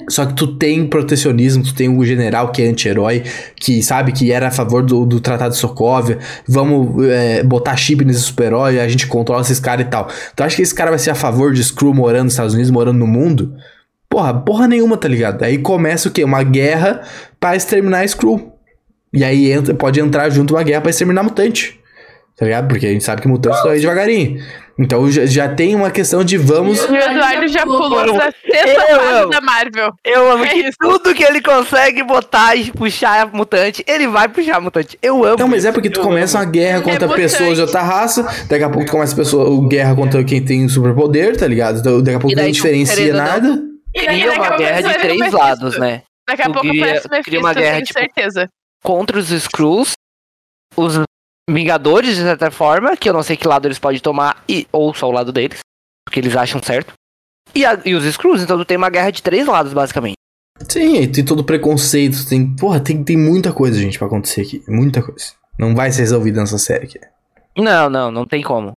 Só 0.09 0.25
que 0.25 0.33
tu 0.33 0.55
tem 0.55 0.87
protecionismo, 0.87 1.63
tu 1.63 1.75
tem 1.75 1.87
o 1.87 2.03
general 2.03 2.51
que 2.51 2.63
é 2.63 2.67
anti-herói, 2.67 3.23
que 3.55 3.83
sabe 3.83 4.11
que 4.11 4.31
era 4.31 4.47
a 4.47 4.51
favor 4.51 4.83
do, 4.83 5.05
do 5.05 5.19
Tratado 5.19 5.53
de 5.53 5.59
Sokovia, 5.59 6.17
vamos 6.47 7.05
é, 7.07 7.43
botar 7.43 7.75
chip 7.77 8.03
nesse 8.03 8.21
super-herói, 8.21 8.79
a 8.79 8.87
gente 8.87 9.05
controla 9.05 9.41
esses 9.41 9.59
caras 9.59 9.85
e 9.85 9.89
tal. 9.89 10.07
Tu 10.35 10.43
acha 10.43 10.55
que 10.55 10.63
esse 10.63 10.73
cara 10.73 10.89
vai 10.89 10.97
ser 10.97 11.11
a 11.11 11.15
favor 11.15 11.53
de 11.53 11.63
Screw 11.63 11.93
morando 11.93 12.23
nos 12.23 12.33
Estados 12.33 12.55
Unidos, 12.55 12.71
morando 12.71 12.97
no 12.97 13.05
mundo? 13.05 13.53
Porra, 14.09 14.33
porra 14.33 14.67
nenhuma, 14.67 14.97
tá 14.97 15.07
ligado? 15.07 15.43
Aí 15.43 15.59
começa 15.59 16.09
o 16.09 16.11
quê? 16.11 16.23
Uma 16.23 16.41
guerra 16.41 17.01
pra 17.39 17.55
exterminar 17.55 18.07
Screw. 18.07 18.51
E 19.13 19.23
aí 19.23 19.51
entra, 19.51 19.75
pode 19.75 19.99
entrar 19.99 20.29
junto 20.29 20.55
uma 20.55 20.63
guerra 20.63 20.81
pra 20.81 20.89
exterminar 20.89 21.21
mutante. 21.21 21.79
Tá 22.35 22.45
ligado? 22.45 22.67
Porque 22.67 22.85
a 22.85 22.91
gente 22.91 23.03
sabe 23.03 23.21
que 23.21 23.27
mutante 23.27 23.61
tá 23.61 23.69
aí 23.69 23.79
devagarinho. 23.79 24.39
Então 24.79 25.09
já, 25.11 25.25
já 25.25 25.49
tem 25.49 25.73
uma 25.75 25.89
questão 25.89 26.23
de 26.23 26.37
vamos. 26.37 26.79
E 26.83 26.91
o 26.91 26.95
Eduardo 26.95 27.47
já 27.47 27.63
pulou 27.63 28.05
Eu- 28.05 28.13
da 28.13 28.31
sexta 28.31 28.85
eu 28.91 28.99
fase 28.99 29.13
amo. 29.23 29.29
da 29.31 29.41
Marvel. 29.41 29.91
Eu 30.05 30.31
amo 30.31 30.45
É 30.45 30.49
que 30.49 30.59
isso. 30.59 30.77
tudo 30.79 31.15
que 31.15 31.23
ele 31.23 31.41
consegue 31.41 32.03
botar 32.03 32.55
e 32.55 32.71
puxar 32.71 33.21
a 33.23 33.25
mutante, 33.25 33.83
ele 33.87 34.07
vai 34.07 34.27
puxar 34.27 34.57
a 34.57 34.61
mutante. 34.61 34.97
Eu 35.01 35.23
amo. 35.25 35.37
Não, 35.39 35.47
mas 35.47 35.65
é 35.65 35.71
porque 35.71 35.89
tu 35.89 35.99
Eu 35.99 36.03
começa 36.03 36.37
uma 36.37 36.45
guerra 36.45 36.81
contra 36.81 37.07
mutante. 37.07 37.21
pessoas 37.21 37.55
de 37.55 37.61
outra 37.61 37.81
raça, 37.81 38.21
daqui 38.47 38.63
a 38.63 38.69
pouco 38.69 38.85
tu 38.85 38.91
começa 38.91 39.13
a 39.13 39.17
pessoa, 39.17 39.67
guerra 39.67 39.95
contra 39.95 40.23
quem 40.23 40.45
tem 40.45 40.67
superpoder, 40.69 41.35
tá 41.35 41.47
ligado? 41.47 41.79
Então, 41.79 42.01
daqui 42.03 42.17
a 42.17 42.19
pouco 42.19 42.35
não 42.35 42.51
diferencia 42.51 43.13
não, 43.13 43.23
nada. 43.23 43.63
E 43.95 44.05
daí 44.05 44.19
Cria 44.21 44.31
a 44.31 44.35
uma 44.35 44.57
guerra 44.57 44.81
de 44.81 44.87
o 44.89 44.99
três 44.99 45.31
lados, 45.33 45.77
né? 45.79 46.01
Daqui 46.29 46.41
a 46.43 46.45
pouco 46.45 46.59
cria- 46.69 46.83
aparece 46.83 47.07
o 47.07 47.09
cria 47.09 47.19
Mephisto, 47.23 47.39
uma 47.39 47.53
guerra, 47.53 47.73
tenho 47.75 47.85
tipo, 47.85 47.99
certeza. 47.99 48.49
Contra 48.83 49.17
os 49.17 49.31
Skrulls, 49.31 49.93
os 50.75 50.99
Vingadores, 51.49 52.15
de 52.15 52.21
certa 52.23 52.51
forma, 52.51 52.95
que 52.97 53.09
eu 53.09 53.13
não 53.13 53.23
sei 53.23 53.37
que 53.37 53.47
lado 53.47 53.67
eles 53.67 53.79
podem 53.79 53.99
tomar, 53.99 54.43
e, 54.49 54.67
ou 54.71 54.93
só 54.93 55.07
o 55.07 55.11
lado 55.11 55.31
deles, 55.31 55.59
porque 56.05 56.19
eles 56.19 56.35
acham 56.35 56.61
certo. 56.61 56.93
E, 57.55 57.65
a- 57.65 57.79
e 57.85 57.95
os 57.95 58.03
Skrulls, 58.03 58.43
então 58.43 58.57
tu 58.57 58.65
tem 58.65 58.75
uma 58.77 58.89
guerra 58.89 59.11
de 59.11 59.23
três 59.23 59.47
lados, 59.47 59.71
basicamente. 59.73 60.15
Sim, 60.69 60.97
aí 60.97 61.07
tem 61.07 61.23
todo 61.23 61.43
preconceito, 61.43 62.27
tem, 62.27 62.53
porra, 62.55 62.79
tem, 62.79 63.03
tem 63.03 63.15
muita 63.17 63.53
coisa, 63.53 63.79
gente, 63.79 63.97
pra 63.97 64.07
acontecer 64.07 64.41
aqui, 64.41 64.61
muita 64.67 65.01
coisa. 65.01 65.33
Não 65.57 65.73
vai 65.73 65.91
ser 65.91 66.01
resolvida 66.01 66.39
nessa 66.41 66.57
série 66.57 66.85
aqui. 66.85 66.99
Não, 67.57 67.89
não, 67.89 68.11
não 68.11 68.25
tem 68.25 68.43
como. 68.43 68.73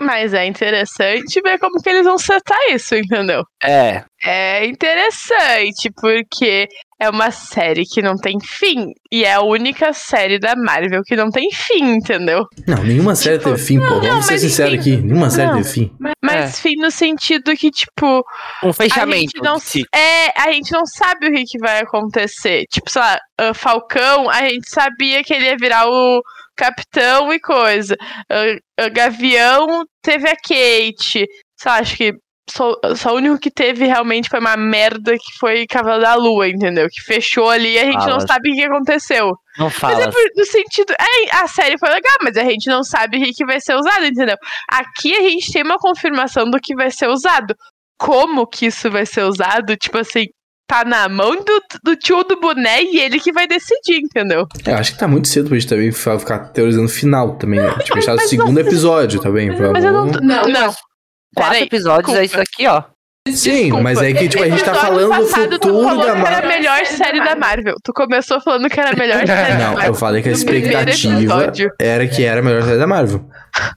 Mas 0.00 0.32
é 0.34 0.46
interessante 0.46 1.40
ver 1.42 1.58
como 1.58 1.80
que 1.82 1.88
eles 1.90 2.04
vão 2.04 2.18
setar 2.18 2.58
isso, 2.72 2.94
entendeu? 2.96 3.42
É, 3.62 4.02
É 4.22 4.64
interessante, 4.66 5.90
porque 6.00 6.66
é 6.98 7.08
uma 7.08 7.30
série 7.30 7.84
que 7.84 8.02
não 8.02 8.16
tem 8.16 8.38
fim. 8.40 8.92
E 9.10 9.24
é 9.24 9.34
a 9.34 9.42
única 9.42 9.92
série 9.92 10.38
da 10.38 10.54
Marvel 10.56 11.02
que 11.04 11.16
não 11.16 11.30
tem 11.30 11.50
fim, 11.52 11.94
entendeu? 11.96 12.44
Não, 12.66 12.82
nenhuma 12.82 13.14
série 13.14 13.38
Tipo, 13.38 13.50
teve 13.50 13.62
fim, 13.62 13.78
pô. 13.78 13.84
não, 13.96 14.00
Vamos 14.00 14.26
ser 14.26 14.38
sinceros 14.38 14.74
enfim. 14.74 14.94
aqui. 14.94 15.02
Nenhuma 15.02 15.30
série 15.30 15.48
Não. 15.48 15.56
teve 15.56 15.68
fim. 15.68 15.92
Mas 16.22 16.60
fim 16.60 16.76
no 16.76 16.90
sentido 16.90 17.54
que, 17.56 17.70
tipo, 17.70 18.22
um 18.62 18.68
a 18.70 18.72
fechamento. 18.72 19.20
gente 19.20 19.42
não 19.42 19.58
ciclo. 19.58 19.88
É, 19.94 20.32
a 20.40 20.52
gente 20.52 20.72
não 20.72 20.84
sabe 20.86 21.28
o 21.28 21.32
que, 21.32 21.44
que 21.44 21.58
vai 21.58 21.80
acontecer. 21.80 22.64
Tipo, 22.70 22.90
sei 22.90 23.00
lá, 23.02 23.18
Falcão, 23.54 24.28
a 24.30 24.48
gente 24.48 24.68
sabia 24.68 25.22
que 25.24 25.32
ele 25.34 25.46
ia 25.46 25.56
virar 25.56 25.86
o 25.88 26.22
capitão 26.60 27.32
e 27.32 27.40
coisa. 27.40 27.96
Ah, 28.30 28.56
ah, 28.78 28.88
Gavião 28.90 29.84
teve 30.02 30.28
a 30.28 30.36
Kate. 30.36 31.26
Lá, 31.64 31.78
acho 31.78 31.96
que 31.96 32.12
só, 32.50 32.74
só 32.96 33.12
o 33.12 33.16
único 33.16 33.38
que 33.38 33.50
teve 33.50 33.86
realmente 33.86 34.28
foi 34.28 34.40
uma 34.40 34.56
merda 34.56 35.12
que 35.12 35.38
foi 35.38 35.66
Cavalo 35.66 36.02
da 36.02 36.14
Lua, 36.16 36.48
entendeu? 36.48 36.88
Que 36.90 37.00
fechou 37.02 37.48
ali 37.48 37.74
e 37.74 37.78
a 37.78 37.84
gente 37.84 37.98
não 37.98 38.20
Fala. 38.20 38.26
sabe 38.26 38.50
o 38.50 38.54
que 38.54 38.64
aconteceu. 38.64 39.32
Não 39.58 39.66
Mas 39.66 39.98
é 39.98 40.02
fala. 40.02 40.10
por, 40.10 40.22
no 40.36 40.44
sentido. 40.44 40.92
É, 40.92 41.36
a 41.36 41.46
série 41.46 41.78
foi 41.78 41.88
legal, 41.88 42.16
mas 42.22 42.36
a 42.36 42.44
gente 42.44 42.68
não 42.68 42.82
sabe 42.82 43.18
o 43.18 43.22
que, 43.22 43.32
que 43.32 43.46
vai 43.46 43.60
ser 43.60 43.74
usado, 43.74 44.04
entendeu? 44.04 44.36
Aqui 44.68 45.14
a 45.14 45.22
gente 45.22 45.52
tem 45.52 45.62
uma 45.62 45.78
confirmação 45.78 46.50
do 46.50 46.58
que 46.60 46.74
vai 46.74 46.90
ser 46.90 47.08
usado. 47.08 47.54
Como 47.98 48.46
que 48.46 48.66
isso 48.66 48.90
vai 48.90 49.06
ser 49.06 49.22
usado? 49.24 49.76
Tipo 49.76 49.98
assim, 49.98 50.26
tá 50.70 50.84
na 50.84 51.08
mão 51.08 51.34
do, 51.34 51.62
do 51.82 51.96
tio 51.96 52.22
do 52.22 52.38
boné 52.38 52.84
e 52.84 53.00
ele 53.00 53.18
que 53.18 53.32
vai 53.32 53.48
decidir, 53.48 53.98
entendeu? 53.98 54.46
Eu 54.64 54.76
acho 54.76 54.92
que 54.92 54.98
tá 54.98 55.08
muito 55.08 55.26
cedo 55.26 55.48
pra 55.48 55.58
gente 55.58 55.68
também 55.68 55.90
ficar 55.90 56.38
teorizando 56.50 56.86
o 56.86 56.88
final 56.88 57.34
também, 57.34 57.58
né? 57.58 57.70
Tipo, 57.80 57.94
a 57.94 58.00
gente 58.00 58.06
tá 58.06 58.12
no 58.12 58.18
Mas 58.18 58.30
segundo 58.30 58.60
episódio 58.60 59.20
também. 59.20 59.50
Mas 59.50 59.84
eu 59.84 59.92
não. 59.92 60.06
Não, 60.06 60.42
não. 60.44 60.72
Quatro 61.34 61.52
Peraí, 61.52 61.62
episódios 61.62 62.14
é 62.14 62.22
desculpa. 62.22 62.42
isso 62.44 62.52
aqui, 62.54 62.66
ó. 62.68 62.84
Sim, 63.28 63.50
Desculpa. 63.64 63.82
mas 63.82 64.00
é 64.00 64.14
que, 64.14 64.28
tipo, 64.30 64.42
a 64.42 64.48
gente 64.48 64.64
tá 64.64 64.74
falando 64.74 65.04
do 65.14 65.28
passado, 65.28 65.58
tu 65.58 65.68
futuro 65.68 65.84
falou 65.84 65.98
da 66.06 66.12
que 66.14 66.18
era 66.18 66.18
a 66.18 66.30
Marvel. 66.42 66.48
melhor 66.48 66.86
série 66.86 67.20
da 67.22 67.36
Marvel. 67.36 67.74
Tu 67.84 67.92
começou 67.92 68.40
falando 68.40 68.68
que 68.70 68.80
era 68.80 68.90
a 68.90 68.96
melhor 68.96 69.18
série 69.26 69.52
da 69.52 69.58
Não, 69.58 69.72
Marvel. 69.74 69.84
eu 69.90 69.94
falei 69.94 70.22
que 70.22 70.30
a 70.30 70.32
expectativa 70.32 71.52
era 71.78 72.06
que 72.08 72.24
era 72.24 72.40
a 72.40 72.42
melhor 72.42 72.62
série 72.62 72.78
da 72.78 72.86
Marvel. 72.86 73.28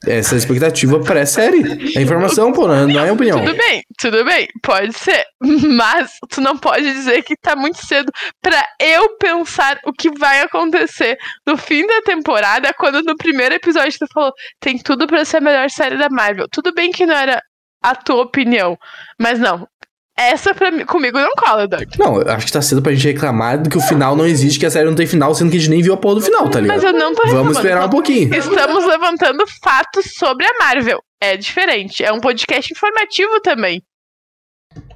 Essa 0.07 0.33
é 0.33 0.35
a 0.35 0.37
expectativa 0.39 0.99
pré-série. 1.01 1.93
É 1.95 2.01
informação, 2.01 2.53
pô, 2.53 2.67
não 2.69 2.87
não 2.87 3.05
é 3.05 3.11
opinião. 3.11 3.43
Tudo 3.43 3.57
bem, 3.57 3.83
tudo 3.99 4.23
bem, 4.23 4.47
pode 4.61 4.93
ser. 4.97 5.25
Mas 5.41 6.11
tu 6.29 6.39
não 6.39 6.57
pode 6.57 6.83
dizer 6.93 7.21
que 7.23 7.35
tá 7.35 7.53
muito 7.53 7.85
cedo 7.85 8.11
pra 8.41 8.65
eu 8.79 9.17
pensar 9.17 9.77
o 9.85 9.91
que 9.91 10.09
vai 10.17 10.39
acontecer 10.41 11.17
no 11.45 11.57
fim 11.57 11.85
da 11.85 12.01
temporada, 12.03 12.73
quando 12.77 13.01
no 13.03 13.17
primeiro 13.17 13.53
episódio 13.53 13.99
tu 13.99 14.07
falou 14.13 14.31
tem 14.61 14.77
tudo 14.77 15.05
pra 15.05 15.25
ser 15.25 15.37
a 15.37 15.41
melhor 15.41 15.69
série 15.69 15.97
da 15.97 16.07
Marvel. 16.09 16.47
Tudo 16.49 16.73
bem 16.73 16.91
que 16.91 17.05
não 17.05 17.13
era 17.15 17.41
a 17.83 17.95
tua 17.95 18.21
opinião, 18.23 18.77
mas 19.19 19.37
não. 19.37 19.67
Essa 20.15 20.53
pra 20.53 20.69
mim, 20.69 20.85
comigo 20.85 21.19
não 21.19 21.31
cola, 21.35 21.67
Doug. 21.67 21.83
Não, 21.97 22.21
eu 22.21 22.31
acho 22.31 22.45
que 22.45 22.51
tá 22.51 22.61
cedo 22.61 22.83
pra 22.83 22.93
gente 22.93 23.07
reclamar 23.07 23.59
do 23.59 23.67
que 23.67 23.77
o 23.77 23.81
final 23.81 24.15
não 24.15 24.27
existe, 24.27 24.59
que 24.59 24.65
a 24.65 24.69
série 24.69 24.85
não 24.87 24.93
tem 24.93 25.07
final, 25.07 25.33
sendo 25.33 25.49
que 25.49 25.57
a 25.57 25.59
gente 25.59 25.71
nem 25.71 25.81
viu 25.81 25.93
a 25.93 25.97
porra 25.97 26.15
do 26.15 26.21
final, 26.21 26.47
tá 26.49 26.59
ligado? 26.59 26.75
Mas 26.75 26.83
eu 26.83 26.93
não 26.93 27.15
tô 27.15 27.23
reclamando. 27.23 27.43
Vamos 27.43 27.57
esperar 27.57 27.85
um 27.85 27.89
pouquinho. 27.89 28.33
Estamos 28.33 28.85
levantando 28.85 29.43
fatos 29.63 30.13
sobre 30.15 30.45
a 30.45 30.51
Marvel. 30.59 31.01
É 31.19 31.35
diferente. 31.35 32.03
É 32.03 32.13
um 32.13 32.19
podcast 32.19 32.71
informativo 32.71 33.39
também. 33.41 33.81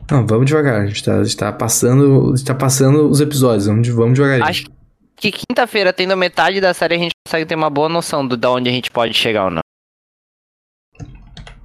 Não, 0.09 0.25
vamos 0.25 0.45
devagar. 0.45 0.81
A 0.81 0.85
gente 0.85 1.03
tá, 1.03 1.15
a 1.15 1.23
gente 1.23 1.35
tá 1.35 1.51
passando. 1.51 2.31
A 2.33 2.37
gente 2.37 2.45
tá 2.45 2.53
passando 2.53 3.09
os 3.09 3.19
episódios. 3.19 3.65
Vamos, 3.65 3.87
vamos 3.87 4.13
devagarinho. 4.13 4.47
Acho 4.47 4.65
que 5.15 5.31
quinta-feira, 5.31 5.91
tendo 5.91 6.15
metade 6.15 6.61
da 6.61 6.75
série, 6.75 6.93
a 6.93 6.99
gente 6.99 7.13
consegue 7.25 7.45
ter 7.45 7.55
uma 7.55 7.71
boa 7.71 7.89
noção 7.89 8.25
do, 8.25 8.37
da 8.37 8.51
onde 8.51 8.69
a 8.69 8.73
gente 8.73 8.91
pode 8.91 9.15
chegar 9.15 9.45
ou 9.45 9.51
não. 9.51 9.61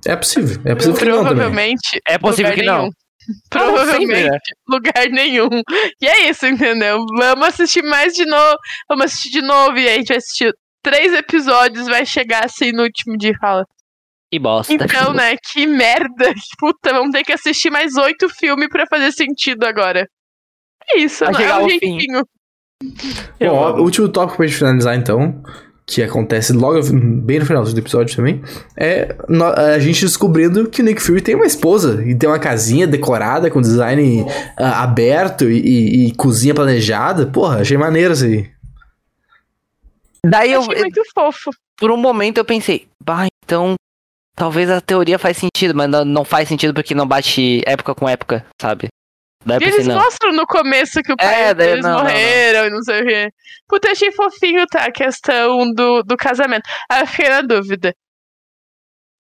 É 0.07 0.17
possível. 0.17 0.61
É 0.65 0.75
possível 0.75 0.99
que 0.99 1.05
não 1.05 1.19
também. 1.19 1.35
Provavelmente. 1.35 2.01
É 2.07 2.19
possível 2.19 2.51
lugar 2.51 2.61
que 2.61 2.67
não. 2.67 2.79
nenhum. 2.79 2.91
Provavelmente, 3.51 4.31
né? 4.31 4.39
lugar 4.69 5.09
nenhum. 5.11 5.63
E 6.01 6.07
é 6.07 6.29
isso, 6.29 6.47
entendeu? 6.47 7.05
Vamos 7.17 7.49
assistir 7.49 7.83
mais 7.83 8.15
de 8.15 8.25
novo. 8.25 8.57
Vamos 8.89 9.07
assistir 9.07 9.31
de 9.31 9.43
novo 9.43 9.79
e 9.79 9.89
a 9.89 9.95
gente 9.95 10.09
vai 10.09 10.17
assistir 10.17 10.53
três 10.83 11.13
episódios, 11.13 11.87
vai 11.87 12.05
chegar 12.05 12.45
assim 12.45 12.73
no 12.73 12.83
último 12.83 13.17
dia 13.17 13.31
e 13.31 13.39
fala. 13.39 13.65
E 14.33 14.39
bosta. 14.39 14.73
Então, 14.73 15.13
né, 15.13 15.37
que 15.37 15.67
merda. 15.67 16.33
Puta, 16.59 16.93
vamos 16.93 17.13
ter 17.13 17.23
que 17.23 17.33
assistir 17.33 17.71
mais 17.71 17.97
oito 17.97 18.29
filmes 18.29 18.69
pra 18.69 18.87
fazer 18.87 19.13
sentido 19.13 19.65
agora. 19.65 20.09
É 20.91 20.99
isso, 20.99 21.25
Vai 21.25 21.33
não 21.33 21.41
é 21.41 21.59
um 21.59 21.69
jeitinho. 21.69 22.27
Bom, 23.39 23.49
ó, 23.49 23.77
último 23.77 24.09
tópico 24.09 24.39
pra 24.39 24.47
gente 24.47 24.59
finalizar, 24.59 24.97
então, 24.97 25.41
que 25.87 26.03
acontece 26.03 26.53
logo 26.53 26.81
bem 26.93 27.41
no 27.41 27.47
final 27.47 27.65
do 27.65 27.79
episódio 27.79 28.15
também, 28.17 28.41
é 28.77 29.15
a 29.75 29.79
gente 29.79 30.01
descobrindo 30.05 30.69
que 30.69 30.81
o 30.81 30.85
Nick 30.85 31.03
Fury 31.03 31.21
tem 31.21 31.35
uma 31.35 31.45
esposa 31.47 32.03
e 32.07 32.15
tem 32.15 32.29
uma 32.29 32.39
casinha 32.39 32.87
decorada 32.87 33.51
com 33.51 33.61
design 33.61 34.25
ah, 34.57 34.83
aberto 34.83 35.51
e, 35.51 35.59
e- 35.59 36.07
e 36.09 36.15
cozinha 36.15 36.55
planejada. 36.55 37.27
Porra, 37.27 37.61
achei 37.61 37.77
maneiro 37.77 38.13
isso 38.15 38.25
aí. 38.25 38.49
Daí 40.25 40.53
eu, 40.53 40.61
Achei 40.61 40.79
muito 40.79 41.03
fofo. 41.15 41.51
por 41.77 41.91
um 41.91 41.97
momento 41.97 42.39
eu 42.39 42.45
pensei, 42.45 42.87
bah, 43.05 43.27
então 43.45 43.75
talvez 44.37 44.71
a 44.71 44.81
teoria 44.81 45.19
faz 45.19 45.37
sentido, 45.37 45.75
mas 45.75 45.91
não, 45.91 46.05
não 46.05 46.25
faz 46.25 46.49
sentido 46.49 46.73
porque 46.73 46.95
não 46.95 47.07
bate 47.07 47.61
época 47.67 47.95
com 47.95 48.09
época, 48.09 48.47
sabe? 48.61 48.89
Daí 49.45 49.59
E 49.61 49.65
eles 49.65 49.87
não. 49.87 49.97
mostram 49.97 50.33
no 50.33 50.47
começo 50.47 51.03
que 51.03 51.13
o 51.13 51.17
pai 51.17 51.49
É, 51.51 51.55
deles 51.55 51.83
não, 51.83 51.91
não, 51.91 51.97
não. 51.99 52.05
morreram 52.05 52.67
e 52.67 52.71
não 52.71 52.83
sei 52.83 53.01
o 53.03 53.07
quê. 53.07 53.31
Puta, 53.69 53.91
achei 53.91 54.13
fofinho, 54.13 54.65
tá? 54.67 54.85
A 54.85 54.93
questão 54.93 55.73
do, 55.73 56.03
do 56.03 56.17
casamento. 56.17 56.69
Aí 56.91 57.01
eu 57.03 57.07
fiquei 57.07 57.29
na 57.29 57.41
dúvida. 57.43 57.95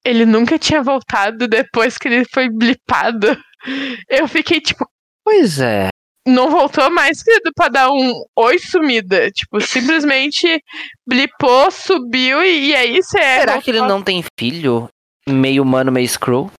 Ele 0.04 0.26
nunca 0.26 0.58
tinha 0.58 0.82
voltado 0.82 1.46
depois 1.46 1.96
que 1.96 2.08
ele 2.08 2.24
foi 2.24 2.48
blipado. 2.48 3.36
Eu 4.10 4.26
fiquei 4.26 4.60
tipo, 4.60 4.84
Pois 5.24 5.60
é. 5.60 5.88
não 6.26 6.50
voltou 6.50 6.90
mais, 6.90 7.22
querido, 7.22 7.52
pra 7.54 7.68
dar 7.68 7.92
um 7.92 8.12
oi 8.36 8.58
sumida. 8.58 9.30
Tipo, 9.30 9.60
simplesmente 9.60 10.60
blipou, 11.06 11.70
subiu 11.70 12.42
e, 12.42 12.70
e 12.70 12.74
aí 12.74 13.00
você 13.00 13.18
é. 13.20 13.40
Será 13.40 13.62
que 13.62 13.70
ele 13.70 13.80
não 13.82 14.02
tem 14.02 14.24
filho? 14.38 14.88
Meio 15.28 15.62
humano, 15.62 15.92
meio 15.92 16.08
screw? 16.08 16.50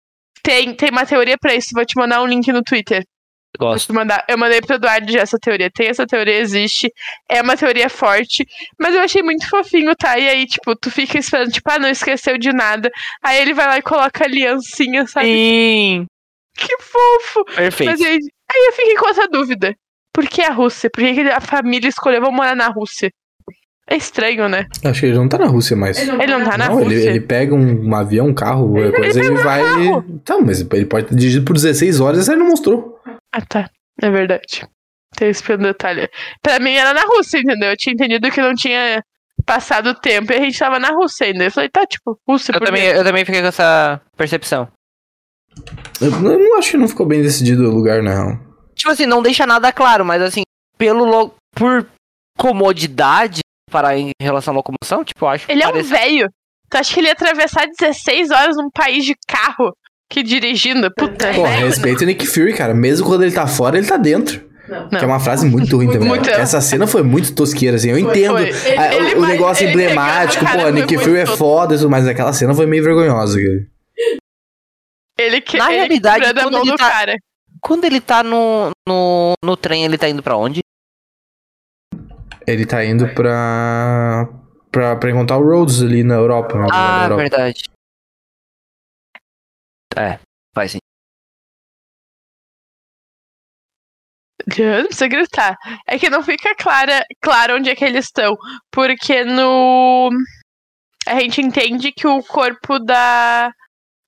Tem, 0.41 0.74
tem 0.74 0.89
uma 0.91 1.05
teoria 1.05 1.38
pra 1.38 1.53
isso. 1.53 1.70
Vou 1.74 1.86
te 1.86 1.97
mandar 1.99 2.22
um 2.22 2.26
link 2.28 2.49
no 2.53 2.64
Twitter. 2.64 3.03
Gosto. 3.60 3.93
mandar. 3.93 4.26
Eu 4.28 4.38
mandei 4.38 4.62
pro 4.62 4.76
Eduardo 4.76 5.12
já 5.12 5.22
essa 5.22 5.38
teoria. 5.38 5.70
Tem 5.70 5.88
essa 5.88 6.06
teoria, 6.06 6.39
existe. 6.39 6.91
É 7.30 7.41
uma 7.41 7.56
teoria 7.56 7.89
forte. 7.89 8.45
Mas 8.80 8.95
eu 8.95 9.01
achei 9.01 9.22
muito 9.22 9.47
fofinho, 9.49 9.95
tá? 9.95 10.18
E 10.18 10.28
aí, 10.28 10.45
tipo, 10.45 10.76
tu 10.76 10.89
fica 10.89 11.18
esperando, 11.18 11.51
tipo, 11.51 11.70
ah, 11.72 11.80
não 11.80 11.89
esqueceu 11.89 12.38
de 12.38 12.51
nada. 12.51 12.91
Aí 13.24 13.41
ele 13.41 13.54
vai 13.54 13.68
lá 13.68 13.78
e 13.78 13.82
coloca 13.82 14.24
a 14.24 14.28
aliancinha, 14.28 15.06
sabe? 15.08 15.28
Sim. 15.28 16.06
Que 16.56 16.78
fofo! 16.80 17.45
Perfeito. 17.56 17.91
Mas 17.91 18.01
aí, 18.01 18.18
aí 18.51 18.66
eu 18.68 18.74
fiquei 18.74 18.95
com 18.95 19.10
essa 19.10 19.28
dúvida. 19.28 19.76
Por 20.14 20.28
que 20.28 20.41
a 20.41 20.51
Rússia? 20.51 20.89
Por 20.93 21.04
que 21.04 21.22
a 21.22 21.41
família 21.41 21.89
escolheu 21.89 22.22
vamos 22.22 22.36
morar 22.36 22.56
na 22.56 22.68
Rússia? 22.68 23.12
É 23.89 23.97
estranho, 23.97 24.47
né? 24.47 24.66
Acho 24.86 25.01
que 25.01 25.06
ele 25.08 25.18
não 25.18 25.28
tá 25.28 25.38
na 25.38 25.47
Rússia 25.47 25.76
mais. 25.76 25.97
Ele 25.97 26.12
não 26.28 26.43
tá 26.43 26.58
na 26.58 26.70
não, 26.70 26.80
ele, 26.82 26.95
Rússia. 26.95 27.10
ele 27.10 27.20
pega 27.20 27.54
um, 27.54 27.89
um 27.89 27.95
avião, 27.95 28.28
um 28.28 28.34
carro, 28.34 28.72
qualquer 28.72 28.95
coisa, 28.95 29.20
ele 29.20 29.32
um 29.32 29.36
vai. 29.36 29.62
carro. 29.62 30.20
Tá, 30.24 30.39
mas 30.39 30.62
ele 30.62 30.86
pode 30.86 31.08
ter 31.08 31.16
dirigido 31.16 31.43
por 31.43 31.54
16 31.54 31.99
horas 31.99 32.28
e 32.28 32.32
ele 32.32 32.39
não 32.39 32.47
mostrou. 32.47 32.99
Ah, 33.34 33.42
tá. 33.42 33.70
É 34.02 34.10
verdade. 34.10 34.66
Tem 35.16 35.30
esse 35.30 35.42
pequeno 35.42 35.64
detalhe. 35.64 36.08
Pra 36.42 36.60
mim 36.60 36.72
era 36.74 36.94
na 36.94 37.02
Rússia, 37.02 37.40
entendeu? 37.40 37.70
Eu 37.72 37.78
tinha 37.78 37.94
entendido 37.94 38.32
que 38.32 38.42
não 38.42 38.54
tinha 38.56 39.04
passado 39.46 39.88
o 39.90 39.96
tempo 39.96 40.32
e 40.32 40.36
a 40.36 40.40
gente 40.40 40.58
tava 40.58 40.80
na 40.80 40.90
Rússia 40.90 41.28
ainda. 41.28 41.46
Eu 41.46 41.52
falei, 41.52 41.70
tá, 41.70 41.86
tipo, 41.86 42.18
Rússia 42.28 42.52
Eu 42.54 42.60
por 42.60 42.66
também, 42.68 42.82
quê? 42.92 42.98
eu 42.98 43.04
também 43.04 43.26
fiquei 43.26 43.42
com 43.42 43.48
essa 43.48 44.00
percepção. 44.16 44.68
Eu, 46.02 46.10
eu 46.12 46.40
não 46.40 46.58
acho 46.58 46.72
que 46.72 46.78
não 46.78 46.88
ficou 46.88 47.06
bem 47.06 47.22
decidido 47.22 47.70
o 47.70 47.74
lugar, 47.74 48.02
não. 48.02 48.38
Tipo 48.76 48.92
assim, 48.92 49.06
não 49.06 49.22
deixa 49.22 49.46
nada 49.46 49.72
claro, 49.72 50.04
mas 50.04 50.22
assim, 50.22 50.42
pelo 50.78 51.04
lo- 51.06 51.36
por 51.56 51.88
comodidade 52.38 53.42
para 53.70 53.98
em 53.98 54.12
relação 54.22 54.54
à 54.54 54.58
locomoção, 54.58 55.04
tipo, 55.04 55.26
eu 55.26 55.30
acho 55.30 55.52
Ele 55.52 55.64
é 55.64 55.68
um 55.68 55.72
parece- 55.72 55.90
velho. 55.90 56.30
Tu 56.70 56.78
acha 56.78 56.94
que 56.94 57.00
ele 57.00 57.08
ia 57.08 57.14
atravessar 57.14 57.68
16 57.68 58.32
horas 58.32 58.56
num 58.58 58.70
país 58.72 59.06
de 59.06 59.16
carro 59.28 59.76
que 60.14 60.24
dirigindo? 60.24 60.89
Puta, 60.95 61.34
Pô, 61.34 61.43
respeita 61.43 62.03
o 62.03 62.05
Nick 62.07 62.26
Fury, 62.28 62.53
cara. 62.53 62.74
Mesmo 62.74 63.05
quando 63.07 63.24
ele 63.24 63.32
tá 63.34 63.47
fora, 63.47 63.78
ele 63.78 63.88
tá 63.88 63.97
dentro. 63.97 64.39
Que 64.89 64.95
é 64.95 65.01
Não. 65.01 65.07
uma 65.09 65.20
frase 65.20 65.45
muito 65.45 65.76
ruim 65.76 65.91
também. 65.91 66.07
Muito. 66.07 66.30
Essa 66.30 66.61
cena 66.61 66.88
foi 66.88 67.03
muito 67.03 67.34
tosqueira, 67.36 67.76
assim. 67.76 67.89
Eu 67.89 67.97
entendo 67.97 68.38
foi. 68.38 68.49
ah, 68.78 68.95
Ele- 68.95 69.16
o, 69.16 69.20
o 69.20 69.24
ele- 69.26 69.28
negócio 69.34 69.64
ele 69.66 69.72
emblemático, 69.74 70.45
pô, 70.45 70.70
Nick 70.70 70.97
Fury 70.97 71.18
é 71.18 71.26
foda, 71.26 71.76
mas 71.89 72.07
aquela 72.07 72.32
cena 72.32 72.53
foi 72.55 72.66
meio 72.66 72.84
vergonhosa. 72.84 73.38
cara. 73.39 73.68
Ele 75.20 75.41
que 75.41 75.57
Na 75.57 75.68
ele 75.70 75.76
realidade, 75.78 76.26
a 76.26 76.34
quando 76.34 76.51
mão 76.53 76.61
ele 76.61 76.72
do 76.72 76.78
tá- 76.78 76.89
cara. 76.89 77.16
Quando 77.61 77.86
ele 77.86 77.99
tá 78.01 78.24
no, 78.24 78.72
no, 78.88 79.34
no 79.43 79.55
trem, 79.57 79.84
ele 79.86 79.97
tá 79.97 80.07
indo 80.09 80.24
pra 80.24 80.36
onde? 80.38 80.61
Ele 82.47 82.66
tá 82.66 82.84
indo 82.84 83.07
pra. 83.09 84.28
pra, 84.72 84.95
pra 84.95 85.09
encontrar 85.11 85.38
o 85.38 85.43
Rhodes 85.43 85.82
ali 85.82 86.03
na 86.03 86.16
Europa. 86.16 86.57
Na 86.57 86.68
Ah, 86.72 87.03
Europa. 87.05 87.22
verdade. 87.22 87.64
É, 89.96 90.20
faz 90.54 90.72
sim. 90.72 90.80
Não 94.48 94.86
precisa 94.86 95.08
gritar. 95.08 95.58
É 95.88 95.98
que 95.98 96.10
não 96.10 96.22
fica 96.24 96.54
clara, 96.56 97.06
claro 97.22 97.56
onde 97.56 97.70
é 97.70 97.76
que 97.76 97.86
eles 97.86 98.06
estão. 98.06 98.36
Porque 98.72 99.24
no. 99.24 100.10
A 101.08 101.20
gente 101.20 101.41
entende 101.41 101.91
que 101.91 102.08
o 102.08 102.22
corpo 102.24 102.80
da. 102.80 103.52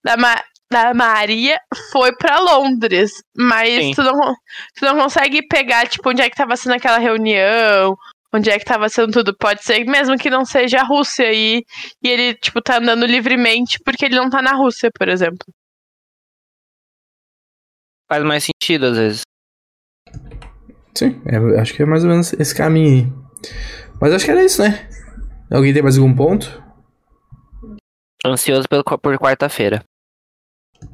Da, 0.03 0.17
Ma- 0.17 0.43
da 0.69 0.93
Maria 0.93 1.59
foi 1.91 2.15
pra 2.15 2.39
Londres. 2.39 3.11
Mas 3.35 3.85
Sim. 3.85 3.93
tu 3.93 4.03
não, 4.03 4.35
tu 4.75 4.85
não 4.85 4.97
consegue 4.97 5.47
pegar, 5.47 5.87
tipo, 5.87 6.09
onde 6.09 6.21
é 6.21 6.29
que 6.29 6.35
tava 6.35 6.55
sendo 6.57 6.75
aquela 6.75 6.97
reunião. 6.97 7.95
Onde 8.33 8.49
é 8.49 8.59
que 8.59 8.65
tava 8.65 8.89
sendo 8.89 9.13
tudo. 9.13 9.35
Pode 9.37 9.63
ser 9.63 9.85
mesmo 9.85 10.17
que 10.17 10.29
não 10.29 10.43
seja 10.43 10.81
a 10.81 10.83
Rússia. 10.83 11.31
E, 11.31 11.63
e 12.03 12.09
ele, 12.09 12.33
tipo, 12.35 12.61
tá 12.61 12.77
andando 12.77 13.05
livremente 13.05 13.79
porque 13.85 14.05
ele 14.05 14.15
não 14.15 14.29
tá 14.29 14.41
na 14.41 14.53
Rússia, 14.53 14.89
por 14.93 15.07
exemplo. 15.07 15.45
Faz 18.09 18.23
mais 18.23 18.43
sentido 18.43 18.85
às 18.87 18.97
vezes. 18.97 19.21
Sim, 20.95 21.21
é, 21.25 21.59
acho 21.59 21.73
que 21.73 21.83
é 21.83 21.85
mais 21.85 22.03
ou 22.03 22.09
menos 22.09 22.33
esse 22.33 22.55
caminho 22.55 23.05
aí. 23.05 23.49
Mas 23.99 24.13
acho 24.13 24.25
que 24.25 24.31
era 24.31 24.43
isso, 24.43 24.61
né? 24.61 24.87
Alguém 25.51 25.73
tem 25.73 25.83
mais 25.83 25.97
algum 25.97 26.13
ponto? 26.13 26.63
Ansioso 28.25 28.67
pelo, 28.69 28.83
por 28.83 29.17
quarta-feira. 29.17 29.83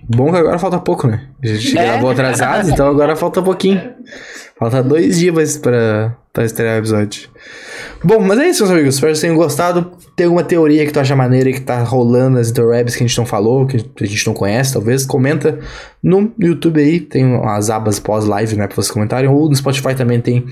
Bom 0.03 0.31
que 0.31 0.37
agora 0.37 0.59
falta 0.59 0.79
pouco, 0.79 1.07
né? 1.07 1.29
A 1.43 1.47
gente 1.47 1.77
É. 1.77 1.83
gravou 1.85 2.11
atrasado, 2.11 2.69
então 2.69 2.87
agora 2.87 3.15
falta 3.15 3.41
pouquinho. 3.41 3.95
Falta 4.57 4.83
dois 4.83 5.17
dias 5.19 5.57
pra, 5.57 6.15
pra 6.31 6.43
estrear 6.45 6.75
o 6.75 6.79
episódio. 6.79 7.29
Bom, 8.03 8.19
mas 8.19 8.39
é 8.39 8.47
isso, 8.47 8.63
meus 8.63 8.71
amigos. 8.71 8.95
Espero 8.95 9.13
que 9.13 9.19
vocês 9.19 9.21
tenham 9.21 9.35
gostado. 9.35 9.91
Tem 10.15 10.25
alguma 10.25 10.43
teoria 10.43 10.85
que 10.85 10.91
tu 10.91 10.99
acha 10.99 11.15
maneira 11.15 11.51
que 11.51 11.61
tá 11.61 11.83
rolando 11.83 12.37
nas 12.37 12.49
interwebs 12.49 12.95
que 12.95 13.03
a 13.03 13.07
gente 13.07 13.17
não 13.17 13.25
falou, 13.27 13.67
que 13.67 13.77
a 13.77 14.05
gente 14.05 14.25
não 14.25 14.33
conhece, 14.33 14.73
talvez? 14.73 15.05
Comenta 15.05 15.59
no 16.01 16.31
YouTube 16.39 16.81
aí. 16.81 16.99
Tem 16.99 17.39
as 17.45 17.69
abas 17.69 17.99
pós-live, 17.99 18.55
né? 18.55 18.65
Pra 18.65 18.75
vocês 18.75 18.89
comentarem. 18.89 19.29
Ou 19.29 19.47
no 19.47 19.55
Spotify 19.55 19.93
também 19.93 20.19
tem 20.19 20.45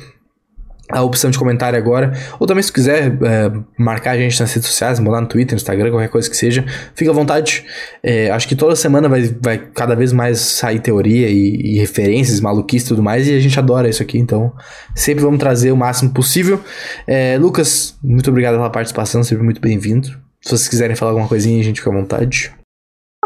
a 0.91 1.01
opção 1.03 1.29
de 1.29 1.37
comentário 1.37 1.77
agora. 1.77 2.13
Ou 2.39 2.47
também, 2.47 2.63
se 2.63 2.71
quiser 2.73 3.07
é, 3.23 3.51
marcar 3.77 4.11
a 4.11 4.17
gente 4.17 4.39
nas 4.39 4.51
redes 4.53 4.67
sociais, 4.67 4.99
mandar 4.99 5.21
no 5.21 5.27
Twitter, 5.27 5.53
no 5.55 5.57
Instagram, 5.57 5.91
qualquer 5.91 6.09
coisa 6.09 6.29
que 6.29 6.35
seja, 6.35 6.65
fica 6.95 7.11
à 7.11 7.13
vontade. 7.13 7.65
É, 8.03 8.31
acho 8.31 8.47
que 8.47 8.55
toda 8.55 8.75
semana 8.75 9.07
vai, 9.07 9.23
vai 9.41 9.57
cada 9.57 9.95
vez 9.95 10.11
mais 10.11 10.39
sair 10.39 10.79
teoria 10.79 11.29
e, 11.29 11.75
e 11.75 11.79
referências, 11.79 12.39
maluquice 12.39 12.85
e 12.85 12.87
tudo 12.89 13.03
mais, 13.03 13.27
e 13.27 13.35
a 13.35 13.39
gente 13.39 13.57
adora 13.59 13.87
isso 13.87 14.01
aqui, 14.01 14.17
então 14.17 14.53
sempre 14.95 15.23
vamos 15.23 15.39
trazer 15.39 15.71
o 15.71 15.77
máximo 15.77 16.11
possível. 16.13 16.59
É, 17.07 17.37
Lucas, 17.37 17.97
muito 18.03 18.29
obrigado 18.29 18.55
pela 18.55 18.69
participação, 18.69 19.23
sempre 19.23 19.43
muito 19.43 19.61
bem-vindo. 19.61 20.07
Se 20.41 20.49
vocês 20.51 20.67
quiserem 20.67 20.95
falar 20.95 21.11
alguma 21.11 21.27
coisinha, 21.27 21.59
a 21.59 21.63
gente 21.63 21.81
fica 21.81 21.91
à 21.91 21.93
vontade. 21.93 22.53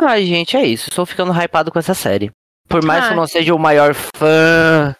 Ai, 0.02 0.26
gente, 0.26 0.58
é 0.58 0.66
isso. 0.66 0.90
Estou 0.90 1.06
ficando 1.06 1.32
hypado 1.32 1.72
com 1.72 1.78
essa 1.78 1.94
série. 1.94 2.32
Por 2.68 2.84
mais 2.84 3.04
Ah. 3.04 3.08
que 3.08 3.14
eu 3.14 3.18
não 3.18 3.28
seja 3.28 3.54
o 3.54 3.60
maior 3.60 3.94
fã 3.94 4.96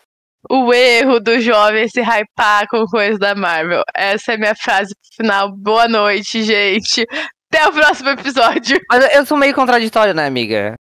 O 0.50 0.74
erro 0.74 1.20
do 1.20 1.40
jovem 1.40 1.88
se 1.88 2.02
hypar 2.02 2.68
com 2.68 2.86
coisa 2.86 3.18
da 3.18 3.36
Marvel. 3.36 3.82
Essa 3.96 4.34
é 4.34 4.36
a 4.36 4.38
minha 4.38 4.56
frase 4.56 4.94
pro 4.94 5.16
final. 5.26 5.56
Boa 5.56 5.88
noite, 5.88 6.44
gente. 6.44 7.06
Até 7.52 7.68
o 7.68 7.72
próximo 7.72 8.10
episódio. 8.10 8.80
Mas 8.90 9.14
eu 9.14 9.26
sou 9.26 9.38
meio 9.38 9.54
contraditório, 9.54 10.14
né, 10.14 10.26
amiga? 10.26 10.76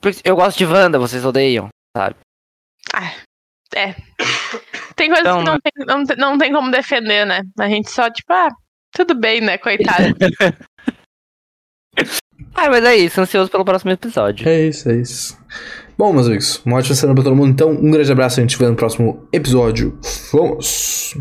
Porque 0.00 0.20
eu 0.24 0.36
gosto 0.36 0.58
de 0.58 0.66
Wanda, 0.66 0.98
vocês 0.98 1.24
odeiam, 1.24 1.68
sabe? 1.96 2.16
Tem 4.94 5.08
coisas 5.08 5.26
Então, 5.26 5.38
que 5.38 5.44
não 5.44 5.58
tem, 5.58 5.72
não, 5.86 6.30
não 6.30 6.38
tem 6.38 6.52
como 6.52 6.70
defender, 6.70 7.24
né? 7.24 7.42
A 7.58 7.68
gente 7.68 7.90
só, 7.90 8.10
tipo, 8.10 8.32
ah, 8.32 8.48
tudo 8.92 9.14
bem, 9.14 9.40
né, 9.40 9.58
coitado. 9.58 10.14
Ah, 12.54 12.68
mas 12.68 12.84
é 12.84 12.96
isso, 12.96 13.20
ansioso 13.20 13.50
pelo 13.50 13.64
próximo 13.64 13.90
episódio. 13.92 14.46
É 14.48 14.66
isso, 14.66 14.90
é 14.90 14.96
isso. 14.96 15.38
Bom, 16.02 16.12
meus 16.12 16.26
amigos, 16.26 16.60
uma 16.66 16.78
ótima 16.78 16.96
semana 16.96 17.14
pra 17.14 17.22
todo 17.22 17.36
mundo. 17.36 17.50
Então, 17.50 17.70
um 17.70 17.88
grande 17.88 18.10
abraço, 18.10 18.40
a 18.40 18.42
gente 18.42 18.54
se 18.54 18.58
vê 18.58 18.68
no 18.68 18.74
próximo 18.74 19.22
episódio. 19.32 19.96
Vamos! 20.32 21.16